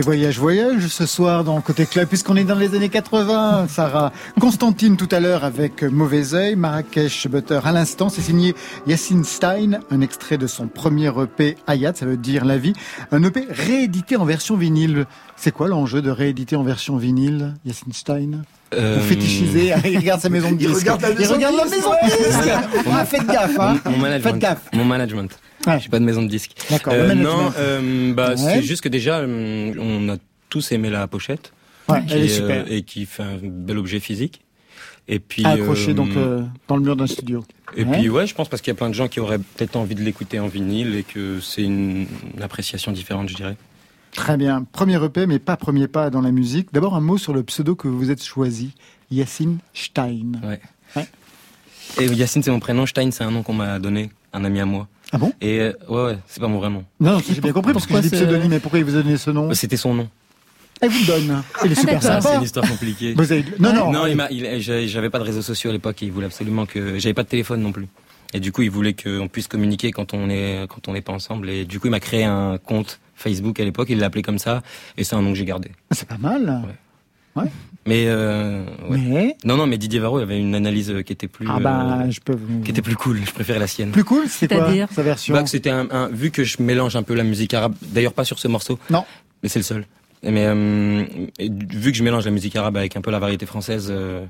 C'est 0.00 0.06
Voyage 0.06 0.38
Voyage 0.38 0.86
ce 0.86 1.04
soir 1.04 1.44
dans 1.44 1.60
Côté 1.60 1.84
Club, 1.84 2.08
puisqu'on 2.08 2.36
est 2.36 2.44
dans 2.44 2.54
les 2.54 2.74
années 2.74 2.88
80, 2.88 3.66
Sarah. 3.68 4.12
Constantine 4.40 4.96
tout 4.96 5.08
à 5.10 5.20
l'heure 5.20 5.44
avec 5.44 5.82
Mauvais 5.82 6.34
Oeil, 6.34 6.56
Marrakech 6.56 7.28
Butter 7.28 7.60
à 7.64 7.70
l'instant. 7.70 8.08
C'est 8.08 8.22
signé 8.22 8.54
Yacine 8.86 9.24
Stein, 9.24 9.80
un 9.90 10.00
extrait 10.00 10.38
de 10.38 10.46
son 10.46 10.68
premier 10.68 11.12
EP 11.20 11.58
Hayat, 11.66 11.92
ça 11.96 12.06
veut 12.06 12.16
dire 12.16 12.46
la 12.46 12.56
vie. 12.56 12.72
Un 13.10 13.22
EP 13.24 13.46
réédité 13.50 14.16
en 14.16 14.24
version 14.24 14.56
vinyle. 14.56 15.04
C'est 15.36 15.52
quoi 15.52 15.68
l'enjeu 15.68 16.00
de 16.00 16.10
rééditer 16.10 16.56
en 16.56 16.62
version 16.62 16.96
vinyle, 16.96 17.54
Yacine 17.66 17.92
Stein? 17.92 18.42
Euh, 18.74 18.98
Vous 19.00 19.04
fétichisez, 19.08 19.72
il 19.84 19.98
regarde 19.98 20.20
sa 20.20 20.28
maison 20.28 20.50
de 20.52 20.60
Il 20.60 20.66
disques. 20.68 20.80
regarde 20.80 21.02
la 21.02 21.10
Il 21.10 21.18
maison 21.18 21.32
de 21.32 21.36
regarde 21.38 21.56
la 21.56 21.64
maison 21.64 21.90
de. 21.90 22.90
Ah, 22.92 23.04
faites 23.04 23.26
gaffe, 23.26 23.58
hein. 23.58 23.80
Mon 23.84 23.96
management. 23.98 24.30
Faites 24.32 24.38
gaffe. 24.40 24.68
Mon 24.72 24.84
management. 24.84 25.38
Ouais. 25.66 25.80
J'ai 25.80 25.88
pas 25.88 25.98
de 25.98 26.04
maison 26.04 26.22
de 26.22 26.28
disque. 26.28 26.52
D'accord, 26.70 26.92
Euh, 26.96 27.14
non, 27.14 27.52
euh, 27.58 28.14
bah, 28.14 28.30
Ouais. 28.30 28.36
c'est 28.36 28.62
juste 28.62 28.82
que 28.82 28.88
déjà, 28.88 29.18
euh, 29.18 29.72
on 29.78 30.08
a 30.08 30.16
tous 30.48 30.72
aimé 30.72 30.88
la 30.90 31.06
pochette. 31.06 31.52
Ouais, 31.88 32.04
qui 32.06 32.14
elle 32.14 32.22
est 32.24 32.28
super. 32.28 32.70
et 32.70 32.82
qui 32.82 33.04
fait 33.06 33.24
un 33.24 33.38
bel 33.42 33.76
objet 33.78 33.98
physique. 34.00 34.42
Et 35.08 35.18
puis, 35.18 35.44
Accroché 35.44 35.90
euh, 35.90 35.94
donc 35.94 36.10
euh, 36.16 36.42
dans 36.68 36.76
le 36.76 36.82
mur 36.82 36.94
d'un 36.94 37.08
studio. 37.08 37.44
Et 37.76 37.82
Ouais. 37.84 37.98
puis 37.98 38.08
ouais, 38.08 38.26
je 38.28 38.34
pense 38.34 38.48
parce 38.48 38.62
qu'il 38.62 38.70
y 38.70 38.76
a 38.76 38.78
plein 38.78 38.88
de 38.88 38.94
gens 38.94 39.08
qui 39.08 39.18
auraient 39.18 39.38
peut-être 39.38 39.74
envie 39.74 39.96
de 39.96 40.02
l'écouter 40.02 40.38
en 40.38 40.46
vinyle 40.46 40.94
et 40.94 41.02
que 41.02 41.40
c'est 41.40 41.62
une, 41.62 42.06
une 42.36 42.42
appréciation 42.42 42.92
différente, 42.92 43.28
je 43.28 43.34
dirais. 43.34 43.56
Très 44.12 44.36
bien. 44.36 44.64
Premier 44.72 45.02
EP, 45.04 45.26
mais 45.26 45.38
pas 45.38 45.56
premier 45.56 45.86
pas 45.88 46.10
dans 46.10 46.20
la 46.20 46.30
musique. 46.32 46.68
D'abord 46.72 46.94
un 46.96 47.00
mot 47.00 47.16
sur 47.18 47.32
le 47.32 47.42
pseudo 47.42 47.74
que 47.76 47.88
vous 47.88 48.10
êtes 48.10 48.22
choisi, 48.22 48.72
Yacine 49.10 49.58
Stein. 49.72 50.32
Ouais. 50.42 50.60
Ouais. 50.96 51.08
Et 52.00 52.06
Yacine, 52.06 52.42
c'est 52.42 52.50
mon 52.50 52.60
prénom. 52.60 52.86
Stein, 52.86 53.10
c'est 53.12 53.24
un 53.24 53.30
nom 53.30 53.42
qu'on 53.42 53.54
m'a 53.54 53.78
donné, 53.78 54.10
un 54.32 54.44
ami 54.44 54.60
à 54.60 54.66
moi. 54.66 54.88
Ah 55.12 55.18
bon? 55.18 55.32
Et 55.40 55.60
euh, 55.60 55.72
ouais, 55.88 56.04
ouais, 56.04 56.18
c'est 56.26 56.40
pas 56.40 56.48
mon 56.48 56.58
vrai 56.58 56.70
nom. 56.70 56.84
Non, 57.00 57.12
non, 57.14 57.20
j'ai 57.28 57.40
bien 57.40 57.52
compris 57.52 57.72
parce 57.72 57.86
que 57.86 57.94
j'ai 57.94 58.02
dit 58.02 58.10
pseudonyme. 58.10 58.48
Mais 58.48 58.60
pourquoi 58.60 58.78
il 58.78 58.84
vous 58.84 58.96
a 58.96 59.02
donné 59.02 59.16
ce 59.16 59.30
nom? 59.30 59.50
Euh, 59.50 59.54
C'était 59.54 59.76
son 59.76 59.94
nom. 59.94 60.08
Elle 60.80 60.88
vous 60.90 61.00
le 61.00 61.06
donne. 61.06 61.42
Il 61.64 61.72
est 61.72 61.74
Ah, 61.76 61.80
super. 61.80 62.02
Ça, 62.02 62.16
c'est 62.16 62.22
sympa. 62.28 62.36
une 62.38 62.42
histoire 62.44 62.66
compliquée. 62.68 63.12
Vous 63.14 63.32
avez- 63.32 63.44
Non, 63.58 63.72
non. 63.74 63.92
non, 63.92 64.06
il 64.06 64.16
m'a, 64.16 64.30
il- 64.30 64.60
j'avais 64.60 64.88
j'avais 64.88 65.10
pas 65.10 65.18
de 65.18 65.24
réseaux 65.24 65.42
sociaux 65.42 65.68
à 65.70 65.72
l'époque. 65.72 66.02
et 66.02 66.06
Il 66.06 66.12
voulait 66.12 66.26
absolument 66.26 66.64
que 66.64 66.98
j'avais 66.98 67.12
pas 67.12 67.22
de 67.24 67.28
téléphone 67.28 67.60
non 67.60 67.70
plus. 67.72 67.86
Et 68.34 68.40
du 68.40 68.52
coup, 68.52 68.62
il 68.62 68.70
voulait 68.70 68.94
qu'on 68.94 69.28
puisse 69.28 69.48
communiquer 69.48 69.90
quand 69.90 70.14
on 70.14 70.28
est 70.30 70.66
quand 70.68 70.86
on 70.88 70.92
n'est 70.92 71.00
pas 71.00 71.12
ensemble. 71.12 71.48
Et 71.50 71.64
du 71.64 71.80
coup, 71.80 71.88
il 71.88 71.90
m'a 71.90 72.00
créé 72.00 72.24
un 72.24 72.58
compte 72.58 73.00
Facebook 73.16 73.58
à 73.60 73.64
l'époque. 73.64 73.88
Il 73.90 73.98
l'a 73.98 74.06
appelé 74.06 74.22
comme 74.22 74.38
ça. 74.38 74.62
Et 74.96 75.04
c'est 75.04 75.16
un 75.16 75.22
nom 75.22 75.30
que 75.32 75.38
j'ai 75.38 75.44
gardé. 75.44 75.70
C'est 75.90 76.08
pas 76.08 76.18
mal. 76.18 76.62
Mais 77.86 78.04
euh, 78.08 78.62
ouais. 78.88 78.98
Mais 78.98 79.36
non, 79.44 79.56
non, 79.56 79.66
mais 79.66 79.78
Didier 79.78 80.00
Varro 80.00 80.18
avait 80.18 80.38
une 80.38 80.54
analyse 80.54 80.94
qui 81.06 81.12
était 81.12 81.28
plus 81.28 81.46
ah 81.50 81.58
bah, 81.60 82.02
euh, 82.02 82.10
je 82.10 82.20
peux 82.20 82.34
vous. 82.34 82.60
qui 82.60 82.70
était 82.70 82.82
plus 82.82 82.96
cool. 82.96 83.20
Je 83.24 83.32
préférais 83.32 83.58
la 83.58 83.66
sienne. 83.66 83.90
Plus 83.90 84.04
cool, 84.04 84.24
c'est 84.28 84.48
quoi 84.48 84.58
C'est-à-dire 84.58 84.88
sa 84.92 85.02
version 85.02 85.34
Bah, 85.34 85.42
que 85.42 85.48
c'était 85.48 85.70
un, 85.70 85.88
un- 85.90 86.08
vu 86.08 86.30
que 86.30 86.44
je 86.44 86.62
mélange 86.62 86.94
un 86.96 87.02
peu 87.02 87.14
la 87.14 87.24
musique 87.24 87.54
arabe. 87.54 87.74
D'ailleurs, 87.82 88.12
pas 88.12 88.24
sur 88.24 88.38
ce 88.38 88.48
morceau. 88.48 88.78
Non. 88.90 89.04
Mais 89.42 89.48
c'est 89.48 89.58
le 89.58 89.64
seul. 89.64 89.86
Mais 90.22 90.44
euh, 90.46 91.04
vu 91.38 91.92
que 91.92 91.96
je 91.96 92.02
mélange 92.02 92.26
la 92.26 92.30
musique 92.30 92.54
arabe 92.54 92.76
avec 92.76 92.96
un 92.96 93.00
peu 93.00 93.10
la 93.10 93.18
variété 93.18 93.46
française, 93.46 93.88
euh, 93.90 94.26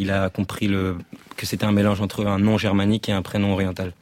il 0.00 0.10
a 0.10 0.28
compris 0.30 0.66
le 0.66 0.96
que 1.36 1.46
c'était 1.46 1.64
un 1.64 1.72
mélange 1.72 2.00
entre 2.00 2.26
un 2.26 2.38
nom 2.38 2.58
germanique 2.58 3.08
et 3.08 3.12
un 3.12 3.22
prénom 3.22 3.52
oriental. 3.52 3.92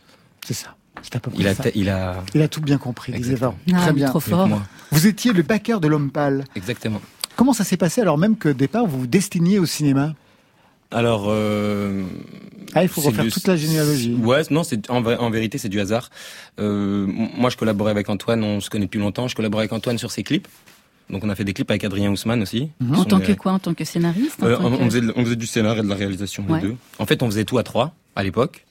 C'est 0.47 0.55
ça. 0.55 0.75
C'est 1.03 1.15
à 1.15 1.21
peu 1.21 1.31
près 1.31 1.41
Il 1.41 1.47
a, 1.47 1.55
ça. 1.55 1.65
il 1.75 1.89
a 1.91 2.25
Il 2.35 2.43
a 2.43 2.49
tout 2.49 2.61
bien 2.61 2.79
compris, 2.79 3.13
Didier 3.13 3.35
Varro. 3.37 3.55
Ah, 3.73 3.79
Très 3.83 3.93
bien. 3.93 4.09
Trop 4.09 4.21
fort. 4.21 4.49
Vous 4.91 5.07
étiez 5.07 5.33
le 5.33 5.43
backer 5.43 5.81
de 5.81 5.87
l'homme 5.89 6.11
pâle. 6.11 6.45
Exactement. 6.57 7.01
Comment 7.37 7.53
ça 7.53 7.63
s'est 7.65 7.77
passé 7.77 8.01
alors 8.01 8.19
même 8.19 8.37
que 8.37 8.49
au 8.49 8.53
départ 8.53 8.87
vous 8.87 9.01
vous 9.01 9.07
destiniez 9.07 9.59
au 9.61 9.67
cinéma 9.67 10.15
Alors, 10.91 11.27
euh, 11.29 12.03
Ah, 12.75 12.83
il 12.83 12.89
faut 12.89 13.01
refaire 13.01 13.23
du- 13.25 13.31
toute 13.31 13.47
la 13.47 13.57
généalogie. 13.57 14.15
Ouais, 14.15 14.43
non, 14.51 14.65
c'est 14.65 14.91
en, 14.91 15.01
vérité 15.31 15.59
c'est 15.59 15.69
du 15.69 15.79
hasard. 15.81 16.11
Euh, 16.59 17.07
moi, 17.07 17.51
je 17.51 17.57
collaborais 17.57 17.93
avec 17.93 18.09
Antoine, 18.09 18.43
on 18.43 18.61
se 18.61 18.69
connaît 18.71 18.87
depuis 18.87 18.99
longtemps. 18.99 19.29
Je 19.29 19.37
collaborais 19.37 19.63
avec 19.63 19.73
Antoine 19.73 19.99
sur 19.99 20.11
ses 20.11 20.25
clips. 20.25 20.49
Donc, 21.11 21.25
on 21.25 21.29
a 21.31 21.35
fait 21.35 21.45
des 21.45 21.55
clips 21.55 21.71
avec 21.71 21.85
Adrien 21.85 22.11
Ousmane 22.11 22.43
aussi. 22.43 22.71
Mhm. 22.81 22.95
En 22.97 23.05
tant 23.05 23.19
des- 23.19 23.25
que 23.27 23.33
quoi? 23.33 23.53
En 23.53 23.59
tant 23.59 23.73
que 23.75 23.85
scénariste 23.85 24.43
en 24.43 24.47
Euh, 24.47 24.57
tant 24.57 24.65
on, 24.67 24.77
que- 24.79 24.85
faisait, 24.85 25.01
de- 25.01 25.13
on 25.17 25.25
faisait 25.25 25.37
du 25.37 25.47
scénar 25.47 25.79
et 25.79 25.83
de 25.83 25.89
la 25.89 25.95
réalisation 25.95 26.45
Ouais. 26.49 26.61
les 26.61 26.69
deux. 26.69 26.77
En 26.99 27.07
fait, 27.07 27.23
on 27.23 27.27
faisait 27.27 27.45
tout 27.45 27.59
à 27.59 27.63
trois 27.63 27.95
à 28.15 28.23
l'époque. 28.23 28.67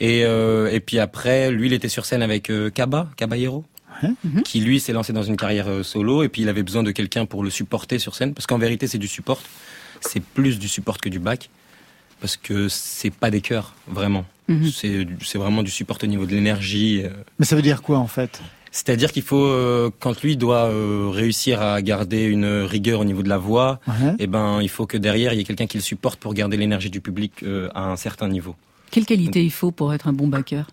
Et, 0.00 0.24
euh, 0.24 0.70
et 0.70 0.80
puis 0.80 0.98
après, 0.98 1.50
lui, 1.50 1.66
il 1.68 1.72
était 1.72 1.88
sur 1.88 2.04
scène 2.04 2.22
avec 2.22 2.50
euh, 2.50 2.70
Kaba, 2.70 3.08
Caballero, 3.16 3.64
Ouais. 4.02 4.10
Mhm. 4.24 4.42
qui 4.42 4.60
lui 4.60 4.80
s'est 4.80 4.92
lancé 4.92 5.12
dans 5.12 5.22
une 5.22 5.36
carrière 5.36 5.68
euh, 5.68 5.82
solo. 5.82 6.22
Et 6.22 6.28
puis 6.28 6.42
il 6.42 6.48
avait 6.48 6.62
besoin 6.62 6.82
de 6.82 6.90
quelqu'un 6.90 7.24
pour 7.26 7.44
le 7.44 7.50
supporter 7.50 7.98
sur 7.98 8.14
scène, 8.14 8.34
parce 8.34 8.46
qu'en 8.46 8.58
vérité, 8.58 8.86
c'est 8.86 8.98
du 8.98 9.08
support. 9.08 9.40
C'est 10.00 10.22
plus 10.22 10.58
du 10.58 10.66
support 10.68 10.98
que 10.98 11.08
du 11.08 11.20
bac, 11.20 11.48
parce 12.20 12.36
que 12.36 12.68
c'est 12.68 13.10
pas 13.14 13.30
des 13.30 13.40
chœurs 13.40 13.74
vraiment. 13.86 14.24
Mhm. 14.48 14.70
C'est 14.72 15.38
vraiment 15.38 15.62
du 15.62 15.70
support 15.70 15.98
au 16.02 16.06
niveau 16.06 16.26
de 16.26 16.32
l'énergie. 16.32 17.02
Mais 17.38 17.46
ça 17.46 17.54
veut 17.54 17.62
dire 17.62 17.80
quoi 17.82 17.98
en 17.98 18.08
fait? 18.08 18.40
C'est-à-dire 18.74 19.12
qu'il 19.12 19.22
faut, 19.22 19.44
euh, 19.44 19.90
quand 20.00 20.20
lui 20.22 20.36
doit 20.36 20.64
euh, 20.64 21.08
réussir 21.12 21.60
à 21.62 21.80
garder 21.82 22.24
une 22.24 22.46
rigueur 22.62 23.00
au 23.00 23.04
niveau 23.04 23.22
de 23.22 23.28
la 23.28 23.36
voix, 23.38 23.78
Ouais. 23.86 24.14
eh 24.18 24.26
ben, 24.26 24.60
il 24.62 24.68
faut 24.70 24.86
que 24.86 24.96
derrière, 24.96 25.32
il 25.34 25.38
y 25.38 25.40
ait 25.42 25.44
quelqu'un 25.44 25.66
qui 25.66 25.76
le 25.76 25.82
supporte 25.82 26.18
pour 26.18 26.32
garder 26.34 26.56
l'énergie 26.56 26.88
du 26.90 27.00
public 27.02 27.32
euh, 27.42 27.68
à 27.74 27.90
un 27.90 27.96
certain 27.96 28.28
niveau. 28.28 28.56
Quelle 28.90 29.04
qualité 29.06 29.44
il 29.44 29.52
faut 29.52 29.70
pour 29.70 29.92
être 29.94 30.08
un 30.08 30.12
bon 30.14 30.26
backer 30.26 30.66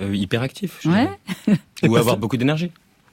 Euh, 0.00 0.16
hyperactif, 0.16 0.78
je 0.82 0.88
Ouais. 0.88 1.08
Ou 1.86 1.96
avoir 2.02 2.16
beaucoup 2.16 2.38
d'énergie. 2.38 2.70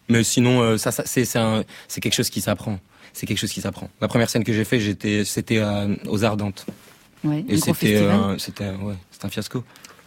Mais 0.07 0.23
sinon, 0.23 0.61
euh, 0.61 0.77
ça, 0.77 0.91
ça 0.91 1.03
c'est 1.05 1.25
c'est 1.25 1.37
un- 1.39 1.63
c'est 1.89 1.99
quelque 2.01 2.15
chose 2.15 2.29
qui 2.29 2.39
s'apprend. 2.41 2.79
C'est 3.11 3.25
quelque 3.27 3.37
chose 3.39 3.51
qui 3.51 3.59
s'apprend. 3.61 3.89
La 4.01 4.07
première 4.07 4.29
scène 4.29 4.43
que 4.45 4.53
j'ai 4.53 4.63
fait, 4.63 4.79
j'étais, 4.79 5.25
c'était 5.25 5.59
à- 5.59 5.85
aux 6.07 6.23
Ardentes. 6.23 6.65
Ouais. 7.25 7.43
Et 7.49 7.57
c'était, 7.57 7.97
euh, 7.97 8.37
c'était, 8.37 8.69
ouais, 8.69 8.95
c'était 9.11 9.25
un 9.25 9.29
fiasco. 9.29 9.63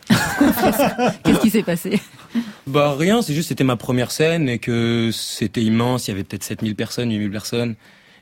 Qu'est-ce 0.09 1.41
qui 1.41 1.51
s'est 1.51 1.63
passé? 1.63 2.01
Bah 2.67 2.95
rien, 2.99 3.23
c'est 3.23 3.35
juste 3.35 3.49
c'était 3.49 3.65
ma 3.65 3.77
première 3.77 4.11
scène 4.11 4.49
et 4.49 4.59
que 4.59 5.11
c'était 5.13 5.63
immense, 5.63 6.09
il 6.09 6.13
y 6.13 6.15
avait 6.15 6.25
peut-être 6.25 6.45
7000 6.45 6.75
personnes, 6.75 7.11
8000 7.11 7.31
personnes 7.31 7.75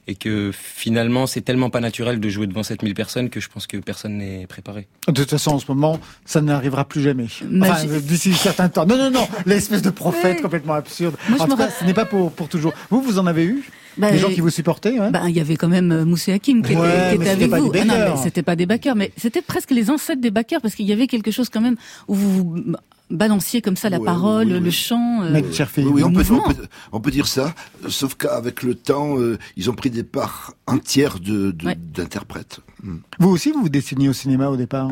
et 0.06 0.14
que 0.14 0.50
finalement 0.52 1.26
c'est 1.26 1.40
tellement 1.42 1.70
pas 1.70 1.80
naturel 1.80 2.20
de 2.20 2.28
jouer 2.28 2.46
devant 2.46 2.62
7000 2.62 2.94
personnes 2.94 3.30
que 3.30 3.40
je 3.40 3.48
pense 3.48 3.66
que 3.66 3.76
personne 3.76 4.18
n'est 4.18 4.46
préparé. 4.46 4.88
De 5.08 5.12
toute 5.12 5.30
façon, 5.30 5.52
en 5.52 5.58
ce 5.58 5.66
moment, 5.68 5.98
ça 6.24 6.40
n'arrivera 6.40 6.84
plus 6.84 7.02
jamais. 7.02 7.26
Enfin, 7.60 7.84
d'ici 8.00 8.30
un 8.30 8.34
certain 8.34 8.68
temps. 8.68 8.86
Non, 8.86 8.96
non, 8.96 9.10
non, 9.10 9.28
l'espèce 9.46 9.82
de 9.82 9.90
prophète 9.90 10.42
complètement 10.42 10.74
absurde. 10.74 11.16
Moi, 11.28 11.40
en 11.42 11.46
tout 11.46 11.56
cas, 11.56 11.68
ce 11.70 11.84
n'est 11.84 11.94
pas 11.94 12.04
pour, 12.06 12.32
pour 12.32 12.48
toujours. 12.48 12.72
Vous, 12.90 13.02
vous 13.02 13.18
en 13.18 13.26
avez 13.26 13.44
eu 13.44 13.62
Bah, 13.96 14.10
Des 14.10 14.18
gens 14.18 14.28
qui 14.30 14.40
vous 14.40 14.50
supportaient 14.50 14.98
ouais? 14.98 15.10
Bah, 15.10 15.22
il 15.28 15.36
y 15.36 15.40
avait 15.40 15.56
quand 15.56 15.68
même 15.68 15.92
euh, 15.92 16.04
Moussé 16.04 16.32
Hakim 16.32 16.62
qui 16.62 16.74
Ouais, 16.74 17.14
était, 17.14 17.16
qui 17.16 17.22
était 17.22 17.30
avec 17.30 17.50
vous. 17.60 17.72
Ah 17.90 18.16
c'était 18.22 18.42
pas 18.42 18.56
des 18.56 18.66
backers, 18.66 18.96
mais 18.96 19.12
c'était 19.16 19.42
presque 19.42 19.70
les 19.70 19.90
ancêtres 19.90 20.20
des 20.20 20.30
backers 20.30 20.60
parce 20.60 20.74
qu'il 20.74 20.86
y 20.86 20.92
avait 20.92 21.06
quelque 21.06 21.30
chose 21.30 21.48
quand 21.50 21.60
même 21.60 21.76
où 22.08 22.14
vous 22.14 22.32
vous 22.36 22.64
balanciez 23.10 23.60
comme 23.62 23.76
ça 23.76 23.90
la 23.90 23.98
Ouais, 23.98 24.04
parole, 24.04 24.46
oui, 24.48 24.54
oui. 24.54 24.60
le 24.60 24.70
chant. 24.70 25.22
euh. 25.22 25.40
Oui, 25.40 25.84
oui, 25.84 26.02
on, 26.04 26.08
le 26.08 26.14
peut, 26.14 26.24
on, 26.30 26.34
mouvement. 26.34 26.42
peut, 26.54 26.66
on 26.92 27.00
peut 27.00 27.10
dire 27.10 27.26
ça, 27.26 27.54
sauf 27.88 28.14
qu'avec 28.14 28.62
le 28.62 28.74
temps, 28.74 29.18
euh, 29.18 29.38
ils 29.56 29.68
ont 29.70 29.74
pris 29.74 29.90
des 29.90 30.04
parts 30.04 30.54
entières 30.66 31.18
de, 31.20 31.50
de- 31.50 31.66
Ouais. 31.66 31.76
d'interprètes. 31.76 32.60
Hmm. 32.82 32.98
Vous 33.18 33.28
aussi, 33.30 33.52
vous 33.52 33.62
vous 33.62 33.68
destiniez 33.68 34.08
au 34.08 34.12
cinéma 34.12 34.48
au 34.48 34.56
départ? 34.56 34.90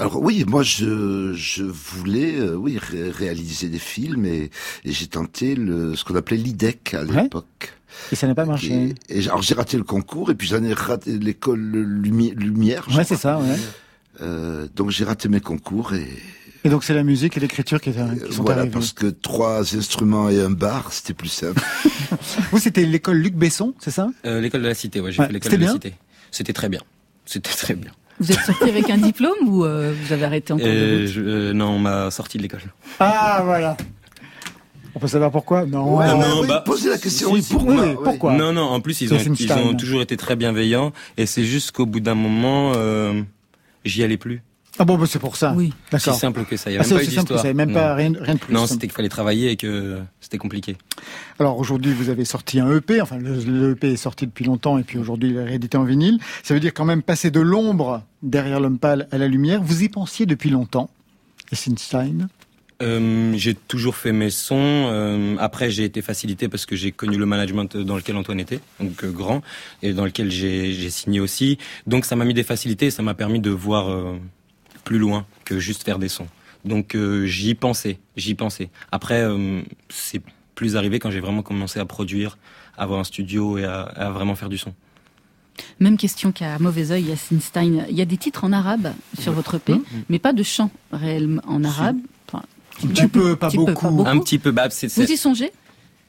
Alors 0.00 0.22
oui, 0.22 0.44
moi 0.46 0.62
je, 0.62 1.32
je 1.34 1.64
voulais 1.64 2.36
euh, 2.38 2.54
oui 2.54 2.78
ré- 2.78 3.10
réaliser 3.10 3.68
des 3.68 3.80
films 3.80 4.26
et, 4.26 4.50
et 4.84 4.92
j'ai 4.92 5.08
tenté 5.08 5.56
le, 5.56 5.96
ce 5.96 6.04
qu'on 6.04 6.14
appelait 6.14 6.36
l'IDEC 6.36 6.94
à 6.94 7.02
Ouais. 7.02 7.24
l'époque. 7.24 7.74
Et 8.12 8.14
ça 8.16 8.28
n'a 8.28 8.34
pas 8.36 8.44
marché. 8.44 8.94
Et, 9.08 9.26
alors 9.26 9.42
j'ai 9.42 9.54
raté 9.54 9.76
le 9.76 9.82
concours 9.82 10.30
et 10.30 10.36
puis 10.36 10.46
j'en 10.46 10.62
ai 10.62 10.72
raté 10.72 11.18
l'école 11.18 11.58
Lumi- 11.60 12.32
Lumière. 12.36 12.84
je 12.88 12.96
Ouais, 12.96 13.02
c'est 13.02 13.16
ça, 13.16 13.40
ouais. 13.40 13.56
Euh, 14.20 14.68
donc 14.76 14.90
j'ai 14.90 15.04
raté 15.04 15.28
mes 15.28 15.40
concours 15.40 15.94
et 15.94 16.06
Et 16.64 16.70
donc, 16.70 16.82
c'est 16.84 16.94
la 16.94 17.04
musique 17.04 17.36
et 17.36 17.40
l'écriture 17.40 17.80
qui, 17.80 17.90
étaient- 17.90 18.00
qui 18.28 18.32
sont 18.34 18.42
voilà 18.42 18.62
arrivés. 18.62 18.72
parce 18.72 18.92
que 18.92 19.06
trois 19.06 19.76
instruments 19.76 20.28
et 20.28 20.40
un 20.40 20.50
bar 20.50 20.92
c'était 20.92 21.14
plus 21.14 21.28
simple. 21.28 21.62
Vous, 22.50 22.58
c'était 22.58 22.84
l'école 22.84 23.18
Luc 23.18 23.34
Besson, 23.34 23.74
c'est 23.78 23.90
ça? 23.92 24.08
Euh, 24.26 24.40
l'école 24.40 24.62
de 24.62 24.68
la 24.68 24.74
cité, 24.74 25.00
ouais, 25.00 25.12
j'ai 25.12 25.20
Ouais, 25.20 25.26
fait 25.28 25.32
l'école 25.34 25.50
c'était 25.52 25.56
de 25.58 25.62
la 25.66 25.72
bien 25.72 25.72
cité. 25.74 25.94
C'était 26.30 26.52
très 26.52 26.68
bien. 26.68 26.80
C'était 27.26 27.50
très 27.50 27.74
bien. 27.74 27.92
Vous 28.18 28.32
êtes 28.32 28.40
sorti 28.40 28.64
avec 28.68 28.90
un 28.90 28.98
diplôme 28.98 29.36
ou 29.46 29.64
euh, 29.64 29.94
vous 29.98 30.12
avez 30.12 30.24
arrêté 30.24 30.52
en 30.52 30.56
cours 30.58 30.66
de 30.66 30.70
Euh, 30.72 30.98
route? 31.02 31.06
je- 31.06 31.20
euh, 31.20 31.52
non, 31.52 31.68
on 31.70 31.78
m'a 31.78 32.10
sorti 32.10 32.36
de 32.38 32.42
l'école. 32.42 32.60
Ah, 32.98 33.42
voilà. 33.44 33.76
On 34.94 34.98
peut 34.98 35.06
savoir 35.06 35.30
pourquoi? 35.30 35.64
Non. 35.64 35.96
Ouais, 35.96 36.06
ouais, 36.06 36.18
non, 36.18 36.40
oui, 36.40 36.48
bah, 36.48 36.62
posez 36.66 36.88
la 36.90 36.98
question. 36.98 37.28
si, 37.28 37.34
oui, 37.34 37.42
si, 37.42 37.52
pourquoi? 37.54 37.74
Oui, 37.84 37.96
pourquoi? 38.02 38.32
Non, 38.36 38.52
non, 38.52 38.62
en 38.62 38.80
plus, 38.80 39.00
ils 39.02 39.14
ont, 39.14 39.18
ils 39.38 39.52
ont 39.52 39.74
toujours 39.74 40.02
été 40.02 40.16
très 40.16 40.34
bienveillants. 40.34 40.92
Et 41.16 41.26
c'est 41.26 41.44
juste 41.44 41.70
qu'au 41.70 41.86
bout 41.86 42.00
d'un 42.00 42.16
moment, 42.16 42.72
euh, 42.74 43.22
j'y 43.84 44.02
allais 44.02 44.16
plus. 44.16 44.42
Ah 44.78 44.84
bon, 44.84 44.96
bah, 44.96 45.06
c'est 45.08 45.18
pour 45.18 45.36
ça. 45.36 45.54
Oui. 45.56 45.72
D'accord. 45.90 46.14
simple 46.14 46.44
que 46.44 46.56
ça. 46.56 46.70
Il 46.70 46.74
y 46.74 46.78
Ah, 46.78 46.84
c'est 46.84 46.90
même 46.90 46.98
pas 46.98 47.02
eu 47.04 47.06
aussi 47.06 47.14
simple 47.16 47.28
que 47.28 47.34
d'histoire. 47.34 47.42
ça, 47.42 47.54
même 47.54 47.68
Non. 47.68 47.74
pas 47.74 47.94
rien, 47.94 48.12
rien 48.20 48.34
de 48.34 48.38
plus. 48.38 48.54
Non, 48.54 48.66
c'était 48.66 48.86
qu'il 48.86 48.94
fallait 48.94 49.08
travailler 49.08 49.50
et 49.50 49.56
que 49.56 49.98
c'était 50.20 50.38
compliqué. 50.38 50.76
Alors 51.38 51.58
aujourd'hui, 51.58 51.92
vous 51.92 52.08
avez 52.10 52.24
sorti 52.24 52.60
un 52.60 52.70
EP. 52.76 53.00
Enfin, 53.00 53.18
le, 53.18 53.34
le 53.42 53.70
EP 53.72 53.92
est 53.92 53.96
sorti 53.96 54.26
depuis 54.26 54.44
longtemps 54.44 54.78
et 54.78 54.82
puis 54.84 54.98
aujourd'hui, 54.98 55.30
il 55.30 55.36
est 55.36 55.42
réédité 55.44 55.76
en 55.76 55.84
vinyle. 55.84 56.18
Ça 56.42 56.54
veut 56.54 56.60
dire 56.60 56.72
quand 56.74 56.84
même 56.84 57.02
passer 57.02 57.30
de 57.30 57.40
l'ombre 57.40 58.02
derrière 58.22 58.60
l'homme 58.60 58.78
pâle 58.78 59.08
à 59.10 59.18
la 59.18 59.26
lumière. 59.28 59.62
Vous 59.62 59.82
y 59.82 59.88
pensiez 59.88 60.26
depuis 60.26 60.50
longtemps. 60.50 60.90
Et 61.50 61.56
Sinstein. 61.56 62.28
Euh, 62.80 63.32
j'ai 63.36 63.54
toujours 63.54 63.96
fait 63.96 64.12
mes 64.12 64.30
sons. 64.30 64.54
Euh, 64.60 65.34
après, 65.40 65.68
j'ai 65.70 65.82
été 65.84 66.00
facilité 66.02 66.48
parce 66.48 66.64
que 66.66 66.76
j'ai 66.76 66.92
connu 66.92 67.16
le 67.18 67.26
management 67.26 67.76
dans 67.76 67.96
lequel 67.96 68.14
Antoine 68.14 68.38
était, 68.38 68.60
donc 68.78 69.02
euh, 69.02 69.10
grand, 69.10 69.42
et 69.82 69.92
dans 69.92 70.04
lequel 70.04 70.30
j'ai 70.30 70.72
j'ai 70.74 70.90
signé 70.90 71.18
aussi. 71.18 71.58
Donc, 71.88 72.04
ça 72.04 72.14
m'a 72.14 72.24
mis 72.24 72.34
des 72.34 72.44
facilités. 72.44 72.86
et 72.86 72.90
Ça 72.92 73.02
m'a 73.02 73.14
permis 73.14 73.40
de 73.40 73.50
voir 73.50 73.90
euh, 73.90 74.16
plus 74.88 74.98
loin 74.98 75.26
que 75.44 75.58
juste 75.58 75.82
faire 75.84 75.98
des 75.98 76.08
sons. 76.08 76.28
Donc, 76.64 76.94
euh, 76.94 77.26
j'y 77.26 77.54
pensais, 77.54 77.98
j'y 78.16 78.34
pensais. 78.34 78.70
Après, 78.90 79.20
euh, 79.22 79.60
c'est 79.90 80.22
plus 80.54 80.76
arrivé 80.76 80.98
quand 80.98 81.10
j'ai 81.10 81.20
vraiment 81.20 81.42
commencé 81.42 81.78
à 81.78 81.84
produire, 81.84 82.38
à 82.78 82.84
avoir 82.84 82.98
un 82.98 83.04
studio 83.04 83.58
et 83.58 83.64
à, 83.64 83.82
à 83.82 84.10
vraiment 84.10 84.34
faire 84.34 84.48
du 84.48 84.56
son. 84.56 84.72
Même 85.78 85.98
question 85.98 86.32
qu'à 86.32 86.58
Mauvais 86.58 86.90
Oeil, 86.90 87.04
Yassine 87.04 87.40
Stein. 87.42 87.84
Il 87.90 87.96
y 87.96 88.00
a 88.00 88.06
des 88.06 88.16
titres 88.16 88.44
en 88.44 88.52
arabe 88.52 88.92
sur 89.20 89.32
votre 89.34 89.56
EP, 89.56 89.74
mais 90.08 90.18
pas 90.18 90.32
de 90.32 90.42
chant 90.42 90.70
réellement 90.90 91.42
en 91.46 91.62
arabe. 91.64 91.98
Enfin, 92.26 92.44
Un 92.82 92.86
petit 92.88 93.08
peu, 93.08 93.36
pas 93.36 93.50
beaucoup. 93.50 93.74
pas 93.74 93.90
beaucoup. 93.90 94.08
Un 94.08 94.18
petit 94.20 94.38
peu, 94.38 94.52
bah, 94.52 94.68
c'est 94.70 94.86
Vous 94.86 95.04
c'est- 95.04 95.12
y 95.12 95.16
songez? 95.18 95.52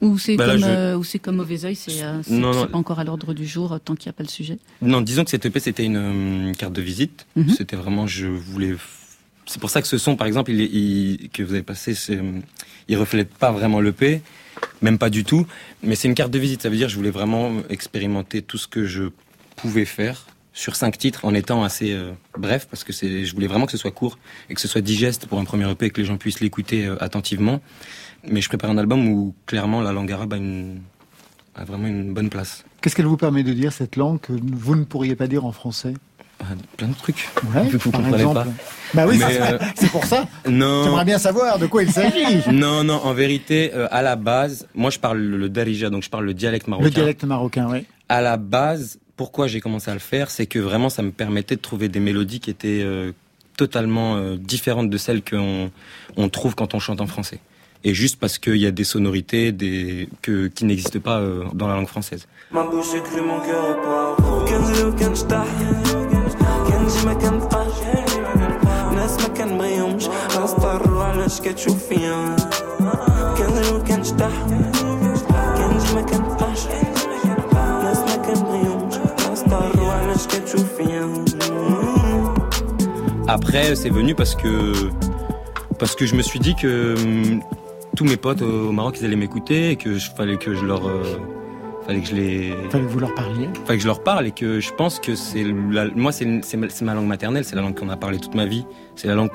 Ou 0.00 0.18
c'est 0.18 0.36
Bah 0.36 0.46
là, 0.46 0.52
comme, 0.54 0.62
je- 0.62 0.66
euh, 0.68 0.96
ou 0.96 1.04
c'est 1.04 1.18
comme 1.18 1.36
Mauvais 1.36 1.64
Oeil, 1.66 1.74
c'est 1.76 2.02
euh, 2.02 2.22
pas 2.66 2.78
encore 2.78 2.98
à 3.00 3.04
l'ordre 3.04 3.34
du 3.34 3.46
jour 3.46 3.72
euh, 3.72 3.78
tant 3.78 3.94
qu'il 3.94 4.08
n'y 4.08 4.10
a 4.10 4.14
pas 4.14 4.22
le 4.22 4.28
sujet 4.30 4.58
Non, 4.80 5.00
disons 5.02 5.24
que 5.24 5.30
cette 5.30 5.44
EP 5.44 5.60
c'était 5.60 5.84
une 5.84 6.50
euh, 6.50 6.52
carte 6.54 6.72
de 6.72 6.80
visite. 6.82 7.26
Mhm. 7.36 7.50
C'était 7.50 7.76
vraiment, 7.76 8.06
je 8.06 8.26
voulais. 8.26 8.74
C'est 9.46 9.60
pour 9.60 9.68
ça 9.70 9.82
que 9.82 9.88
ce 9.88 9.98
son, 9.98 10.16
par 10.16 10.26
exemple, 10.26 10.52
il, 10.52 10.60
est- 10.60 10.70
il- 10.72 11.28
que 11.30 11.42
vous 11.42 11.52
avez 11.52 11.62
passé, 11.62 11.94
il 12.88 12.96
reflète 12.96 13.28
pas 13.34 13.52
vraiment 13.52 13.80
l'EP, 13.80 14.22
même 14.80 14.96
pas 14.98 15.10
du 15.10 15.24
tout. 15.24 15.46
Mais 15.82 15.96
c'est 15.96 16.08
une 16.08 16.14
carte 16.14 16.30
de 16.30 16.38
visite. 16.38 16.62
Ça 16.62 16.70
veut 16.70 16.76
dire, 16.76 16.88
je 16.88 16.96
voulais 16.96 17.10
vraiment 17.10 17.52
expérimenter 17.68 18.42
tout 18.42 18.58
ce 18.58 18.68
que 18.68 18.84
je 18.86 19.04
pouvais 19.56 19.84
faire 19.84 20.24
sur 20.52 20.76
cinq 20.76 20.98
titres 20.98 21.24
en 21.24 21.34
étant 21.34 21.62
assez 21.62 21.92
euh, 21.92 22.12
bref, 22.38 22.66
parce 22.70 22.84
que 22.84 22.92
je 22.92 23.32
voulais 23.34 23.46
vraiment 23.46 23.66
que 23.66 23.72
ce 23.72 23.78
soit 23.78 23.90
court 23.92 24.18
et 24.48 24.54
que 24.54 24.60
ce 24.60 24.66
soit 24.68 24.80
digeste 24.80 25.26
pour 25.26 25.38
un 25.38 25.44
premier 25.44 25.70
EP 25.70 25.86
et 25.86 25.90
que 25.90 26.00
les 26.00 26.06
gens 26.06 26.16
puissent 26.16 26.40
l'écouter 26.40 26.86
euh, 26.86 26.96
attentivement. 27.00 27.60
Mais 28.28 28.40
je 28.40 28.48
prépare 28.48 28.70
un 28.70 28.78
album 28.78 29.08
où 29.08 29.34
clairement 29.46 29.80
la 29.80 29.92
langue 29.92 30.12
arabe 30.12 30.32
a, 30.34 30.36
une, 30.36 30.80
a 31.54 31.64
vraiment 31.64 31.86
une 31.86 32.12
bonne 32.12 32.28
place. 32.28 32.64
Qu'est-ce 32.80 32.94
qu'elle 32.96 33.06
vous 33.06 33.16
permet 33.16 33.42
de 33.42 33.52
dire 33.52 33.72
cette 33.72 33.96
langue 33.96 34.20
que 34.20 34.32
vous 34.32 34.74
ne 34.76 34.84
pourriez 34.84 35.16
pas 35.16 35.26
dire 35.26 35.44
en 35.44 35.52
français? 35.52 35.94
Ah, 36.40 36.44
Plein 36.78 36.88
de 36.88 36.94
trucs. 36.94 37.28
Ouais, 37.54 37.64
Vu 37.64 37.76
que 37.78 37.84
vous 37.84 37.90
par 37.90 38.00
comprenez 38.00 38.22
exemple. 38.22 38.46
pas. 38.46 38.46
Bah 38.94 39.04
oui, 39.06 39.18
c'est 39.18 39.42
euh, 39.42 39.58
c'est 39.74 39.90
pour 39.90 40.04
ça. 40.06 40.26
Non. 40.48 40.84
J'aimerais 40.84 41.04
bien 41.04 41.18
savoir 41.18 41.58
de 41.58 41.66
quoi 41.66 41.82
il 41.82 41.90
s'agit. 41.92 42.50
Non, 42.50 42.82
non, 42.82 42.94
en 43.04 43.12
vérité, 43.12 43.72
euh, 43.74 43.86
à 43.90 44.00
la 44.00 44.16
base, 44.16 44.66
moi 44.74 44.88
je 44.90 44.98
parle 44.98 45.18
le 45.18 45.48
darija, 45.50 45.90
donc 45.90 46.02
je 46.02 46.08
parle 46.08 46.24
le 46.24 46.32
dialecte 46.34 46.66
marocain. 46.66 46.86
Le 46.88 46.90
dialecte 46.94 47.24
marocain, 47.24 47.68
oui. 47.70 47.84
À 48.08 48.22
la 48.22 48.38
base, 48.38 48.98
pourquoi 49.16 49.46
j'ai 49.48 49.60
commencé 49.60 49.90
à 49.90 49.94
le 49.94 50.00
faire, 50.00 50.30
c'est 50.30 50.46
que 50.46 50.58
vraiment 50.58 50.88
ça 50.88 51.02
me 51.02 51.10
permettait 51.10 51.56
de 51.56 51.60
trouver 51.60 51.88
des 51.90 52.00
mélodies 52.00 52.40
qui 52.40 52.48
étaient 52.50 52.80
euh, 52.82 53.12
totalement 53.58 54.18
différentes 54.36 54.88
de 54.88 54.96
celles 54.96 55.22
qu'on 55.22 55.70
on 56.16 56.28
trouve 56.30 56.54
quand 56.54 56.72
on 56.74 56.78
chante 56.80 57.02
en 57.02 57.06
français 57.06 57.38
et 57.84 57.94
juste 57.94 58.18
parce 58.18 58.38
qu'il 58.38 58.56
y 58.56 58.66
a 58.66 58.70
des 58.70 58.84
sonorités 58.84 59.52
des, 59.52 60.08
que, 60.22 60.48
qui 60.48 60.64
n'existent 60.64 61.00
pas 61.00 61.18
euh, 61.18 61.44
dans 61.54 61.68
la 61.68 61.76
langue 61.76 61.88
française. 61.88 62.26
Après, 83.28 83.76
c'est 83.76 83.90
venu 83.90 84.14
parce 84.14 84.34
que 84.34 84.90
parce 85.78 85.94
que 85.94 86.04
je 86.04 86.14
me 86.14 86.22
suis 86.22 86.40
dit 86.40 86.54
que 86.54 86.94
hum, 86.98 87.40
tous 88.00 88.06
mes 88.06 88.16
potes 88.16 88.40
au 88.40 88.72
Maroc 88.72 88.96
ils 88.98 89.04
allaient 89.04 89.14
m'écouter 89.14 89.72
et 89.72 89.76
que 89.76 89.98
je 89.98 90.10
fallait 90.10 90.38
que 90.38 90.54
je 90.54 90.64
leur 90.64 90.88
euh, 90.88 91.02
fallait 91.86 92.00
que 92.00 92.06
je 92.06 92.14
les 92.14 92.54
Fallait 92.70 92.84
que 92.84 92.88
vous 92.88 92.98
leur 92.98 93.14
parliez. 93.14 93.46
fallait 93.66 93.76
que 93.76 93.82
je 93.82 93.86
leur 93.88 94.02
parle 94.02 94.26
et 94.26 94.30
que 94.30 94.58
je 94.58 94.72
pense 94.72 94.98
que 94.98 95.14
c'est 95.14 95.44
la- 95.70 95.88
moi 95.88 96.10
c'est 96.10 96.40
c'est 96.42 96.56
ma, 96.80 96.94
langue 96.94 97.06
maternelle, 97.06 97.44
c'est 97.44 97.56
la 97.56 97.60
langue 97.60 97.78
qu'on 97.78 97.90
a 97.90 97.98
parlé 97.98 98.18
toute 98.18 98.34
ma 98.34 98.46
vie, 98.46 98.64
c'est 98.96 99.06
la 99.06 99.14
langue 99.14 99.28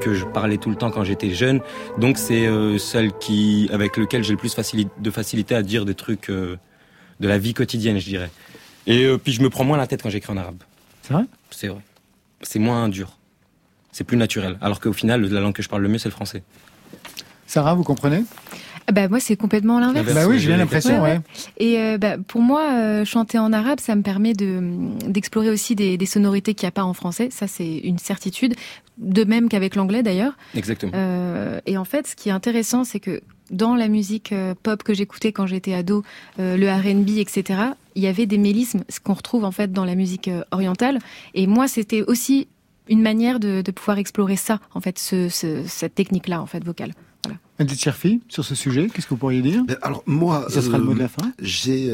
que 0.00 0.14
je 0.14 0.24
parlais 0.24 0.56
tout 0.56 0.68
le 0.68 0.74
temps 0.74 0.90
quand 0.90 1.04
j'étais 1.04 1.30
jeune. 1.30 1.60
Donc 1.98 2.18
c'est 2.18 2.48
euh, 2.48 2.76
celle 2.76 3.12
qui 3.18 3.70
avec 3.72 3.96
lequel 3.96 4.24
j'ai 4.24 4.32
le 4.32 4.36
plus 4.36 4.56
de 4.56 5.10
facilité 5.12 5.54
à 5.54 5.62
dire 5.62 5.84
des 5.84 5.94
trucs 5.94 6.28
euh, 6.28 6.56
de 7.20 7.28
la 7.28 7.38
vie 7.38 7.54
quotidienne, 7.54 7.98
je 8.00 8.04
dirais. 8.06 8.30
Et 8.88 9.04
euh, 9.04 9.16
puis 9.16 9.32
je 9.32 9.40
me 9.42 9.48
prends 9.48 9.62
moins 9.62 9.76
la 9.76 9.86
tête 9.86 10.02
quand 10.02 10.10
j'écris 10.10 10.32
en 10.32 10.38
arabe. 10.38 10.60
C'est 11.02 11.14
vrai? 11.14 11.22
C'est 11.50 11.68
vrai. 11.68 11.82
C'est 12.42 12.58
moins 12.58 12.88
dur. 12.88 13.16
C'est 13.92 14.02
plus 14.02 14.16
naturel. 14.16 14.58
Alors 14.60 14.80
qu'au 14.80 14.92
final, 14.92 15.24
la 15.24 15.40
langue 15.40 15.54
que 15.54 15.62
je 15.62 15.68
parle 15.68 15.82
le 15.82 15.88
mieux, 15.88 15.98
c'est 15.98 16.08
le 16.08 16.14
français. 16.14 16.42
Sarah, 17.48 17.74
vous 17.74 17.82
comprenez? 17.82 18.22
Ah 18.86 18.92
Bah 18.92 19.08
moi 19.08 19.20
c'est 19.20 19.36
complètement 19.36 19.80
l'inverse. 19.80 20.14
Bah 20.14 20.26
oui, 20.28 20.38
j'ai 20.38 20.48
bien 20.48 20.56
l'impression, 20.58 21.02
Ouais. 21.02 21.20
Et 21.58 21.78
euh, 21.78 21.98
bah, 21.98 22.16
pour 22.18 22.40
moi, 22.40 22.62
euh, 22.72 23.04
chanter 23.04 23.38
en 23.38 23.52
arabe, 23.52 23.80
ça 23.80 23.94
me 23.96 24.02
permet 24.02 24.32
de 24.34 24.60
d'explorer 25.08 25.50
aussi 25.50 25.74
des, 25.74 25.96
des 25.98 26.06
sonorités 26.06 26.54
qu'il 26.54 26.66
n'y 26.66 26.68
a 26.68 26.72
pas 26.72 26.84
en 26.84 26.94
français. 26.94 27.28
Ça, 27.32 27.46
c'est 27.48 27.78
une 27.78 27.98
certitude. 27.98 28.54
De 28.98 29.24
même 29.24 29.48
qu'avec 29.48 29.76
l'anglais, 29.76 30.02
d'ailleurs. 30.02 30.32
Exactement. 30.54 30.92
Euh, 30.94 31.60
et 31.66 31.76
en 31.78 31.84
fait, 31.84 32.06
ce 32.06 32.16
qui 32.16 32.28
est 32.30 32.32
intéressant, 32.32 32.84
c'est 32.84 32.98
que 33.00 33.20
dans 33.50 33.74
la 33.76 33.88
musique 33.88 34.34
pop 34.62 34.82
que 34.82 34.92
j'écoutais 34.94 35.32
quand 35.32 35.46
j'étais 35.46 35.72
ado, 35.74 36.02
le 36.38 36.66
R&B, 36.68 37.18
etc., 37.18 37.60
il 37.94 38.02
y 38.02 38.06
avait 38.06 38.26
des 38.26 38.38
mélismes, 38.38 38.84
ce 38.90 39.00
qu'on 39.00 39.14
retrouve 39.14 39.44
en 39.44 39.52
fait 39.52 39.72
dans 39.72 39.84
la 39.86 39.94
musique 39.94 40.28
orientale. 40.50 40.98
Et 41.34 41.46
moi, 41.46 41.66
c'était 41.68 42.02
aussi 42.02 42.48
une 42.88 43.00
manière 43.02 43.38
de, 43.40 43.60
de 43.62 43.70
pouvoir 43.70 43.98
explorer 43.98 44.36
ça, 44.36 44.60
en 44.74 44.80
fait, 44.80 44.98
ce, 44.98 45.28
ce- 45.28 45.62
cette 45.66 45.94
technique-là, 45.94 46.40
en 46.42 46.46
fait, 46.46 46.64
vocale. 46.64 46.92
Edith 47.58 47.80
Cherfi, 47.80 48.20
sur 48.28 48.44
ce 48.44 48.54
sujet, 48.54 48.88
qu'est-ce 48.88 49.06
que 49.06 49.10
vous 49.10 49.16
pourriez 49.18 49.42
dire? 49.42 49.62
Mais 49.68 49.76
alors 49.82 50.02
moi, 50.06 50.46
Ce 50.48 50.60
sera 50.60 50.78
le 50.78 50.84
mot 50.84 50.94
de 50.94 50.98
la 51.00 51.08
fin. 51.08 51.32
j'ai 51.40 51.90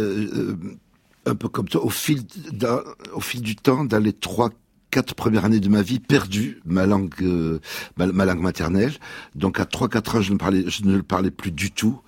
un 1.27 1.35
peu 1.35 1.49
comme 1.49 1.69
toi, 1.69 1.85
au 1.85 1.91
fil, 1.91 2.23
d'un- 2.53 2.83
au 3.15 3.21
fil 3.21 3.41
du 3.41 3.57
temps, 3.57 3.85
dans 3.85 3.99
les 3.99 4.13
trois 4.13 4.51
quatre 4.91 5.15
premières 5.15 5.45
années 5.45 5.59
de 5.59 5.69
ma 5.69 5.83
vie 5.83 5.99
perdu 5.99 6.61
ma 6.67 6.87
langue, 6.87 7.13
euh, 7.23 7.59
ma, 7.97 8.07
ma 8.07 8.25
langue 8.27 8.41
maternelle. 8.41 8.93
Donc 9.35 9.59
à 9.59 9.65
3-4 9.65 10.17
ans, 10.19 10.21
je 10.21 10.33
ne, 10.33 10.39
parlais, 10.39 10.65
je 10.69 10.85
ne 10.85 10.95
le 10.97 11.03
parlais 11.03 11.31
plus 11.33 11.51
du 11.51 11.73
tout. 11.73 11.99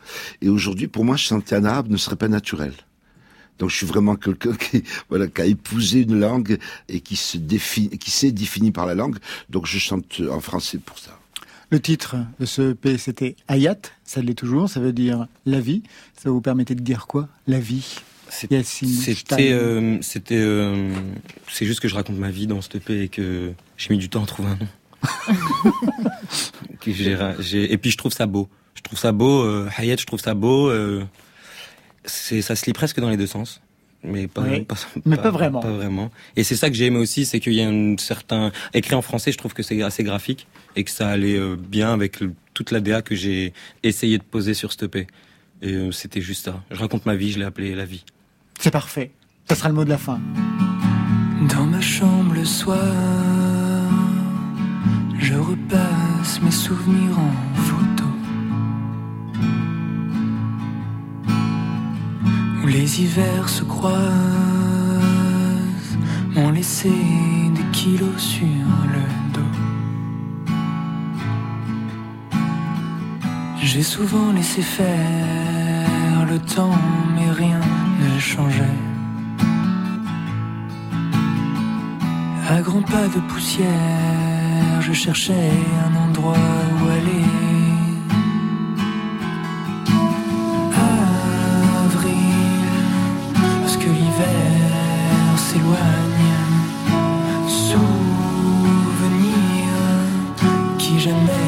Et 0.42 0.48
aujourd'hui, 0.48 0.86
pour 0.86 1.04
moi, 1.04 1.16
chanter 1.16 1.56
en 1.56 1.64
arabe 1.64 1.88
ne 1.90 1.96
serait 1.96 2.14
pas 2.16 2.28
naturel. 2.28 2.74
Donc 3.58 3.70
je 3.70 3.76
suis 3.76 3.86
vraiment 3.86 4.14
quelqu'un 4.16 4.52
qui, 4.60 4.84
voilà, 5.08 5.26
qui 5.26 5.40
a 5.40 5.46
épousé 5.46 6.02
une 6.02 6.20
langue 6.20 6.58
et 6.88 7.00
qui 7.00 7.16
se 7.16 7.38
définit, 7.38 7.88
qui 7.98 8.10
s'est 8.10 8.30
défini 8.32 8.70
par 8.70 8.86
la 8.86 8.94
langue. 8.94 9.16
Donc 9.50 9.66
je 9.66 9.78
chante 9.78 10.20
en 10.30 10.40
français 10.40 10.78
pour 10.78 10.98
ça. 10.98 11.18
Le 11.70 11.80
titre 11.80 12.16
de 12.38 12.46
ce 12.46 12.72
EP, 12.72 12.96
c'était 12.96 13.34
Hayat, 13.48 13.76
ça 14.04 14.22
l'est 14.22 14.34
toujours, 14.34 14.68
ça 14.68 14.78
veut 14.80 14.92
dire 14.92 15.26
la 15.46 15.60
vie. 15.60 15.82
Ça 16.16 16.30
vous 16.30 16.40
permettait 16.40 16.74
de 16.76 16.80
dire 16.82 17.06
quoi 17.08 17.28
La 17.48 17.58
vie? 17.58 17.96
C'était, 18.28 19.52
euh, 19.52 19.98
c'était, 20.00 20.36
euh, 20.38 20.90
c'est 21.48 21.66
juste 21.66 21.80
que 21.80 21.88
je 21.88 21.94
raconte 21.94 22.18
ma 22.18 22.30
vie 22.30 22.46
dans 22.46 22.60
cette 22.60 22.76
EP 22.76 23.02
et 23.02 23.08
que 23.08 23.52
j'ai 23.76 23.90
mis 23.90 23.98
du 23.98 24.08
temps 24.08 24.22
à 24.22 24.26
trouver 24.26 24.50
un 24.50 24.56
nom. 24.56 24.68
J'ai 26.86 27.16
j'ai- 27.40 27.72
et 27.72 27.78
puis 27.78 27.90
je 27.90 27.96
trouve 27.96 28.12
ça 28.12 28.26
beau. 28.26 28.48
Je 28.74 28.82
trouve 28.82 28.98
ça 28.98 29.10
beau. 29.12 29.42
Euh, 29.42 29.68
Hayat, 29.76 29.96
je 29.96 30.06
trouve 30.06 30.20
ça 30.20 30.34
beau. 30.34 30.70
c'est, 32.04 32.42
ça 32.42 32.54
se 32.56 32.64
lit 32.66 32.72
presque 32.72 33.00
dans 33.00 33.10
les 33.10 33.16
deux 33.16 33.26
sens. 33.26 33.60
Mais 34.04 34.28
pas, 34.28 34.42
Oui. 34.42 34.66
Mais 35.04 35.16
pas 35.16 35.30
vraiment. 35.30 35.60
Pas 35.60 35.70
vraiment. 35.70 36.10
Et 36.36 36.44
c'est 36.44 36.54
ça 36.56 36.68
que 36.70 36.76
j'ai 36.76 36.86
aimé 36.86 36.98
aussi, 36.98 37.24
c'est 37.24 37.40
qu'il 37.40 37.54
y 37.54 37.62
a 37.62 37.68
un 37.68 37.96
certain 37.98 38.52
écrit 38.74 38.94
en 38.94 39.02
français. 39.02 39.32
Je 39.32 39.38
trouve 39.38 39.52
que 39.54 39.62
c'est 39.62 39.82
assez 39.82 40.04
graphique 40.04 40.46
et 40.76 40.84
que 40.84 40.90
ça 40.90 41.08
allait 41.08 41.36
euh, 41.38 41.56
bien 41.56 41.92
avec 41.92 42.20
le- 42.20 42.32
toute 42.54 42.70
la 42.70 42.80
DA 42.80 43.02
que 43.02 43.14
j'ai 43.14 43.52
essayé 43.82 44.18
de 44.18 44.22
poser 44.22 44.54
sur 44.54 44.70
cette 44.72 44.84
EP. 44.84 45.06
Et 45.62 45.72
euh, 45.72 45.90
c'était 45.90 46.20
juste 46.20 46.44
ça. 46.44 46.62
Je 46.70 46.76
raconte 46.78 47.04
ma 47.06 47.16
vie. 47.16 47.32
Je 47.32 47.38
l'ai 47.38 47.44
appelé 47.44 47.74
la 47.74 47.84
vie. 47.84 48.04
C'est 48.60 48.70
parfait. 48.70 49.10
Ça 49.48 49.54
sera 49.54 49.68
le 49.70 49.74
mot 49.74 49.84
de 49.84 49.90
la 49.90 49.98
fin. 49.98 50.20
Dans 51.54 51.64
ma 51.66 51.80
chambre 51.80 52.34
le 52.34 52.44
soir, 52.44 52.78
je 55.18 55.34
repasse 55.34 56.40
mes 56.42 56.50
souvenirs 56.50 57.18
en 57.18 57.54
photo. 57.62 57.85
Les 62.66 63.00
hivers 63.00 63.48
se 63.48 63.62
croisent, 63.62 63.96
m'ont 66.34 66.50
laissé 66.50 66.90
des 66.90 67.64
kilos 67.72 68.16
sur 68.18 68.42
le 68.94 69.04
dos. 69.32 69.56
J'ai 73.62 73.82
souvent 73.82 74.32
laissé 74.32 74.62
faire 74.62 76.26
le 76.28 76.38
temps, 76.40 76.78
mais 77.14 77.30
rien 77.30 77.60
ne 78.00 78.18
changeait. 78.18 78.80
À 82.50 82.60
grands 82.62 82.82
pas 82.82 83.06
de 83.06 83.20
poussière, 83.28 84.80
je 84.80 84.92
cherchais 84.92 85.52
un 85.86 85.94
endroit 86.08 86.36
où 86.82 86.88
aller. 86.88 87.55
L'hiver 94.16 95.36
s'éloigne, 95.36 96.32
souvenir 97.48 97.76
qui 100.78 100.98
jamais 100.98 101.45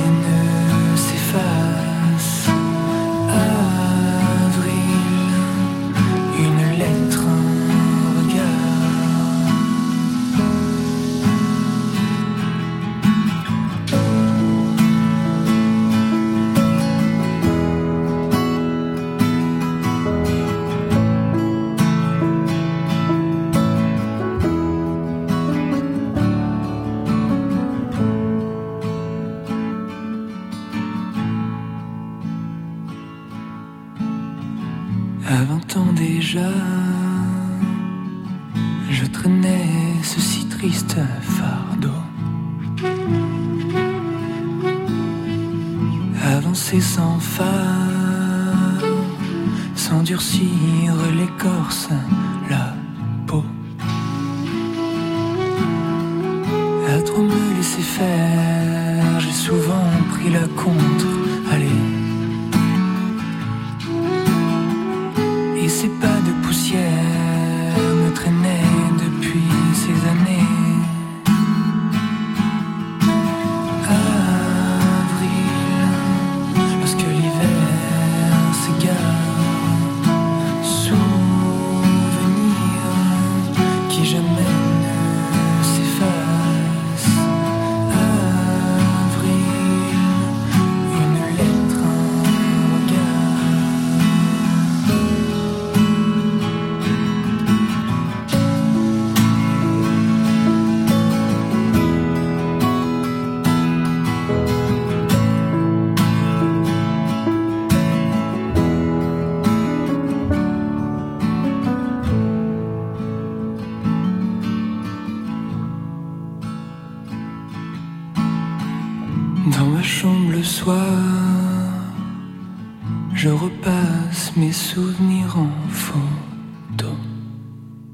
mes 124.39 124.53
souvenirs 124.53 125.37
en. 125.37 125.49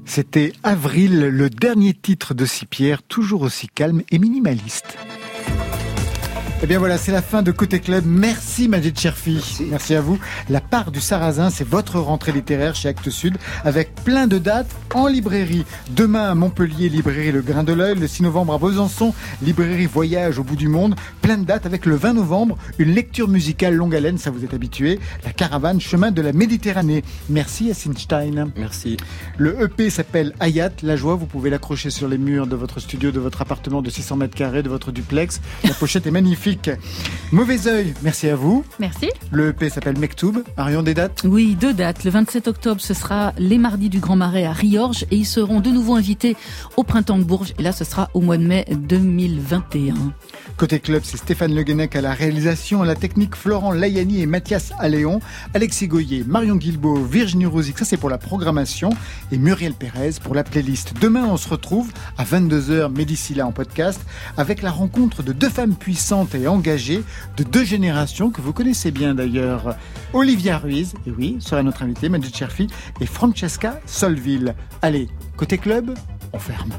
C'était 0.05 0.53
Avril, 0.63 1.27
le 1.27 1.49
dernier 1.49 1.93
titre 1.93 2.33
de 2.33 2.45
Sipierre, 2.45 3.01
toujours 3.03 3.41
aussi 3.41 3.67
calme 3.67 4.03
et 4.11 4.19
minimaliste. 4.19 4.97
Eh 6.65 6.67
bien 6.67 6.79
voilà, 6.79 6.97
c'est 6.97 7.11
la 7.11 7.21
fin 7.21 7.43
de 7.43 7.51
Côté 7.51 7.79
Club. 7.79 8.05
Merci 8.07 8.67
Majid 8.67 8.97
Cherfi. 8.97 9.39
Merci. 9.69 9.93
à 9.93 10.01
vous. 10.01 10.17
La 10.49 10.61
part 10.61 10.89
du 10.89 10.99
Sarrasin, 10.99 11.51
c'est 11.51 11.63
votre 11.63 11.99
rentrée 11.99 12.31
littéraire 12.31 12.73
chez 12.73 12.89
Actes 12.89 13.11
Sud 13.11 13.37
avec 13.63 13.93
plein 13.93 14.25
de 14.25 14.39
dates 14.39 14.71
en 14.95 15.05
librairie. 15.05 15.63
Demain 15.91 16.23
à 16.23 16.33
Montpellier, 16.33 16.89
librairie 16.89 17.31
Le 17.31 17.43
Grain 17.43 17.63
de 17.63 17.71
l'œil. 17.71 17.93
Le 17.93 18.07
6 18.07 18.23
novembre 18.23 18.55
à 18.55 18.57
Besançon, 18.57 19.13
librairie 19.43 19.85
Voyage 19.85 20.39
au 20.39 20.43
bout 20.43 20.55
du 20.55 20.67
monde. 20.67 20.95
Plein 21.21 21.37
de 21.37 21.45
dates 21.45 21.67
avec 21.67 21.85
le 21.85 21.97
20 21.97 22.13
novembre, 22.13 22.57
une 22.79 22.95
lecture 22.95 23.27
musicale 23.27 23.75
longue 23.75 23.95
haleine, 23.95 24.17
ça 24.17 24.31
vous 24.31 24.43
est 24.43 24.55
habitué. 24.55 24.99
La 25.23 25.33
caravane 25.33 25.79
chemin 25.79 26.09
de 26.09 26.23
la 26.23 26.33
Méditerranée. 26.33 27.03
Merci 27.29 27.65
Yacine 27.65 27.95
Stein. 27.95 28.47
Merci. 28.57 28.97
Le 29.37 29.61
EP 29.61 29.91
s'appelle 29.91 30.33
Hayat, 30.39 30.71
la 30.81 30.95
joie. 30.95 31.13
Vous 31.13 31.27
pouvez 31.27 31.51
l'accrocher 31.51 31.91
sur 31.91 32.07
les 32.07 32.17
murs 32.17 32.47
de 32.47 32.55
votre 32.55 32.79
studio, 32.79 33.11
de 33.11 33.19
votre 33.19 33.43
appartement 33.43 33.83
de 33.83 33.91
600 33.91 34.15
mètres 34.15 34.35
carrés, 34.35 34.63
de 34.63 34.69
votre 34.69 34.91
duplex. 34.91 35.41
La 35.63 35.75
pochette 35.75 36.07
est 36.07 36.11
magnifique. 36.11 36.54
Musique. 36.55 36.71
Mauvais 37.31 37.67
œil, 37.67 37.93
merci 38.01 38.29
à 38.29 38.35
vous. 38.35 38.63
Merci. 38.79 39.09
Le 39.31 39.49
EP 39.49 39.69
s'appelle 39.69 39.97
Mektoub. 39.97 40.43
Marion, 40.57 40.83
des 40.83 40.93
dates? 40.93 41.23
Oui, 41.25 41.55
deux 41.59 41.73
dates. 41.73 42.03
Le 42.03 42.11
27 42.11 42.47
octobre, 42.47 42.81
ce 42.81 42.93
sera 42.93 43.33
les 43.37 43.57
mardis 43.57 43.89
du 43.89 43.99
Grand 43.99 44.15
Marais 44.15 44.45
à 44.45 44.53
Riorges 44.53 45.05
et 45.11 45.17
ils 45.17 45.25
seront 45.25 45.59
de 45.59 45.69
nouveau 45.69 45.95
invités 45.95 46.37
au 46.77 46.83
printemps 46.83 47.17
de 47.17 47.23
Bourges. 47.23 47.53
Et 47.59 47.63
là, 47.63 47.71
ce 47.71 47.83
sera 47.83 48.09
au 48.13 48.21
mois 48.21 48.37
de 48.37 48.45
mai 48.45 48.65
2021. 48.71 49.95
Côté 50.57 50.79
club, 50.79 51.01
c'est 51.03 51.17
Stéphane 51.17 51.53
Le 51.53 51.63
Guenec 51.63 51.95
à 51.95 52.01
la 52.01 52.13
réalisation, 52.13 52.81
à 52.81 52.85
la 52.85 52.95
technique, 52.95 53.35
Florent 53.35 53.71
Layani 53.73 54.21
et 54.21 54.25
Mathias 54.25 54.71
Alléon, 54.79 55.19
Alexis 55.53 55.87
Goyer, 55.87 56.23
Marion 56.25 56.55
Guilbault, 56.55 57.03
Virginie 57.03 57.45
Rosic, 57.45 57.77
ça 57.79 57.83
c'est 57.83 57.97
pour 57.97 58.09
la 58.09 58.17
programmation, 58.17 58.91
et 59.33 59.37
Muriel 59.37 59.73
Pérez 59.73 60.11
pour 60.23 60.33
la 60.33 60.45
playlist. 60.45 60.93
Demain, 61.01 61.25
on 61.25 61.35
se 61.35 61.49
retrouve 61.49 61.91
à 62.17 62.23
22h, 62.23 62.89
Médicilla 62.95 63.45
en 63.45 63.51
podcast, 63.51 63.99
avec 64.37 64.61
la 64.61 64.71
rencontre 64.71 65.23
de 65.23 65.33
deux 65.33 65.49
femmes 65.49 65.75
puissantes 65.75 66.35
et 66.35 66.44
engagées 66.47 67.03
de 67.37 67.43
deux 67.43 67.63
générations 67.63 68.29
que 68.31 68.41
vous 68.41 68.53
connaissez 68.53 68.91
bien 68.91 69.15
d'ailleurs. 69.15 69.75
Olivia 70.13 70.57
Ruiz, 70.57 70.93
et 71.07 71.11
oui, 71.11 71.37
sera 71.39 71.63
notre 71.63 71.83
invitée, 71.83 72.09
Majid 72.09 72.35
Cherfi, 72.35 72.67
et 73.01 73.05
Francesca 73.05 73.79
Solville. 73.85 74.55
Allez, 74.81 75.07
côté 75.37 75.57
club, 75.57 75.93
on 76.33 76.39
ferme. 76.39 76.71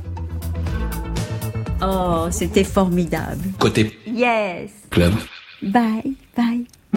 Oh, 1.82 2.26
c'était 2.30 2.64
formidable. 2.64 3.42
Côté 3.58 3.98
Yes. 4.06 4.70
club. 4.90 5.12
Bye, 5.62 6.14
bye. 6.36 6.66